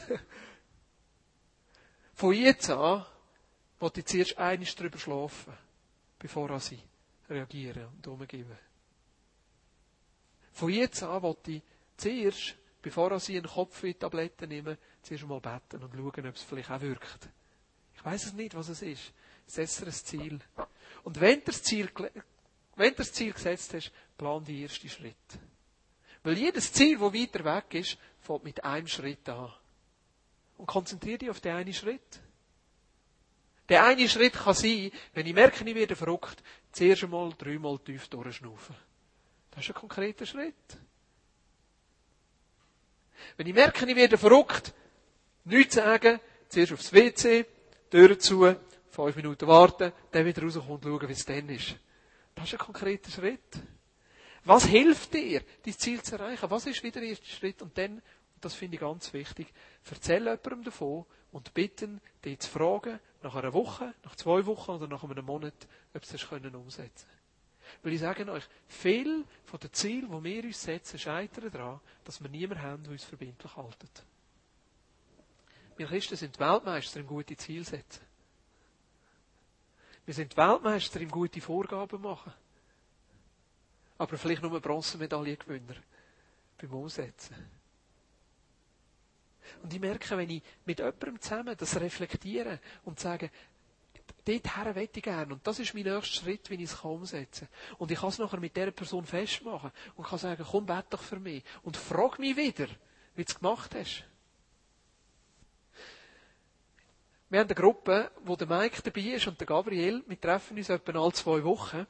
Von 2.15 2.33
jetzt 2.33 2.71
an 2.71 3.05
wollte 3.79 4.01
ich 4.01 4.07
zuerst 4.07 4.39
einiges 4.39 4.75
darüber 4.75 4.99
schlafen, 4.99 5.53
bevor 6.19 6.57
ich 6.57 6.85
reagieren 7.29 7.89
und 7.89 8.07
umgeben. 8.07 8.57
Von 10.53 10.71
jetzt 10.71 11.03
an 11.03 11.23
wollte 11.23 11.53
ich 11.53 11.63
zuerst 11.97 12.57
bevor 12.87 13.19
sie 13.19 13.37
einen 13.37 13.49
Kopf 13.49 13.83
in 13.83 13.99
Tabletten 13.99 14.49
nehmen, 14.49 14.79
zuerst 15.03 15.27
mal 15.27 15.41
beten 15.41 15.83
und 15.83 15.93
schauen, 15.93 16.29
ob 16.29 16.37
es 16.37 16.43
vielleicht 16.43 16.71
auch 16.71 16.81
wirkt. 16.81 17.29
Ich 17.97 18.05
weiß 18.05 18.27
es 18.27 18.33
nicht, 18.33 18.55
was 18.55 18.69
es 18.69 18.81
ist. 18.81 19.13
Setz 19.45 19.79
dir 19.79 19.87
ein 19.87 19.93
Ziel. 19.93 20.39
Und 21.03 21.21
wenn 21.21 21.41
du 21.41 21.47
das 21.47 21.65
Ziel, 21.65 21.91
wenn 22.77 22.91
du 22.91 22.97
das 22.99 23.13
Ziel 23.13 23.33
gesetzt 23.33 23.75
hast, 23.75 23.91
plan 24.17 24.45
die 24.45 24.63
ersten 24.63 24.89
Schritt. 24.89 25.17
Weil 26.27 26.39
jedes 26.39 26.73
Ziel, 26.73 26.99
das 26.99 27.15
weiter 27.15 27.45
weg 27.45 27.75
ist, 27.75 27.99
fängt 28.19 28.43
mit 28.43 28.65
einem 28.65 28.89
Schritt 28.89 29.29
an. 29.29 29.53
Und 30.59 30.67
konzentriere 30.67 31.19
dich 31.19 31.31
auf 31.31 31.39
den 31.39 31.55
einen 31.55 31.73
Schritt. 31.73 32.19
Der 33.69 33.85
eine 33.85 34.09
Schritt 34.09 34.33
kann 34.33 34.53
sein, 34.53 34.91
wenn 35.15 35.25
ich 35.25 35.35
merke, 35.35 35.63
ich 35.63 35.75
werde 35.77 35.95
verrückt, 35.95 36.43
zuerst 36.73 37.05
einmal 37.05 37.33
dreimal 37.39 37.79
tief 37.79 38.09
durchschnaufen. 38.09 38.75
Das 39.53 39.63
ist 39.63 39.71
ein 39.71 39.77
konkreter 39.77 40.27
Schritt. 40.27 40.79
Wenn 43.37 43.47
ich 43.47 43.55
merke, 43.55 43.89
ich 43.89 43.95
werde 43.95 44.19
verrückt, 44.19 44.75
nichts 45.45 45.77
sagen, 45.77 46.19
zuerst 46.49 46.73
aufs 46.73 46.93
WC, 46.93 47.47
Tür 47.89 48.19
zu, 48.19 48.57
fünf 48.91 49.15
Minuten 49.15 49.47
warten, 49.47 49.93
dann 50.11 50.27
wieder 50.27 50.43
rauskommen 50.43 50.71
und 50.73 50.83
schauen, 50.83 51.09
wie 51.09 51.13
es 51.13 51.25
dann 51.25 51.49
ist. 51.51 51.77
Das 52.35 52.47
ist 52.47 52.55
ein 52.55 52.59
konkreter 52.59 53.13
Schritt. 53.13 53.63
Was 54.47 54.65
hilft 54.65 55.13
dir, 55.13 55.43
dein 55.65 55.75
Ziel 55.75 56.01
zu 56.03 56.15
erreichen? 56.15 56.49
Was 56.49 56.67
ist 56.67 56.81
wieder 56.85 57.01
der 57.01 57.11
erste 57.11 57.27
Schritt? 57.27 57.61
Und 57.63 57.77
dann, 57.77 57.95
und 57.95 58.03
das 58.41 58.55
finde 58.55 58.77
ich 58.77 58.81
ganz 58.81 59.13
wichtig, 59.13 59.53
erzähl 59.91 60.23
jemandem 60.23 60.63
davon 60.63 61.05
und 61.33 61.53
bitten, 61.53 62.01
dich 62.25 62.39
zu 62.39 62.51
fragen, 62.51 63.01
nach 63.23 63.35
einer 63.35 63.53
Woche, 63.53 63.93
nach 64.05 64.15
zwei 64.15 64.47
Wochen 64.47 64.71
oder 64.71 64.87
nach 64.87 65.03
einem 65.03 65.25
Monat, 65.25 65.67
ob 65.93 66.05
sie 66.05 66.15
es 66.15 66.25
umsetzen 66.25 67.09
können. 67.09 67.17
Weil 67.83 67.93
ich 67.93 68.01
sage 68.01 68.31
euch, 68.31 68.45
viel 68.69 69.25
von 69.45 69.59
den 69.59 69.73
Zielen, 69.73 70.23
die 70.23 70.25
wir 70.25 70.45
uns 70.45 70.63
setzen, 70.63 70.97
scheitern 70.97 71.51
daran, 71.51 71.81
dass 72.05 72.23
wir 72.23 72.31
niemanden 72.31 72.63
haben, 72.63 72.85
der 72.85 72.93
uns 72.93 73.03
verbindlich 73.03 73.57
haltet. 73.57 74.05
Wir 75.77 75.89
Christen 75.89 76.17
sind 76.17 76.39
Weltmeister 76.39 77.01
im 77.01 77.09
gute 77.09 77.37
Ziel 77.37 77.65
setzen. 77.65 78.05
Wir 80.05 80.15
sind 80.15 80.37
Weltmeister 80.37 81.01
im 81.01 81.11
gute 81.11 81.41
Vorgaben 81.41 82.01
machen. 82.01 82.33
Aber 83.99 84.19
vielleicht 84.19 84.43
nur 84.43 84.61
Bronzemedaillengewinner 84.61 85.77
beim 86.59 86.75
Umsetzen. 86.75 87.35
Und 89.63 89.73
ich 89.73 89.81
merke, 89.81 90.17
wenn 90.17 90.31
ich 90.31 90.43
mit 90.65 90.79
jemandem 90.79 91.21
zusammen 91.21 91.57
das 91.57 91.81
reflektiere 91.81 92.61
und 92.85 93.01
sage, 93.01 93.31
dorthin 94.25 94.75
will 94.75 94.89
ich 94.93 95.03
gerne. 95.03 95.35
Und 95.35 95.47
das 95.47 95.59
ist 95.59 95.75
mein 95.75 95.85
nächster 95.85 96.25
Schritt, 96.25 96.51
wie 96.51 96.55
ich 96.57 96.71
es 96.71 96.75
umsetzen 96.81 97.49
kann. 97.49 97.77
Und 97.79 97.91
ich 97.91 97.99
kann 97.99 98.09
es 98.09 98.19
nachher 98.19 98.41
mit 98.41 98.57
dieser 98.57 98.73
Person 98.73 99.05
festmachen 99.05 99.71
und 99.95 100.07
kann 100.07 100.19
sagen, 100.19 100.45
komm, 100.49 100.67
bete 100.67 100.87
doch 100.91 101.03
für 101.03 101.19
mich. 101.19 101.45
Und 101.63 101.77
frag 101.77 102.19
mich 102.19 102.37
wieder, 102.37 102.67
wie 103.15 103.25
du 103.25 103.29
es 103.29 103.39
gemacht 103.39 103.75
hast. 103.75 104.05
Wir 107.29 107.41
haben 107.41 107.49
eine 107.49 107.55
Gruppe, 107.57 108.11
wo 108.25 108.37
der 108.37 108.47
Mike 108.47 108.83
dabei 108.83 109.01
ist 109.01 109.27
und 109.27 109.39
der 109.41 109.47
Gabriel. 109.47 110.05
Wir 110.07 110.21
treffen 110.21 110.57
uns 110.57 110.69
etwa 110.69 111.01
alle 111.01 111.13
zwei 111.13 111.43
Wochen. 111.43 111.87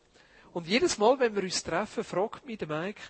Und 0.57 0.67
jedes 0.67 0.97
Mal, 0.97 1.21
wenn 1.21 1.37
wir 1.37 1.43
uns 1.43 1.63
treffen, 1.63 2.03
fragt 2.03 2.47
mich 2.47 2.57
der 2.57 2.67
Mike, 2.67 3.03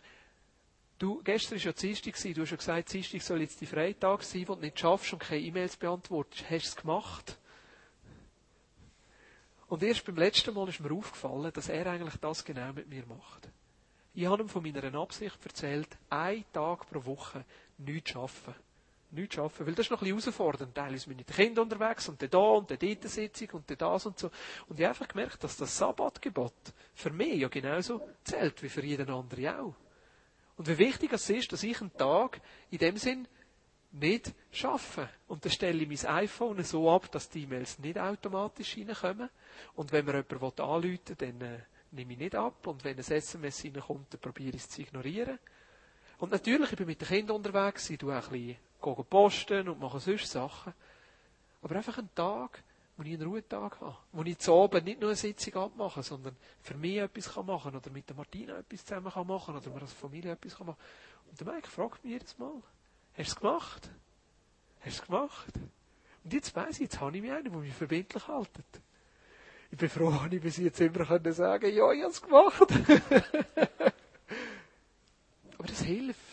du, 0.98 1.22
gestern 1.22 1.58
war 1.58 1.66
ja 1.66 1.72
Dienstag, 1.72 2.14
du 2.34 2.42
hast 2.42 2.50
ja 2.50 2.56
gesagt, 2.56 2.92
Dienstag 2.92 3.22
soll 3.22 3.40
jetzt 3.40 3.60
die 3.60 3.66
Freitag 3.66 4.24
sein, 4.24 4.48
wo 4.48 4.56
du 4.56 4.62
nicht 4.62 4.80
schaffst 4.80 5.12
und 5.12 5.20
keine 5.20 5.42
E-Mails 5.42 5.76
beantwortest. 5.76 6.42
Hast 6.50 6.50
du 6.50 6.56
es 6.70 6.74
gemacht? 6.74 7.38
Und 9.68 9.80
erst 9.84 10.04
beim 10.04 10.16
letzten 10.16 10.54
Mal 10.54 10.68
ist 10.68 10.80
mir 10.80 10.92
aufgefallen, 10.92 11.52
dass 11.52 11.68
er 11.68 11.86
eigentlich 11.86 12.16
das 12.16 12.44
genau 12.44 12.72
mit 12.72 12.88
mir 12.88 13.06
macht. 13.06 13.48
Ich 14.12 14.26
habe 14.26 14.42
ihm 14.42 14.48
von 14.48 14.64
meiner 14.64 14.92
Absicht 14.98 15.38
erzählt, 15.44 15.96
einen 16.10 16.44
Tag 16.52 16.90
pro 16.90 17.04
Woche 17.04 17.44
nichts 17.78 18.10
zu 18.10 18.18
arbeiten. 18.18 18.65
Nichts 19.10 19.38
arbeiten, 19.38 19.66
weil 19.66 19.74
das 19.74 19.86
ist 19.86 19.90
noch 19.90 20.02
ein 20.02 20.14
bisschen 20.14 20.20
herausfordernd. 20.20 20.74
Teilweise 20.74 21.04
sind 21.04 21.16
mit 21.16 21.28
den 21.28 21.36
Kindern 21.36 21.64
unterwegs 21.64 22.08
und 22.08 22.20
dann 22.20 22.30
da 22.30 22.38
und 22.38 22.70
dann 22.70 22.78
dort 22.78 23.04
Sitzung 23.04 23.48
und 23.52 23.70
dann 23.70 23.78
das 23.78 24.06
und 24.06 24.18
so. 24.18 24.30
Und 24.68 24.78
ich 24.78 24.84
habe 24.84 24.94
einfach 24.94 25.08
gemerkt, 25.08 25.44
dass 25.44 25.56
das 25.56 25.76
Sabbatgebot 25.76 26.52
für 26.94 27.10
mich 27.10 27.36
ja 27.36 27.48
genauso 27.48 28.00
zählt 28.24 28.62
wie 28.62 28.68
für 28.68 28.84
jeden 28.84 29.08
anderen 29.08 29.48
auch. 29.48 29.74
Und 30.56 30.68
wie 30.68 30.78
wichtig 30.78 31.12
es 31.12 31.30
ist, 31.30 31.52
dass 31.52 31.62
ich 31.62 31.80
einen 31.80 31.96
Tag 31.96 32.40
in 32.70 32.78
dem 32.78 32.96
Sinn 32.96 33.28
nicht 33.92 34.34
schaffen. 34.50 35.08
Und 35.28 35.44
dann 35.44 35.52
stelle 35.52 35.82
ich 35.82 35.88
mein 36.04 36.14
iPhone 36.14 36.62
so 36.64 36.90
ab, 36.90 37.10
dass 37.12 37.28
die 37.28 37.42
E-Mails 37.42 37.78
nicht 37.78 37.98
automatisch 37.98 38.76
reinkommen. 38.76 39.30
Und 39.74 39.92
wenn 39.92 40.04
mir 40.04 40.24
jemand 40.28 40.60
anrufen 40.60 40.82
will, 40.82 40.98
dann 41.16 41.40
äh, 41.40 41.58
nehme 41.92 42.12
ich 42.12 42.18
nicht 42.18 42.34
ab. 42.34 42.66
Und 42.66 42.84
wenn 42.84 42.96
ein 42.96 43.04
SMS 43.04 43.64
reinkommt, 43.64 44.12
dann 44.12 44.20
probiere 44.20 44.56
ich 44.56 44.62
es 44.62 44.68
zu 44.68 44.82
ignorieren. 44.82 45.38
Und 46.18 46.32
natürlich, 46.32 46.72
ich 46.72 46.78
bin 46.78 46.86
mit 46.86 47.00
den 47.00 47.08
Kindern 47.08 47.36
unterwegs, 47.36 47.90
ich 47.90 47.98
tue 47.98 48.16
auch 48.16 48.24
ein 48.24 48.30
bisschen 48.32 48.56
posten 48.94 49.68
und 49.68 49.80
mache 49.80 50.00
sonst 50.00 50.30
Sachen. 50.30 50.72
Aber 51.62 51.76
einfach 51.76 51.98
einen 51.98 52.14
Tag, 52.14 52.62
wo 52.96 53.02
ich 53.02 53.14
einen 53.14 53.22
Ruhetag 53.22 53.80
habe, 53.80 53.96
wo 54.12 54.22
ich 54.22 54.38
zu 54.38 54.52
oben 54.52 54.84
nicht 54.84 55.00
nur 55.00 55.10
eine 55.10 55.16
Sitzung 55.16 55.54
abmache, 55.56 56.02
sondern 56.02 56.36
für 56.62 56.74
mich 56.74 56.96
etwas 56.98 57.34
kann 57.34 57.46
machen 57.46 57.74
oder 57.74 57.90
mit 57.90 58.08
der 58.08 58.16
Martina 58.16 58.58
etwas 58.58 58.84
zusammen 58.84 59.12
kann 59.12 59.26
machen 59.26 59.56
oder 59.56 59.74
wir 59.74 59.82
als 59.82 59.92
Familie 59.92 60.32
etwas 60.32 60.56
kann 60.56 60.66
machen. 60.68 60.78
Und 61.28 61.40
der 61.40 61.52
Mike 61.52 61.68
fragt 61.68 62.04
mich 62.04 62.14
jedes 62.14 62.38
Mal, 62.38 62.62
hast 63.16 63.18
du 63.18 63.22
es 63.22 63.36
gemacht? 63.36 63.90
Hast 64.80 64.98
du 64.98 65.02
es 65.02 65.06
gemacht? 65.06 65.52
Und 66.24 66.32
jetzt 66.32 66.56
weiss 66.56 66.76
ich, 66.76 66.80
jetzt 66.80 67.00
habe 67.00 67.16
ich 67.16 67.22
mich 67.22 67.32
einen, 67.32 67.50
der 67.50 67.60
mich 67.60 67.74
verbindlich 67.74 68.26
haltet. 68.28 68.64
Ich 69.70 69.78
bin 69.78 69.88
froh, 69.88 70.10
dass 70.24 70.32
ich 70.32 70.40
bis 70.40 70.56
jetzt 70.56 70.80
immer 70.80 71.04
können 71.04 71.32
sagen 71.32 71.74
ja, 71.74 71.92
ich 71.92 72.02
habe 72.02 72.12
es 72.12 72.22
gemacht. 72.22 72.62
Aber 75.58 75.68
das 75.68 75.82
hilft. 75.82 76.25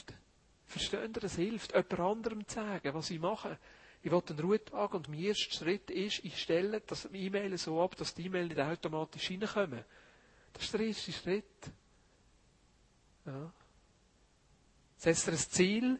Versteht 0.73 1.15
ihr, 1.15 1.21
das 1.21 1.35
hilft, 1.35 1.73
jemand 1.73 1.99
anderem 1.99 2.47
zu 2.47 2.55
sagen, 2.55 2.93
was 2.95 3.11
ich 3.11 3.19
mache. 3.19 3.59
Ich 4.01 4.11
will 4.11 4.23
einen 4.27 4.39
Ruhetag 4.39 4.95
und 4.95 5.07
mein 5.07 5.19
erster 5.19 5.51
Schritt 5.51 5.91
ist, 5.91 6.25
ich 6.25 6.41
stelle 6.41 6.81
das 6.81 7.07
E-Mail 7.13 7.55
so 7.59 7.79
ab, 7.79 7.95
dass 7.95 8.15
die 8.15 8.25
E-Mail 8.25 8.47
nicht 8.47 8.59
automatisch 8.59 9.29
reinkommen. 9.29 9.85
Das 10.51 10.63
ist 10.63 10.73
der 10.73 10.81
erste 10.81 11.11
Schritt. 11.11 11.71
Ja. 13.27 13.53
Setzt 14.97 15.27
dir 15.27 15.33
ein 15.33 15.37
Ziel, 15.37 15.99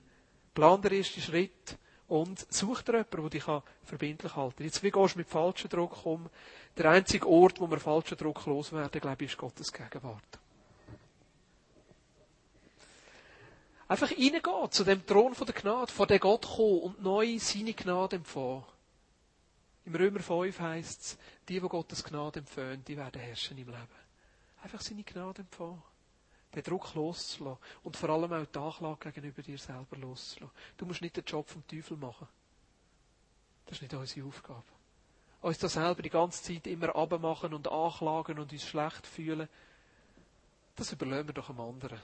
plan 0.56 0.82
den 0.82 0.94
ersten 0.94 1.22
Schritt 1.22 1.78
und 2.08 2.52
such 2.52 2.82
dir 2.82 2.94
jemanden, 2.94 3.30
der 3.30 3.30
dich 3.30 3.64
verbindlich 3.84 4.36
halten 4.36 4.56
kann. 4.58 4.66
Jetzt, 4.66 4.82
wie 4.82 4.90
gehst 4.90 5.14
du 5.14 5.20
mit 5.20 5.30
falschem 5.30 5.70
Druck 5.70 6.04
um? 6.04 6.32
Der 6.76 6.90
einzige 6.90 7.28
Ort, 7.30 7.62
wo 7.62 7.70
wir 7.70 7.80
falschen 7.80 8.18
Druck 8.18 8.44
loswerden, 8.48 9.00
glaube 9.00 9.24
ich, 9.24 9.34
ist 9.34 9.38
Gottes 9.38 9.72
Gegenwart. 9.72 10.40
Einfach 13.88 14.12
reingehen 14.12 14.72
zu 14.72 14.84
dem 14.84 15.06
Thron 15.06 15.36
von 15.36 15.46
der 15.46 15.56
Gnade, 15.56 15.92
vor 15.92 16.08
dem 16.08 16.20
Gott 16.20 16.46
kommen 16.46 16.80
und 16.80 17.04
neu 17.04 17.38
seine 17.40 17.74
Gnade 17.74 18.16
empfangen. 18.16 18.64
Im 19.86 19.96
Römer 19.96 20.22
5 20.22 20.60
heißt 20.60 21.02
es, 21.02 21.18
die, 21.50 21.60
die 21.60 21.68
Gottes 21.68 22.04
Gnade 22.04 22.40
empfangen, 22.40 22.84
die 22.86 22.96
werden 22.96 23.22
herrschen 23.22 23.58
im 23.58 23.68
Leben. 23.68 24.04
Einfach 24.64 24.80
seine 24.80 25.04
Gnade 25.04 25.42
empfangen. 25.42 25.84
Den 26.56 26.64
Druck 26.64 26.94
loszulassen. 26.94 27.58
Und 27.84 27.98
vor 27.98 28.10
allem 28.10 28.32
auch 28.32 28.46
die 28.46 28.60
Anklage 28.60 29.12
gegenüber 29.12 29.42
dir 29.42 29.58
selber 29.58 29.98
loszulassen. 29.98 30.56
Du 30.78 30.86
musst 30.86 31.02
nicht 31.02 31.18
den 31.18 31.26
Job 31.26 31.50
vom 31.50 31.68
Teufel 31.68 31.98
machen. 31.98 32.28
Das 33.66 33.78
ist 33.78 33.82
nicht 33.82 33.94
unsere 33.94 34.28
Aufgabe. 34.28 34.64
Uns 35.42 35.58
da 35.58 35.68
selber 35.68 36.02
die 36.02 36.10
ganze 36.10 36.42
Zeit 36.42 36.68
immer 36.68 36.96
abmachen 36.96 37.54
und 37.54 37.68
anklagen 37.68 38.40
und 38.40 38.54
uns 38.54 38.64
schlecht 38.64 39.06
fühlen, 39.06 39.50
das 40.76 40.92
überlegen 40.94 41.28
wir 41.28 41.34
doch 41.34 41.50
einem 41.50 41.60
anderen 41.60 42.00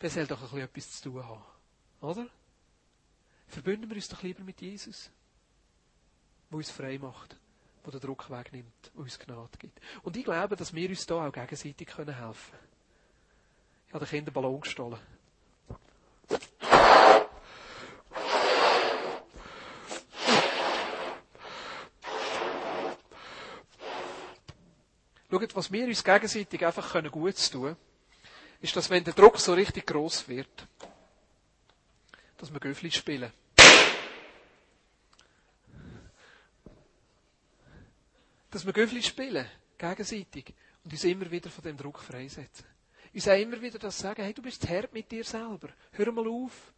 der 0.00 0.10
soll 0.10 0.26
doch 0.26 0.38
ein 0.38 0.42
bisschen 0.42 0.60
etwas 0.60 0.90
zu 0.92 1.10
tun 1.10 1.24
haben. 1.24 1.44
Oder? 2.00 2.26
Verbünden 3.48 3.90
wir 3.90 3.96
uns 3.96 4.08
doch 4.08 4.22
lieber 4.22 4.42
mit 4.42 4.60
Jesus, 4.60 5.10
der 6.50 6.56
uns 6.56 6.70
frei 6.70 6.98
macht, 6.98 7.36
der 7.84 7.92
den 7.92 8.00
Druck 8.00 8.30
wegnimmt, 8.30 8.90
der 8.94 9.00
uns 9.00 9.18
Gnade 9.18 9.58
gibt. 9.58 9.80
Und 10.02 10.16
ich 10.16 10.24
glaube, 10.24 10.56
dass 10.56 10.74
wir 10.74 10.88
uns 10.88 11.04
da 11.06 11.26
auch 11.26 11.32
gegenseitig 11.32 11.88
helfen 11.96 12.14
können. 12.14 12.40
Ich 13.88 13.94
habe 13.94 14.04
den 14.04 14.10
Kindern 14.10 14.32
Ballon 14.32 14.60
gestohlen. 14.60 14.98
Schaut, 25.30 25.54
was 25.54 25.70
wir 25.70 25.86
uns 25.86 26.02
gegenseitig 26.02 26.66
einfach 26.66 26.92
gut 27.10 27.50
tun 27.50 27.62
können, 27.62 27.76
ist, 28.60 28.76
dass 28.76 28.90
wenn 28.90 29.04
der 29.04 29.14
Druck 29.14 29.38
so 29.38 29.54
richtig 29.54 29.86
groß 29.86 30.28
wird, 30.28 30.66
dass 32.36 32.52
wir 32.52 32.60
Göffli 32.60 32.90
spielen. 32.90 33.32
Dass 38.50 38.66
wir 38.66 38.72
Göffli 38.72 39.02
spielen, 39.02 39.46
gegenseitig, 39.78 40.54
und 40.84 40.92
uns 40.92 41.04
immer 41.04 41.30
wieder 41.30 41.50
von 41.50 41.62
dem 41.62 41.76
Druck 41.76 42.00
freisetzen. 42.00 42.66
Uns 43.12 43.28
auch 43.28 43.38
immer 43.38 43.60
wieder 43.60 43.78
das 43.78 43.98
sagen, 43.98 44.22
hey, 44.22 44.32
du 44.32 44.42
bist 44.42 44.68
hart 44.68 44.92
mit 44.92 45.10
dir 45.10 45.24
selber. 45.24 45.68
Hör 45.92 46.12
mal 46.12 46.26
auf. 46.26 46.72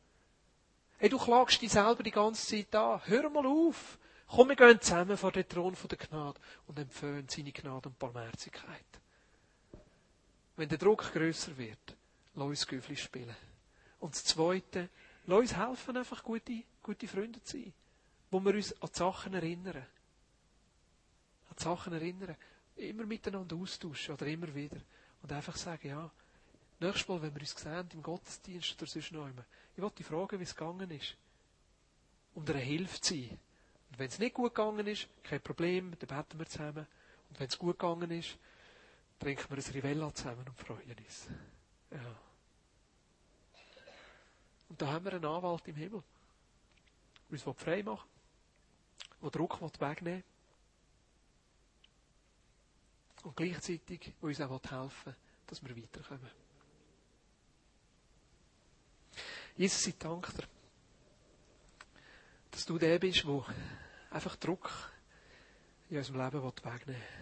Hey, 0.99 1.09
du 1.09 1.19
klagst 1.19 1.61
dich 1.61 1.73
selber 1.73 2.03
die 2.03 2.11
ganze 2.11 2.47
Zeit 2.47 2.75
an. 2.75 3.01
Hör 3.05 3.29
mal 3.31 3.47
auf. 3.47 3.99
Komm, 4.27 4.49
wir 4.49 4.57
gehen 4.57 4.81
zusammen 4.81 5.17
vor 5.17 5.31
den 5.31 5.49
Thron 5.49 5.77
der 5.91 5.99
Gnade 5.99 6.41
und 6.67 6.79
empfehlen 6.79 7.29
seine 7.29 7.53
Gnade 7.53 7.91
und 7.91 7.99
Barmherzigkeit. 7.99 9.02
Wenn 10.57 10.69
der 10.69 10.79
Druck 10.79 11.13
größer 11.13 11.57
wird, 11.57 11.97
lass 12.35 12.47
uns 12.47 12.67
Güffli 12.67 12.97
spielen. 12.97 13.35
Und 14.01 14.15
das 14.15 14.25
Zweite, 14.25 14.89
lass 15.27 15.39
uns 15.39 15.57
helfen, 15.57 15.97
einfach 15.97 16.23
gute, 16.23 16.63
gute 16.83 17.09
Freunde 17.09 17.43
zu 17.43 17.59
sein. 17.59 17.73
Wo 18.31 18.41
wir 18.41 18.55
uns 18.55 18.73
an 18.83 18.89
die 18.93 18.99
Sachen 18.99 19.35
erinnern. 19.35 19.87
An 21.49 21.57
die 21.59 21.63
Sachen 21.63 21.93
erinnern. 21.93 22.37
Immer 22.77 23.05
miteinander 23.05 23.57
austauschen 23.57 24.15
oder 24.15 24.27
immer 24.27 24.55
wieder. 24.55 24.79
Und 25.23 25.33
einfach 25.33 25.57
sagen, 25.57 25.89
ja, 25.89 26.11
nächstes 26.81 27.09
Mal, 27.09 27.23
wenn 27.23 27.35
wir 27.35 27.41
uns 27.41 27.57
sehen, 27.57 27.89
im 27.93 28.03
Gottesdienst 28.03 28.75
oder 28.81 28.91
sonst 28.91 29.13
noch 29.13 29.29
immer, 29.29 29.45
ich 29.77 29.83
wollte 29.83 30.05
fragen, 30.05 30.39
wie 30.39 30.45
es 30.45 30.57
gegangen 30.57 30.91
ist. 30.91 31.17
Um 32.35 32.45
dir 32.45 32.55
eine 32.55 32.63
Hilfe 32.63 33.01
zu 33.01 33.15
sein. 33.15 33.39
Und 33.91 33.99
wenn 33.99 34.09
es 34.09 34.19
nicht 34.19 34.35
gut 34.35 34.55
gegangen 34.55 34.87
ist, 34.87 35.07
kein 35.23 35.41
Problem, 35.41 35.93
dann 35.99 36.09
beten 36.09 36.39
wir 36.39 36.47
zusammen. 36.47 36.87
Und 37.29 37.41
wenn 37.41 37.47
es 37.47 37.59
gut 37.59 37.79
gegangen 37.79 38.11
ist, 38.11 38.37
trinken 39.23 39.51
wir 39.51 39.57
ein 39.57 39.73
Rivella 39.73 40.13
zusammen 40.13 40.45
und 40.49 40.59
freuen 40.59 40.97
uns. 40.99 41.29
Ja. 41.93 42.17
Und 44.69 44.83
da 44.83 44.93
haben 44.93 45.05
wir 45.05 45.13
einen 45.13 45.25
Anwalt 45.25 45.69
im 45.69 45.77
Himmel, 45.77 46.03
der 47.31 47.47
uns 47.47 47.61
frei 47.61 47.85
machen 47.85 48.09
will, 49.21 49.31
der 49.31 49.31
Druck 49.31 49.61
wegnehmen 49.63 50.25
will 50.25 50.25
und 53.23 53.37
gleichzeitig 53.37 54.13
uns 54.21 54.41
auch 54.41 54.61
helfen 54.61 54.91
will, 55.05 55.15
dass 55.47 55.63
wir 55.63 55.77
weiterkommen. 55.77 56.31
Jesus, 59.57 59.87
ich 59.87 59.99
danke 59.99 60.33
dir, 60.33 60.49
dass 62.51 62.65
du 62.65 62.77
der 62.77 62.99
bist, 62.99 63.23
der 63.23 63.45
einfach 64.11 64.35
Druck 64.37 64.69
in 65.91 65.99
unserem 65.99 66.21
Leben 66.21 66.43
wegnehmen 66.43 66.87
will. 66.87 67.22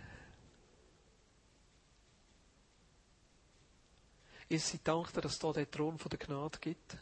Jesus, 4.51 4.75
ich 4.75 4.83
danke 4.83 5.13
dir, 5.13 5.21
dass 5.21 5.35
es 5.35 5.39
da 5.39 5.53
den 5.53 5.71
Thron 5.71 5.97
von 5.97 6.11
der 6.11 6.19
Gnade 6.19 6.59
gibt. 6.61 6.97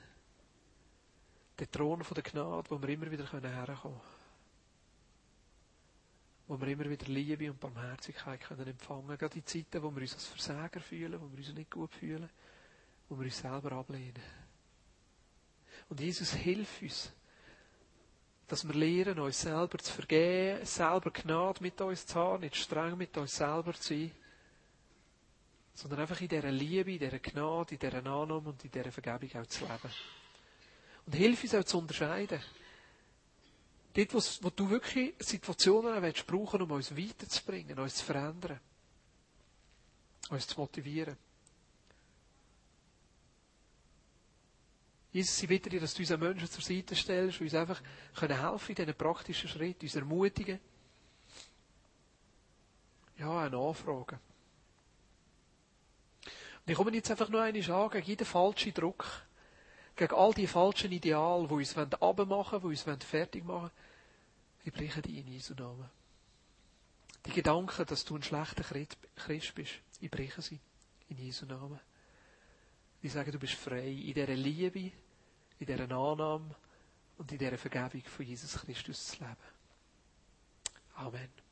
Den 1.58 1.70
Thron 1.70 2.04
von 2.04 2.14
der 2.14 2.22
Gnade, 2.22 2.68
wo 2.68 2.80
wir 2.80 2.88
immer 2.90 3.10
wieder 3.10 3.24
herkommen 3.24 3.66
können. 3.80 4.00
Wo 6.46 6.60
wir 6.60 6.68
immer 6.68 6.90
wieder 6.90 7.06
Liebe 7.06 7.50
und 7.50 7.58
Barmherzigkeit 7.58 8.42
können 8.42 8.66
empfangen 8.66 9.16
Gerade 9.16 9.38
in 9.38 9.46
Zeiten, 9.46 9.82
wo 9.82 9.90
wir 9.90 10.02
uns 10.02 10.12
als 10.12 10.26
Versager 10.26 10.80
fühlen, 10.80 11.18
wo 11.18 11.30
wir 11.30 11.38
uns 11.38 11.54
nicht 11.54 11.70
gut 11.70 11.94
fühlen, 11.94 12.28
wo 13.08 13.18
wir 13.18 13.24
uns 13.24 13.38
selber 13.38 13.72
ablehnen. 13.72 14.22
Und 15.88 16.00
Jesus, 16.00 16.34
hilf 16.34 16.82
uns, 16.82 17.10
dass 18.46 18.68
wir 18.68 18.74
lernen, 18.74 19.20
uns 19.20 19.40
selber 19.40 19.78
zu 19.78 19.90
vergeben, 19.90 20.66
selber 20.66 21.10
Gnade 21.10 21.62
mit 21.62 21.80
uns 21.80 22.04
zu 22.04 22.14
haben, 22.14 22.42
nicht 22.42 22.56
streng 22.56 22.98
mit 22.98 23.16
uns 23.16 23.36
selber 23.36 23.72
zu 23.72 23.94
sein 23.94 24.12
sondern 25.78 26.00
einfach 26.00 26.20
in 26.20 26.28
dieser 26.28 26.50
Liebe, 26.50 26.92
in 26.92 26.98
dieser 26.98 27.20
Gnade, 27.20 27.74
in 27.74 27.78
dieser 27.78 27.98
Annahme 27.98 28.48
und 28.48 28.64
in 28.64 28.70
dieser 28.70 28.90
Vergebung 28.90 29.40
auch 29.40 29.46
zu 29.46 29.64
leben. 29.64 29.94
Und 31.06 31.14
hilf 31.14 31.40
uns 31.44 31.54
auch 31.54 31.62
zu 31.62 31.78
unterscheiden. 31.78 32.40
Dort, 33.94 34.42
wo, 34.42 34.50
du 34.50 34.70
wirklich 34.70 35.14
Situationen 35.20 36.02
willst 36.02 36.26
brauchen, 36.26 36.62
um 36.62 36.72
uns 36.72 36.96
weiterzubringen, 36.96 37.78
uns 37.78 37.94
zu 37.94 38.04
verändern, 38.04 38.58
uns 40.30 40.48
zu 40.48 40.58
motivieren. 40.58 41.16
Jesus, 45.12 45.40
ich 45.40 45.48
bitte 45.48 45.70
dir, 45.70 45.80
dass 45.80 45.94
du 45.94 46.00
unseren 46.00 46.20
Menschen 46.20 46.50
zur 46.50 46.62
Seite 46.62 46.96
stellst, 46.96 47.40
uns 47.40 47.54
einfach 47.54 47.80
können 48.16 48.40
helfen 48.40 48.70
in 48.70 48.74
diesen 48.74 48.94
praktischen 48.94 49.48
Schritten, 49.48 49.86
uns 49.86 49.94
ermutigen. 49.94 50.58
Ja, 53.16 53.48
auch 53.48 53.76
nachfragen. 56.68 56.70
Ich 56.70 56.76
komme 56.76 56.96
jetzt 56.96 57.10
einfach 57.10 57.28
nur 57.28 57.42
einmal 57.42 57.70
an 57.70 57.90
gegen 57.90 58.06
jeden 58.06 58.26
falschen 58.26 58.74
Druck, 58.74 59.06
gegen 59.96 60.14
all 60.14 60.32
die 60.32 60.46
falschen 60.46 60.92
Ideale, 60.92 61.48
die 61.48 61.54
uns 61.54 61.76
abmachen 61.76 62.62
wollen, 62.62 62.76
die 62.76 62.90
uns 62.90 63.04
fertig 63.04 63.44
machen 63.44 63.70
Ich 64.64 64.72
breche 64.72 65.02
die 65.02 65.18
in 65.20 65.28
Jesu 65.28 65.54
Namen. 65.54 65.88
Die 67.26 67.32
Gedanken, 67.32 67.86
dass 67.86 68.04
du 68.04 68.16
ein 68.16 68.22
schlechter 68.22 68.64
Christ 69.16 69.54
bist, 69.54 69.80
ich 70.00 70.10
breche 70.10 70.42
sie 70.42 70.60
in 71.08 71.18
Jesu 71.18 71.46
Namen. 71.46 71.80
Ich 73.00 73.12
sage, 73.12 73.30
du 73.30 73.38
bist 73.38 73.54
frei 73.54 73.88
in 73.88 74.14
dieser 74.14 74.34
Liebe, 74.34 74.92
in 75.58 75.66
dieser 75.66 75.84
Annahme 75.84 76.54
und 77.16 77.30
in 77.30 77.38
dieser 77.38 77.58
Vergebung 77.58 78.02
von 78.04 78.26
Jesus 78.26 78.60
Christus 78.60 79.08
zu 79.08 79.18
leben. 79.18 79.36
Amen. 80.94 81.47